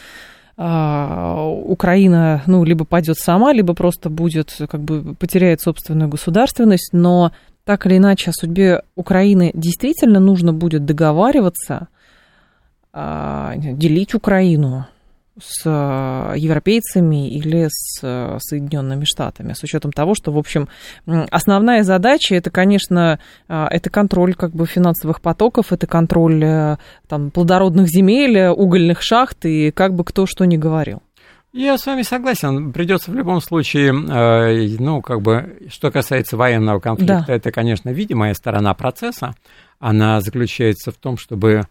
а, 0.56 1.48
Украина, 1.48 2.42
ну, 2.46 2.64
либо 2.64 2.84
пойдет 2.84 3.18
сама, 3.18 3.52
либо 3.52 3.74
просто 3.74 4.10
будет, 4.10 4.54
как 4.70 4.80
бы, 4.82 5.14
потеряет 5.14 5.60
собственную 5.60 6.08
государственность, 6.08 6.90
но 6.92 7.32
так 7.64 7.86
или 7.86 7.96
иначе 7.96 8.30
о 8.30 8.34
судьбе 8.34 8.82
Украины 8.94 9.50
действительно 9.54 10.20
нужно 10.20 10.52
будет 10.52 10.84
договариваться, 10.84 11.88
а, 12.92 13.54
делить 13.56 14.14
Украину, 14.14 14.86
с 15.42 15.62
э, 15.64 16.38
европейцами 16.38 17.30
или 17.30 17.66
с 17.68 18.00
э, 18.02 18.38
Соединенными 18.40 19.04
Штатами, 19.04 19.52
с 19.52 19.62
учетом 19.62 19.92
того, 19.92 20.14
что, 20.14 20.32
в 20.32 20.38
общем, 20.38 20.68
основная 21.30 21.82
задача 21.82 22.34
это, 22.34 22.50
конечно, 22.50 23.18
э, 23.48 23.66
это 23.70 23.90
контроль 23.90 24.34
как 24.34 24.52
бы 24.52 24.66
финансовых 24.66 25.20
потоков, 25.20 25.72
это 25.72 25.86
контроль 25.86 26.78
там, 27.08 27.30
плодородных 27.30 27.88
земель, 27.88 28.48
угольных 28.48 29.02
шахт 29.02 29.44
и 29.44 29.70
как 29.70 29.94
бы 29.94 30.04
кто 30.04 30.26
что 30.26 30.44
ни 30.44 30.56
говорил. 30.56 31.02
Я 31.52 31.78
с 31.78 31.86
вами 31.86 32.02
согласен. 32.02 32.72
Придется 32.72 33.10
в 33.10 33.14
любом 33.16 33.40
случае, 33.40 33.92
ну, 33.92 35.02
как 35.02 35.20
бы, 35.20 35.58
что 35.68 35.90
касается 35.90 36.36
военного 36.36 36.78
конфликта, 36.78 37.24
да. 37.26 37.34
это, 37.34 37.50
конечно, 37.50 37.90
видимая 37.90 38.34
сторона 38.34 38.72
процесса. 38.74 39.34
Она 39.80 40.20
заключается 40.20 40.92
в 40.92 40.94
том, 40.94 41.16
чтобы 41.16 41.64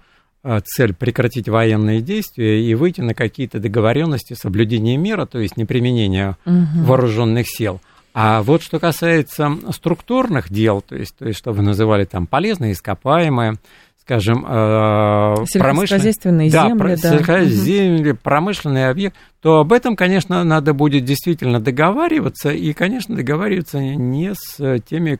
цель 0.64 0.94
прекратить 0.94 1.50
военные 1.50 2.02
действия 2.02 2.64
и 2.64 2.74
выйти 2.76 3.02
на 3.02 3.14
какие-то 3.14 3.60
договоренности 3.60 4.34
соблюдения 4.34 4.98
мира, 4.98 5.26
то 5.26 5.40
есть 5.40 5.58
неприменения 5.58 6.38
угу. 6.46 6.84
вооруженных 6.86 7.48
сил. 7.48 7.82
А 8.14 8.42
вот 8.42 8.64
что 8.64 8.80
касается 8.80 9.52
структурных 9.72 10.50
дел, 10.50 10.82
то 10.82 10.96
есть, 10.96 11.16
то 11.18 11.28
есть 11.28 11.38
что 11.38 11.52
вы 11.52 11.62
называли 11.62 12.06
там 12.06 12.26
полезные 12.26 12.72
ископаемые, 12.74 13.56
скажем, 14.02 14.44
э, 14.48 15.36
промышленные 15.60 16.50
да, 16.50 16.68
земли, 16.68 16.96
да. 17.02 17.46
земли, 17.46 18.14
промышленный 18.14 18.90
объект, 18.90 19.16
то 19.42 19.60
об 19.60 19.72
этом, 19.72 19.96
конечно, 19.96 20.44
надо 20.44 20.74
будет 20.74 21.06
действительно 21.06 21.60
договариваться, 21.60 22.50
и, 22.50 22.74
конечно, 22.74 23.16
договариваться 23.16 23.80
не 23.80 24.34
с 24.34 24.80
теми, 24.90 25.20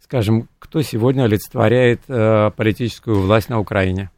скажем, 0.00 0.48
кто 0.60 0.82
сегодня 0.82 1.24
олицетворяет 1.24 2.02
э, 2.06 2.50
политическую 2.56 3.20
власть 3.20 3.48
на 3.48 3.58
Украине. 3.58 4.10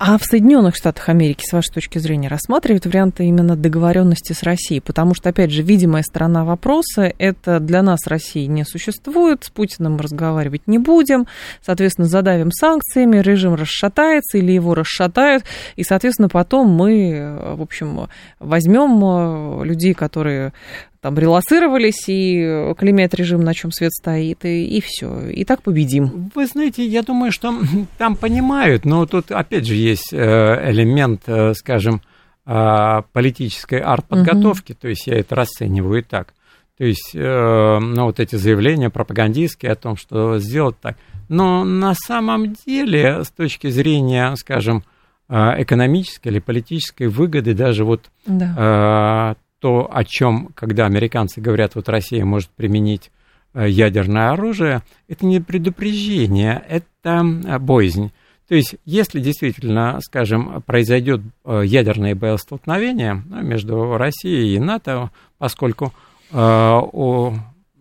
А 0.00 0.16
в 0.16 0.22
Соединенных 0.22 0.76
Штатах 0.76 1.08
Америки, 1.08 1.44
с 1.44 1.52
вашей 1.52 1.72
точки 1.72 1.98
зрения, 1.98 2.28
рассматривают 2.28 2.86
варианты 2.86 3.24
именно 3.24 3.56
договоренности 3.56 4.32
с 4.32 4.44
Россией? 4.44 4.78
Потому 4.80 5.12
что, 5.12 5.30
опять 5.30 5.50
же, 5.50 5.62
видимая 5.62 6.04
сторона 6.04 6.44
вопроса– 6.44 7.12
это 7.18 7.58
для 7.58 7.82
нас 7.82 8.06
России 8.06 8.46
не 8.46 8.64
существует, 8.64 9.42
с 9.42 9.50
Путиным 9.50 9.94
мы 9.94 10.02
разговаривать 10.02 10.68
не 10.68 10.78
будем, 10.78 11.26
соответственно, 11.60 12.06
задавим 12.06 12.52
санкциями, 12.52 13.16
режим 13.16 13.56
расшатается 13.56 14.38
или 14.38 14.52
его 14.52 14.76
расшатают, 14.76 15.42
и, 15.74 15.82
соответственно, 15.82 16.28
потом 16.28 16.68
мы, 16.68 17.56
в 17.56 17.62
общем, 17.62 18.08
возьмем 18.38 19.64
людей, 19.64 19.94
которые 19.94 20.52
там 21.00 21.16
релацировались 21.16 22.04
и 22.08 22.74
клеймят 22.76 23.14
режим, 23.14 23.42
на 23.42 23.54
чем 23.54 23.70
свет 23.70 23.92
стоит, 23.92 24.44
и, 24.44 24.66
и 24.66 24.80
все. 24.80 25.28
И 25.28 25.44
так 25.44 25.62
победим. 25.62 26.30
Вы 26.34 26.46
знаете, 26.46 26.84
я 26.84 27.02
думаю, 27.02 27.30
что 27.30 27.54
там 27.98 28.16
понимают, 28.16 28.84
но 28.84 29.06
тут 29.06 29.30
опять 29.30 29.66
же 29.66 29.74
есть 29.74 30.12
э, 30.12 30.70
элемент, 30.70 31.22
э, 31.26 31.54
скажем, 31.54 32.02
э, 32.46 33.02
политической 33.12 33.80
арт-подготовки, 33.80 34.72
угу. 34.72 34.78
то 34.82 34.88
есть 34.88 35.06
я 35.06 35.18
это 35.18 35.34
расцениваю 35.36 36.02
так. 36.02 36.34
То 36.76 36.84
есть, 36.84 37.10
ну, 37.12 38.04
вот 38.04 38.20
эти 38.20 38.36
заявления 38.36 38.88
пропагандистские 38.88 39.72
о 39.72 39.74
том, 39.74 39.96
что 39.96 40.38
сделать 40.38 40.76
так. 40.80 40.96
Но 41.28 41.64
на 41.64 41.92
самом 41.94 42.52
деле, 42.52 43.24
с 43.24 43.32
точки 43.32 43.68
зрения, 43.68 44.32
скажем, 44.36 44.84
экономической 45.28 46.28
или 46.28 46.38
политической 46.38 47.08
выгоды, 47.08 47.54
даже 47.54 47.84
вот 47.84 48.12
да 48.26 49.34
то, 49.60 49.88
о 49.92 50.04
чем, 50.04 50.50
когда 50.54 50.86
американцы 50.86 51.40
говорят, 51.40 51.74
вот 51.74 51.88
Россия 51.88 52.24
может 52.24 52.50
применить 52.50 53.10
э, 53.54 53.68
ядерное 53.68 54.30
оружие, 54.30 54.82
это 55.08 55.26
не 55.26 55.40
предупреждение, 55.40 56.62
это 56.68 57.24
э, 57.24 57.58
боязнь. 57.58 58.12
То 58.46 58.54
есть, 58.54 58.76
если 58.84 59.20
действительно, 59.20 59.98
скажем, 60.00 60.62
произойдет 60.62 61.20
э, 61.44 61.62
ядерное 61.64 62.14
боестолкновение 62.14 63.22
ну, 63.26 63.42
между 63.42 63.96
Россией 63.96 64.56
и 64.56 64.58
НАТО, 64.58 65.10
поскольку 65.38 65.92
у 66.30 67.32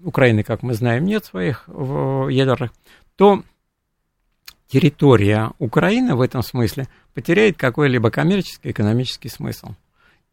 Украины, 0.05 0.41
как 0.41 0.63
мы 0.63 0.73
знаем, 0.73 1.03
нет 1.03 1.25
своих 1.25 1.67
ядерных, 1.67 2.71
то 3.17 3.43
территория 4.69 5.51
Украины 5.59 6.15
в 6.15 6.21
этом 6.21 6.41
смысле 6.43 6.87
потеряет 7.13 7.57
какой-либо 7.57 8.09
коммерческий 8.09 8.71
экономический 8.71 9.27
смысл. 9.27 9.73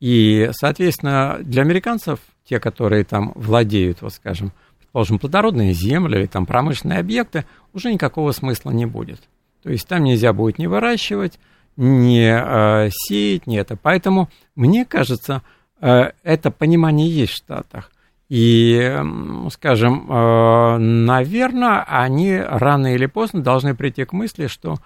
И, 0.04 0.50
соответственно, 0.52 1.38
для 1.40 1.62
американцев, 1.62 2.18
те, 2.46 2.60
которые 2.60 3.04
там 3.04 3.32
владеют, 3.36 4.02
вот 4.02 4.12
скажем, 4.12 4.52
предположим, 4.78 5.18
плодородные 5.18 5.72
земли 5.72 6.18
или 6.18 6.26
там 6.26 6.44
промышленные 6.44 6.98
объекты, 6.98 7.46
уже 7.72 7.90
никакого 7.90 8.32
смысла 8.32 8.70
не 8.70 8.84
будет. 8.84 9.22
То 9.62 9.70
есть 9.70 9.88
там 9.88 10.04
нельзя 10.04 10.34
будет 10.34 10.58
не 10.58 10.66
выращивать, 10.66 11.40
не 11.78 12.28
э, 12.28 12.90
сеять, 12.92 13.46
не 13.46 13.56
это. 13.56 13.78
Поэтому, 13.78 14.28
мне 14.54 14.84
кажется, 14.84 15.40
э, 15.80 16.10
это 16.22 16.50
понимание 16.50 17.08
есть 17.08 17.32
в 17.32 17.36
Штатах. 17.36 17.90
И, 18.28 18.94
скажем, 19.52 20.06
э, 20.06 20.76
наверное, 20.76 21.82
они 21.82 22.38
рано 22.38 22.94
или 22.94 23.06
поздно 23.06 23.42
должны 23.42 23.74
прийти 23.74 24.04
к 24.04 24.12
мысли, 24.12 24.48
что 24.48 24.76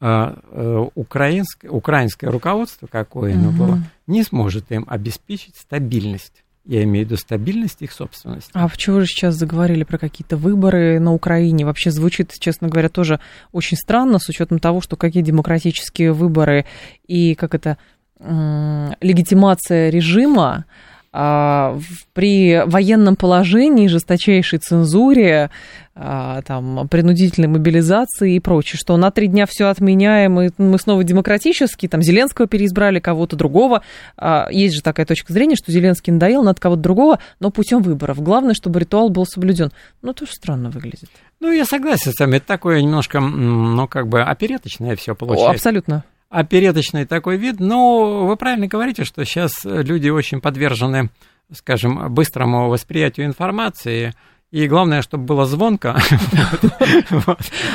украинское, 0.00 1.70
украинское 1.70 2.30
руководство, 2.30 2.86
какое 2.86 3.34
оно 3.34 3.48
угу. 3.48 3.56
было, 3.56 3.78
не 4.06 4.22
сможет 4.22 4.70
им 4.70 4.84
обеспечить 4.88 5.56
стабильность. 5.56 6.44
Я 6.66 6.82
имею 6.84 7.06
в 7.06 7.10
виду 7.10 7.20
стабильность 7.20 7.82
их 7.82 7.92
собственности. 7.92 8.50
А 8.54 8.68
чего 8.70 9.00
же 9.00 9.06
сейчас 9.06 9.34
заговорили 9.34 9.84
про 9.84 9.98
какие-то 9.98 10.38
выборы 10.38 10.98
на 10.98 11.12
Украине? 11.12 11.66
Вообще 11.66 11.90
звучит, 11.90 12.32
честно 12.38 12.68
говоря, 12.68 12.88
тоже 12.88 13.20
очень 13.52 13.76
странно, 13.76 14.18
с 14.18 14.28
учетом 14.30 14.58
того, 14.58 14.80
что 14.80 14.96
какие 14.96 15.22
демократические 15.22 16.14
выборы 16.14 16.64
и 17.06 17.34
как 17.34 17.54
это 17.54 17.76
легитимация 18.18 19.90
режима 19.90 20.64
а, 20.64 20.93
при 21.14 22.62
военном 22.66 23.14
положении, 23.14 23.86
жесточайшей 23.86 24.58
цензуре, 24.58 25.50
а, 25.96 26.42
там, 26.42 26.88
принудительной 26.88 27.46
мобилизации 27.46 28.34
и 28.34 28.40
прочее, 28.40 28.80
что 28.80 28.96
на 28.96 29.12
три 29.12 29.28
дня 29.28 29.46
все 29.46 29.66
отменяем, 29.66 30.40
и 30.40 30.50
мы 30.58 30.76
снова 30.80 31.04
демократически, 31.04 31.86
там, 31.86 32.02
Зеленского 32.02 32.48
переизбрали, 32.48 32.98
кого-то 32.98 33.36
другого. 33.36 33.82
А, 34.16 34.48
есть 34.50 34.74
же 34.74 34.82
такая 34.82 35.06
точка 35.06 35.32
зрения, 35.32 35.54
что 35.54 35.70
Зеленский 35.70 36.12
надоел, 36.12 36.42
надо 36.42 36.60
кого-то 36.60 36.82
другого, 36.82 37.20
но 37.38 37.52
путем 37.52 37.80
выборов. 37.80 38.20
Главное, 38.20 38.54
чтобы 38.54 38.80
ритуал 38.80 39.08
был 39.08 39.24
соблюден. 39.24 39.70
Ну, 40.02 40.12
тоже 40.14 40.32
странно 40.32 40.68
выглядит. 40.68 41.10
Ну, 41.38 41.52
я 41.52 41.64
согласен 41.64 42.12
с 42.12 42.18
вами, 42.18 42.38
это 42.38 42.46
такое 42.46 42.82
немножко, 42.82 43.20
ну, 43.20 43.86
как 43.86 44.08
бы 44.08 44.20
опереточное 44.20 44.96
все 44.96 45.14
получается. 45.14 45.50
О, 45.50 45.54
абсолютно 45.54 46.04
опереточный 46.34 47.06
такой 47.06 47.36
вид, 47.36 47.60
но 47.60 48.26
вы 48.26 48.36
правильно 48.36 48.66
говорите, 48.66 49.04
что 49.04 49.24
сейчас 49.24 49.52
люди 49.64 50.08
очень 50.08 50.40
подвержены, 50.40 51.10
скажем, 51.52 52.12
быстрому 52.12 52.68
восприятию 52.68 53.26
информации, 53.26 54.12
и 54.50 54.68
главное, 54.68 55.02
чтобы 55.02 55.24
было 55.24 55.46
звонко. 55.46 55.96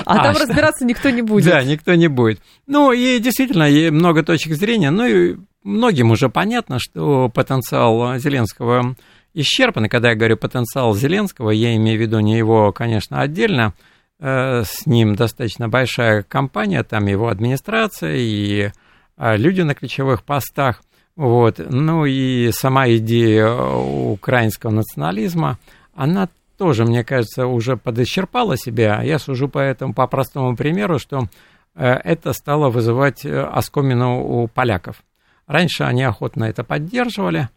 А 0.06 0.24
там 0.24 0.36
разбираться 0.36 0.86
никто 0.86 1.10
не 1.10 1.22
будет. 1.22 1.46
Да, 1.46 1.64
никто 1.64 1.94
не 1.96 2.08
будет. 2.08 2.42
Ну, 2.68 2.92
и 2.92 3.20
действительно, 3.20 3.68
много 3.92 4.24
точек 4.24 4.54
зрения. 4.54 4.90
Ну, 4.90 5.06
и 5.06 5.38
многим 5.64 6.12
уже 6.12 6.30
понятно, 6.30 6.80
что 6.80 7.30
потенциал 7.30 8.18
Зеленского 8.18 8.96
исчерпан. 9.34 9.86
И 9.86 9.90
когда 9.90 10.12
я 10.12 10.16
говорю 10.16 10.38
потенциал 10.38 10.96
Зеленского, 10.96 11.52
я 11.52 11.76
имею 11.76 11.98
в 11.98 12.02
виду 12.02 12.20
не 12.20 12.38
его, 12.38 12.72
конечно, 12.72 13.22
отдельно, 13.22 13.74
с 14.22 14.86
ним 14.86 15.16
достаточно 15.16 15.70
большая 15.70 16.24
компания, 16.24 16.84
там 16.84 17.06
его 17.06 17.30
администрация 17.30 18.16
и 18.18 18.72
а, 19.20 19.36
люди 19.36 19.62
на 19.62 19.76
ключевых 19.76 20.24
постах. 20.24 20.82
Вот. 21.18 21.60
Ну 21.60 22.06
и 22.06 22.52
сама 22.54 22.90
идея 22.90 23.52
украинского 23.52 24.72
национализма, 24.72 25.60
она 25.94 26.30
тоже, 26.58 26.86
мне 26.86 27.04
кажется, 27.04 27.46
уже 27.46 27.76
подисчерпала 27.76 28.58
себя. 28.58 29.02
Я 29.04 29.20
сужу 29.20 29.50
по 29.50 29.60
этому 29.60 29.94
по 29.94 30.08
простому 30.08 30.56
примеру, 30.56 31.00
что 31.00 31.28
э, 31.76 31.86
это 31.86 32.32
стало 32.32 32.70
вызывать 32.70 33.26
э, 33.26 33.42
оскомину 33.42 34.24
у 34.24 34.48
поляков. 34.48 35.04
Раньше 35.48 35.84
они 35.84 36.04
охотно 36.04 36.46
это 36.46 36.64
поддерживали, 36.64 37.50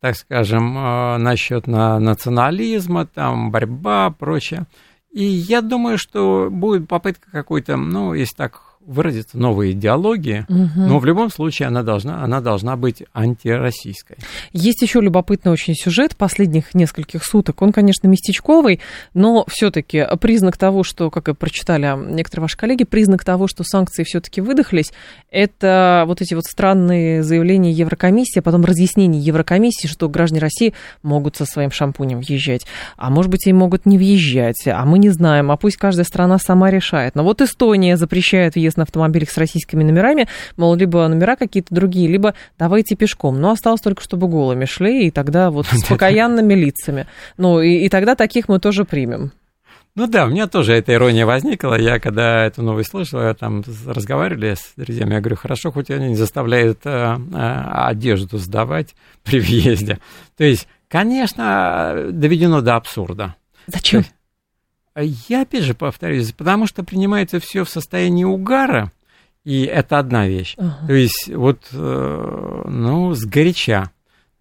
так 0.00 0.16
скажем, 0.16 0.74
насчет 1.22 1.66
национализма, 1.66 3.06
там 3.06 3.50
борьба, 3.50 4.10
прочее. 4.10 4.66
И 5.16 5.24
я 5.24 5.62
думаю, 5.62 5.96
что 5.96 6.48
будет 6.50 6.88
попытка 6.88 7.30
какой-то, 7.30 7.78
ну, 7.78 8.12
если 8.12 8.34
так 8.34 8.65
выразиться 8.86 9.36
новая 9.36 9.72
идеология, 9.72 10.46
угу. 10.48 10.68
но 10.76 10.98
в 10.98 11.04
любом 11.04 11.30
случае 11.30 11.68
она 11.68 11.82
должна, 11.82 12.22
она 12.22 12.40
должна 12.40 12.76
быть 12.76 13.02
антироссийской. 13.12 14.16
Есть 14.52 14.80
еще 14.82 15.00
любопытный 15.00 15.52
очень 15.52 15.74
сюжет 15.74 16.16
последних 16.16 16.74
нескольких 16.74 17.24
суток. 17.24 17.60
Он, 17.62 17.72
конечно, 17.72 18.06
местечковый, 18.06 18.80
но 19.12 19.44
все-таки 19.48 20.06
признак 20.20 20.56
того, 20.56 20.84
что, 20.84 21.10
как 21.10 21.28
и 21.28 21.34
прочитали 21.34 21.86
некоторые 21.96 22.42
ваши 22.42 22.56
коллеги, 22.56 22.84
признак 22.84 23.24
того, 23.24 23.48
что 23.48 23.64
санкции 23.64 24.04
все-таки 24.04 24.40
выдохлись, 24.40 24.92
это 25.30 26.04
вот 26.06 26.22
эти 26.22 26.34
вот 26.34 26.44
странные 26.44 27.22
заявления 27.22 27.72
Еврокомиссии, 27.72 28.38
а 28.38 28.42
потом 28.42 28.64
разъяснения 28.64 29.18
Еврокомиссии, 29.18 29.88
что 29.88 30.08
граждане 30.08 30.40
России 30.40 30.74
могут 31.02 31.36
со 31.36 31.44
своим 31.44 31.72
шампунем 31.72 32.20
въезжать, 32.20 32.66
а 32.96 33.10
может 33.10 33.30
быть 33.30 33.46
и 33.46 33.52
могут 33.52 33.84
не 33.84 33.98
въезжать, 33.98 34.66
а 34.66 34.84
мы 34.84 34.98
не 34.98 35.08
знаем, 35.10 35.50
а 35.50 35.56
пусть 35.56 35.76
каждая 35.76 36.04
страна 36.04 36.38
сама 36.38 36.70
решает. 36.70 37.16
Но 37.16 37.24
вот 37.24 37.42
Эстония 37.42 37.96
запрещает 37.96 38.54
въезд 38.54 38.75
на 38.76 38.84
автомобилях 38.84 39.30
с 39.30 39.36
российскими 39.36 39.82
номерами, 39.82 40.28
мол, 40.56 40.74
либо 40.74 41.06
номера 41.08 41.36
какие-то 41.36 41.74
другие, 41.74 42.08
либо 42.08 42.34
давайте 42.58 42.96
пешком. 42.96 43.40
Но 43.40 43.50
осталось 43.50 43.80
только, 43.80 44.02
чтобы 44.02 44.28
голыми 44.28 44.64
шли, 44.64 45.06
и 45.06 45.10
тогда 45.10 45.50
вот 45.50 45.66
с 45.72 45.84
покаянными 45.84 46.54
лицами. 46.54 47.06
Ну, 47.36 47.60
и, 47.60 47.84
и 47.84 47.88
тогда 47.88 48.14
таких 48.14 48.48
мы 48.48 48.60
тоже 48.60 48.84
примем. 48.84 49.32
Ну 49.96 50.06
да, 50.06 50.26
у 50.26 50.28
меня 50.28 50.46
тоже 50.46 50.74
эта 50.74 50.92
ирония 50.92 51.24
возникла. 51.24 51.80
Я 51.80 51.98
когда 51.98 52.44
эту 52.44 52.60
новость 52.62 52.90
слышал, 52.90 53.18
я 53.22 53.32
там 53.32 53.64
разговаривали 53.86 54.54
с 54.54 54.74
друзьями, 54.76 55.14
я 55.14 55.20
говорю, 55.20 55.36
хорошо, 55.36 55.72
хоть 55.72 55.90
они 55.90 56.08
не 56.08 56.16
заставляют 56.16 56.80
а, 56.84 57.18
а, 57.32 57.88
одежду 57.88 58.36
сдавать 58.36 58.94
при 59.24 59.40
въезде. 59.40 59.98
То 60.36 60.44
есть, 60.44 60.68
конечно, 60.88 62.08
доведено 62.10 62.60
до 62.60 62.76
абсурда. 62.76 63.36
Зачем? 63.66 64.04
Я 65.02 65.42
опять 65.42 65.64
же 65.64 65.74
повторюсь, 65.74 66.32
потому 66.32 66.66
что 66.66 66.82
принимается 66.82 67.38
все 67.38 67.64
в 67.64 67.68
состоянии 67.68 68.24
угара, 68.24 68.92
и 69.44 69.62
это 69.64 69.98
одна 69.98 70.26
вещь. 70.26 70.56
Uh-huh. 70.56 70.86
То 70.86 70.92
есть 70.94 71.30
вот, 71.32 71.68
э, 71.72 72.62
ну, 72.68 73.12
сгоряча 73.12 73.90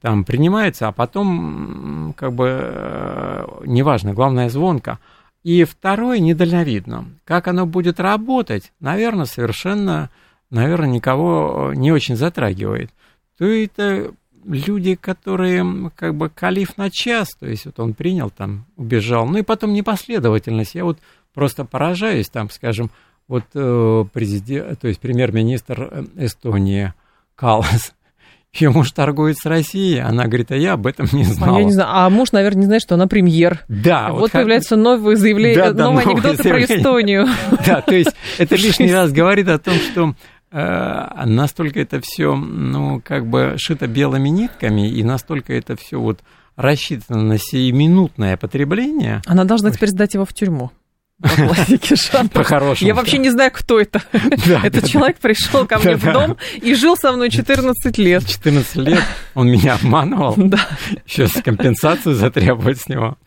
там 0.02 0.24
принимается, 0.24 0.88
а 0.88 0.92
потом, 0.92 2.14
как 2.18 2.34
бы, 2.34 2.48
э, 2.48 3.46
неважно, 3.66 4.14
главное 4.14 4.50
звонко. 4.50 5.00
И 5.44 5.64
второе, 5.64 6.20
недальновидно. 6.20 7.06
Как 7.24 7.48
оно 7.48 7.66
будет 7.66 8.00
работать, 8.00 8.72
наверное, 8.80 9.26
совершенно, 9.26 10.10
наверное, 10.50 10.90
никого 10.90 11.72
не 11.76 11.92
очень 11.92 12.16
затрагивает. 12.16 12.92
То 13.38 13.46
это 13.46 14.12
люди, 14.48 14.96
которые 14.96 15.92
как 15.96 16.16
бы 16.16 16.30
калиф 16.30 16.78
на 16.78 16.90
час, 16.90 17.30
то 17.40 17.48
есть 17.48 17.66
вот 17.66 17.80
он 17.80 17.94
принял 17.94 18.30
там, 18.30 18.66
убежал, 18.78 19.26
ну 19.26 19.40
и 19.40 19.44
потом 19.44 19.74
непоследовательность. 19.74 20.76
Я 20.76 20.86
вот 20.86 21.00
просто 21.34 21.66
поражаюсь 21.66 22.30
там, 22.30 22.50
скажем, 22.50 22.92
вот 23.28 23.44
э, 23.54 24.06
президент, 24.14 24.80
то 24.80 24.88
есть 24.88 25.00
премьер-министр 25.00 25.90
э, 25.92 26.26
Эстонии 26.26 26.94
Калас, 27.36 27.94
ее 28.54 28.70
муж 28.70 28.92
торгует 28.92 29.38
с 29.38 29.46
Россией, 29.46 30.00
она 30.00 30.26
говорит, 30.26 30.52
а 30.52 30.56
я 30.56 30.74
об 30.74 30.88
этом 30.88 31.08
не 31.12 31.24
знала. 31.24 31.58
А, 31.58 31.60
я 31.60 31.66
не 31.66 31.72
знаю. 31.72 31.90
а 31.92 32.10
муж, 32.10 32.32
наверное, 32.32 32.60
не 32.62 32.66
знает, 32.68 32.82
что 32.84 32.96
она 32.96 33.08
премьер. 33.08 33.66
Да. 33.68 34.12
Вот, 34.12 34.22
вот 34.22 34.32
появляются 34.32 34.76
новые 34.76 35.18
заявления, 35.18 35.56
да, 35.56 35.72
да, 35.72 35.84
новые 35.86 36.06
анекдоты 36.06 36.44
заявления. 36.44 36.68
про 36.68 36.76
Эстонию. 36.76 37.28
Да, 37.66 37.82
то 37.82 37.96
есть 37.96 38.12
это 38.38 38.56
лишний 38.56 38.94
раз 38.94 39.12
говорит 39.12 39.50
о 39.50 39.58
том, 39.58 39.74
что 39.76 40.14
настолько 40.56 41.82
это 41.82 42.00
все, 42.02 42.36
ну, 42.36 43.02
как 43.04 43.28
бы 43.28 43.56
шито 43.58 43.88
белыми 43.88 44.30
нитками, 44.30 44.90
и 44.90 45.04
настолько 45.04 45.54
это 45.54 45.76
все 45.76 46.00
вот 46.00 46.22
рассчитано 46.56 47.22
на 47.22 47.38
сиюминутное 47.38 48.38
потребление. 48.38 49.22
Она 49.26 49.44
должна 49.44 49.72
теперь 49.72 49.90
сдать 49.90 50.14
его 50.14 50.26
в 50.26 50.34
тюрьму. 50.34 50.72
По-хорошему. 52.34 52.88
Я 52.88 52.94
вообще 52.94 53.18
не 53.18 53.30
знаю, 53.30 53.50
кто 53.54 53.80
это. 53.80 54.02
Этот 54.12 54.88
человек 54.88 55.18
пришел 55.18 55.66
ко 55.66 55.80
мне 55.80 55.96
в 55.96 56.04
дом 56.04 56.38
и 56.62 56.76
жил 56.76 56.98
со 56.98 57.14
мной 57.14 57.30
14 57.30 57.98
лет. 57.98 58.28
14 58.28 58.76
лет 58.76 59.04
он 59.34 59.50
меня 59.50 59.76
обманывал. 59.76 60.36
Да. 60.46 60.60
Сейчас 61.08 61.32
компенсацию 61.44 62.14
затребовать 62.14 62.80
с 62.80 62.88
него. 62.88 63.18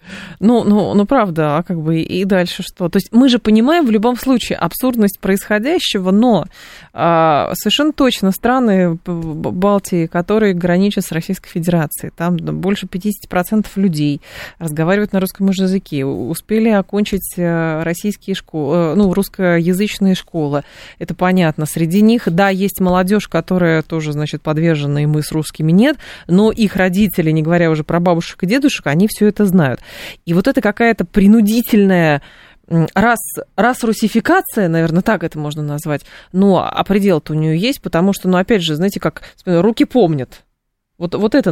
Ну, 0.40 0.64
ну, 0.64 0.94
ну, 0.94 1.06
правда, 1.06 1.58
а 1.58 1.62
как 1.62 1.80
бы 1.80 2.00
и 2.00 2.24
дальше 2.24 2.62
что? 2.62 2.88
То 2.88 2.96
есть 2.96 3.08
мы 3.12 3.28
же 3.28 3.38
понимаем 3.38 3.86
в 3.86 3.90
любом 3.90 4.16
случае 4.16 4.58
абсурдность 4.58 5.20
происходящего, 5.20 6.10
но 6.10 6.46
а, 6.92 7.52
совершенно 7.54 7.92
точно 7.92 8.32
страны 8.32 8.98
Балтии, 9.04 10.06
которые 10.06 10.54
граничат 10.54 11.04
с 11.04 11.12
Российской 11.12 11.50
Федерацией, 11.50 12.12
там 12.14 12.36
больше 12.36 12.86
50% 12.86 13.66
людей 13.76 14.20
разговаривают 14.58 15.12
на 15.12 15.20
русском 15.20 15.48
языке, 15.48 16.04
успели 16.04 16.68
окончить 16.68 17.34
э, 17.36 17.82
российские 17.82 18.34
школы, 18.34 18.76
э, 18.76 18.94
ну, 18.94 19.12
русскоязычные 19.12 20.14
школы. 20.14 20.64
Это 20.98 21.14
понятно. 21.14 21.66
Среди 21.66 22.02
них, 22.02 22.24
да, 22.26 22.48
есть 22.48 22.80
молодежь, 22.80 23.28
которая 23.28 23.82
тоже, 23.82 24.12
значит, 24.12 24.42
подвержена, 24.42 25.02
и 25.02 25.06
мы 25.06 25.22
с 25.22 25.32
русскими 25.32 25.72
нет, 25.72 25.96
но 26.26 26.50
их 26.50 26.76
родители, 26.76 27.30
не 27.30 27.42
говоря 27.42 27.70
уже 27.70 27.84
про 27.84 28.00
бабушек 28.00 28.42
и 28.42 28.46
дедушек, 28.46 28.86
они 28.86 29.08
все 29.08 29.26
это 29.26 29.46
знают. 29.46 29.80
И 30.26 30.34
вот 30.34 30.46
это 30.48 30.60
какая-то 30.60 31.04
принудительная 31.04 32.22
раз, 32.94 33.18
раз 33.56 33.82
русификация, 33.82 34.68
наверное, 34.68 35.02
так 35.02 35.24
это 35.24 35.38
можно 35.38 35.62
назвать, 35.62 36.04
но 36.32 36.68
а 36.68 36.84
предел-то 36.84 37.32
у 37.32 37.36
нее 37.36 37.58
есть, 37.58 37.80
потому 37.80 38.12
что, 38.12 38.28
ну, 38.28 38.36
опять 38.36 38.62
же, 38.62 38.74
знаете, 38.74 39.00
как 39.00 39.22
руки 39.44 39.84
помнят. 39.84 40.44
Вот, 40.98 41.14
вот 41.14 41.34
это, 41.34 41.50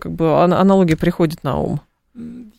как 0.00 0.12
бы, 0.12 0.42
аналогия 0.42 0.96
приходит 0.96 1.42
на 1.44 1.58
ум. 1.58 1.80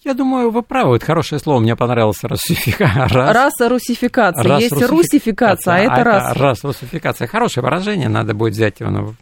Я 0.04 0.14
думаю, 0.14 0.52
вы 0.52 0.62
правы. 0.62 0.98
Это 0.98 1.06
хорошее 1.06 1.40
слово. 1.40 1.60
Мне 1.60 1.76
понравилось 1.76 2.24
русификация. 2.24 3.08
Раз, 3.10 3.36
раса 3.36 3.70
русификация. 3.70 4.44
Раз 4.44 4.62
Есть 4.62 4.74
русификация, 4.74 4.98
русификация, 4.98 5.74
а 5.74 5.80
это 5.80 5.94
а 5.94 6.04
раз. 6.04 6.32
Это 6.32 6.40
раз 6.40 6.64
русификация. 6.64 7.28
Хорошее 7.28 7.64
выражение. 7.64 8.08
Надо 8.08 8.36
будет 8.36 8.54
взять 8.54 8.80
его 8.80 8.92
на, 8.92 9.16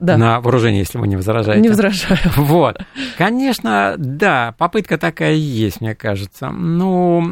да. 0.00 0.16
на 0.16 0.40
вооружение, 0.40 0.80
если 0.80 0.98
вы 0.98 1.08
не 1.08 1.16
возражаете. 1.16 1.60
Не 1.60 1.68
возражаю. 1.68 2.18
Вот. 2.36 2.80
Конечно, 3.18 3.94
да, 3.98 4.54
попытка 4.56 4.96
такая 4.96 5.34
есть, 5.34 5.80
мне 5.80 5.94
кажется. 5.94 6.48
Но 6.48 7.24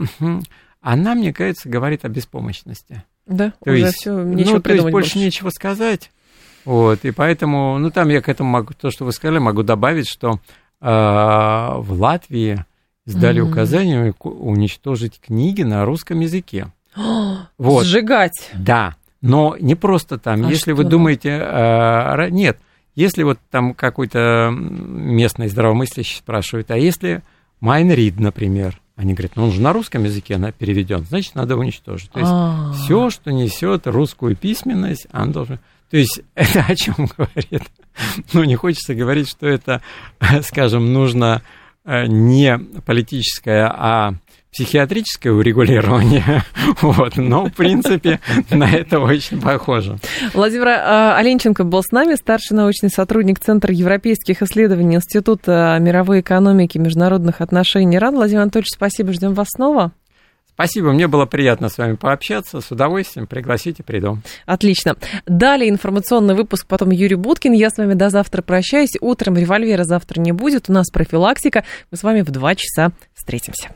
она, 0.81 1.15
мне 1.15 1.33
кажется, 1.33 1.69
говорит 1.69 2.05
о 2.05 2.09
беспомощности. 2.09 3.05
Да, 3.27 3.53
то 3.63 3.71
уже 3.71 3.79
есть, 3.79 3.95
все, 3.95 4.23
нечего 4.23 4.57
ну, 4.57 4.61
то 4.61 4.73
есть 4.73 4.83
больше, 4.83 4.93
больше 4.93 5.19
нечего 5.19 5.51
сказать. 5.51 6.11
Вот, 6.65 7.05
и 7.05 7.11
поэтому, 7.11 7.79
ну, 7.79 7.91
там 7.91 8.09
я 8.09 8.21
к 8.21 8.29
этому 8.29 8.51
могу, 8.51 8.75
то, 8.75 8.91
что 8.91 9.05
вы 9.05 9.13
сказали, 9.13 9.39
могу 9.39 9.63
добавить, 9.63 10.09
что 10.09 10.41
в 10.81 11.87
Латвии 11.89 12.65
издали 13.07 13.43
mm-hmm. 13.43 13.51
указание 13.51 14.15
уничтожить 14.21 15.21
книги 15.21 15.63
на 15.63 15.85
русском 15.85 16.21
языке. 16.21 16.73
вот. 17.59 17.85
Сжигать. 17.85 18.51
Да, 18.55 18.97
но 19.21 19.57
не 19.61 19.75
просто 19.75 20.19
там. 20.19 20.47
А 20.47 20.51
если 20.51 20.73
что? 20.73 20.77
вы 20.77 20.85
думаете, 20.85 21.41
а, 21.43 22.29
нет, 22.31 22.59
если 22.95 23.23
вот 23.23 23.39
там 23.51 23.75
какой-то 23.75 24.51
местный 24.53 25.49
здравомыслящий 25.49 26.19
спрашивает, 26.19 26.71
а 26.71 26.79
если 26.79 27.23
Майнрид, 27.61 28.19
например, 28.19 28.81
они 28.97 29.15
говорят, 29.15 29.37
ну 29.37 29.45
он 29.45 29.53
же 29.53 29.61
на 29.61 29.73
русском 29.73 30.05
языке 30.05 30.35
она 30.35 30.53
переведен, 30.53 31.05
значит, 31.05 31.35
надо 31.35 31.57
уничтожить. 31.57 32.11
То 32.11 32.21
есть 32.21 32.33
а. 32.33 32.73
все, 32.73 33.11
что 33.11 33.31
несет 33.33 33.87
русскую 33.87 34.37
письменность, 34.37 35.07
он 35.13 35.33
должен. 35.33 35.59
То 35.91 35.97
есть 35.97 36.21
это 36.35 36.65
о 36.67 36.75
чем 36.75 37.09
говорит? 37.17 37.63
Ну, 38.33 38.45
не 38.45 38.57
хочется 38.57 38.95
говорить, 38.95 39.29
что 39.29 39.47
это, 39.47 39.83
скажем, 40.43 40.93
нужно 40.93 41.43
э, 41.85 42.07
не 42.07 42.59
политическое, 42.87 43.67
а 43.67 44.15
психиатрическое 44.53 45.33
урегулирование, 45.33 46.43
вот, 46.83 47.17
но, 47.17 47.47
в 47.47 47.53
принципе, 47.53 48.21
на 48.51 48.69
это 48.69 48.99
очень 48.99 49.41
похоже. 49.41 49.99
Владимир 50.35 50.69
э, 50.69 51.15
Оленченко 51.15 51.63
был 51.65 51.83
с 51.83 51.93
нами, 51.93 52.17
старший 52.17 52.57
научный 52.57 52.91
сотрудник 52.91 53.39
Центра 53.39 53.73
европейских 53.73 54.43
исследований 54.43 54.97
Института 54.97 55.79
мировой 55.81 56.21
экономики 56.21 56.79
и 56.79 56.81
международных 56.81 57.41
отношений 57.41 57.99
РАН. 57.99 58.17
Владимир 58.17 58.43
Анатольевич, 58.43 58.71
спасибо, 58.75 59.13
ждем 59.13 59.35
вас 59.35 59.49
снова. 59.55 59.93
Спасибо, 60.61 60.93
мне 60.93 61.09
было 61.09 61.25
приятно 61.25 61.71
с 61.71 61.79
вами 61.79 61.95
пообщаться. 61.95 62.61
С 62.61 62.71
удовольствием 62.71 63.27
пригласите, 63.27 63.83
приду. 63.83 64.19
Отлично. 64.45 64.95
Далее 65.25 65.71
информационный 65.71 66.35
выпуск, 66.35 66.67
потом 66.67 66.91
Юрий 66.91 67.15
Буткин. 67.15 67.55
Я 67.55 67.71
с 67.71 67.79
вами 67.79 67.95
до 67.95 68.11
завтра 68.11 68.43
прощаюсь. 68.43 68.91
Утром 69.01 69.39
револьвера 69.39 69.85
завтра 69.85 70.21
не 70.21 70.33
будет. 70.33 70.69
У 70.69 70.75
нас 70.75 70.91
профилактика. 70.91 71.65
Мы 71.91 71.97
с 71.97 72.03
вами 72.03 72.21
в 72.21 72.31
два 72.31 72.55
часа 72.55 72.93
встретимся. 73.15 73.71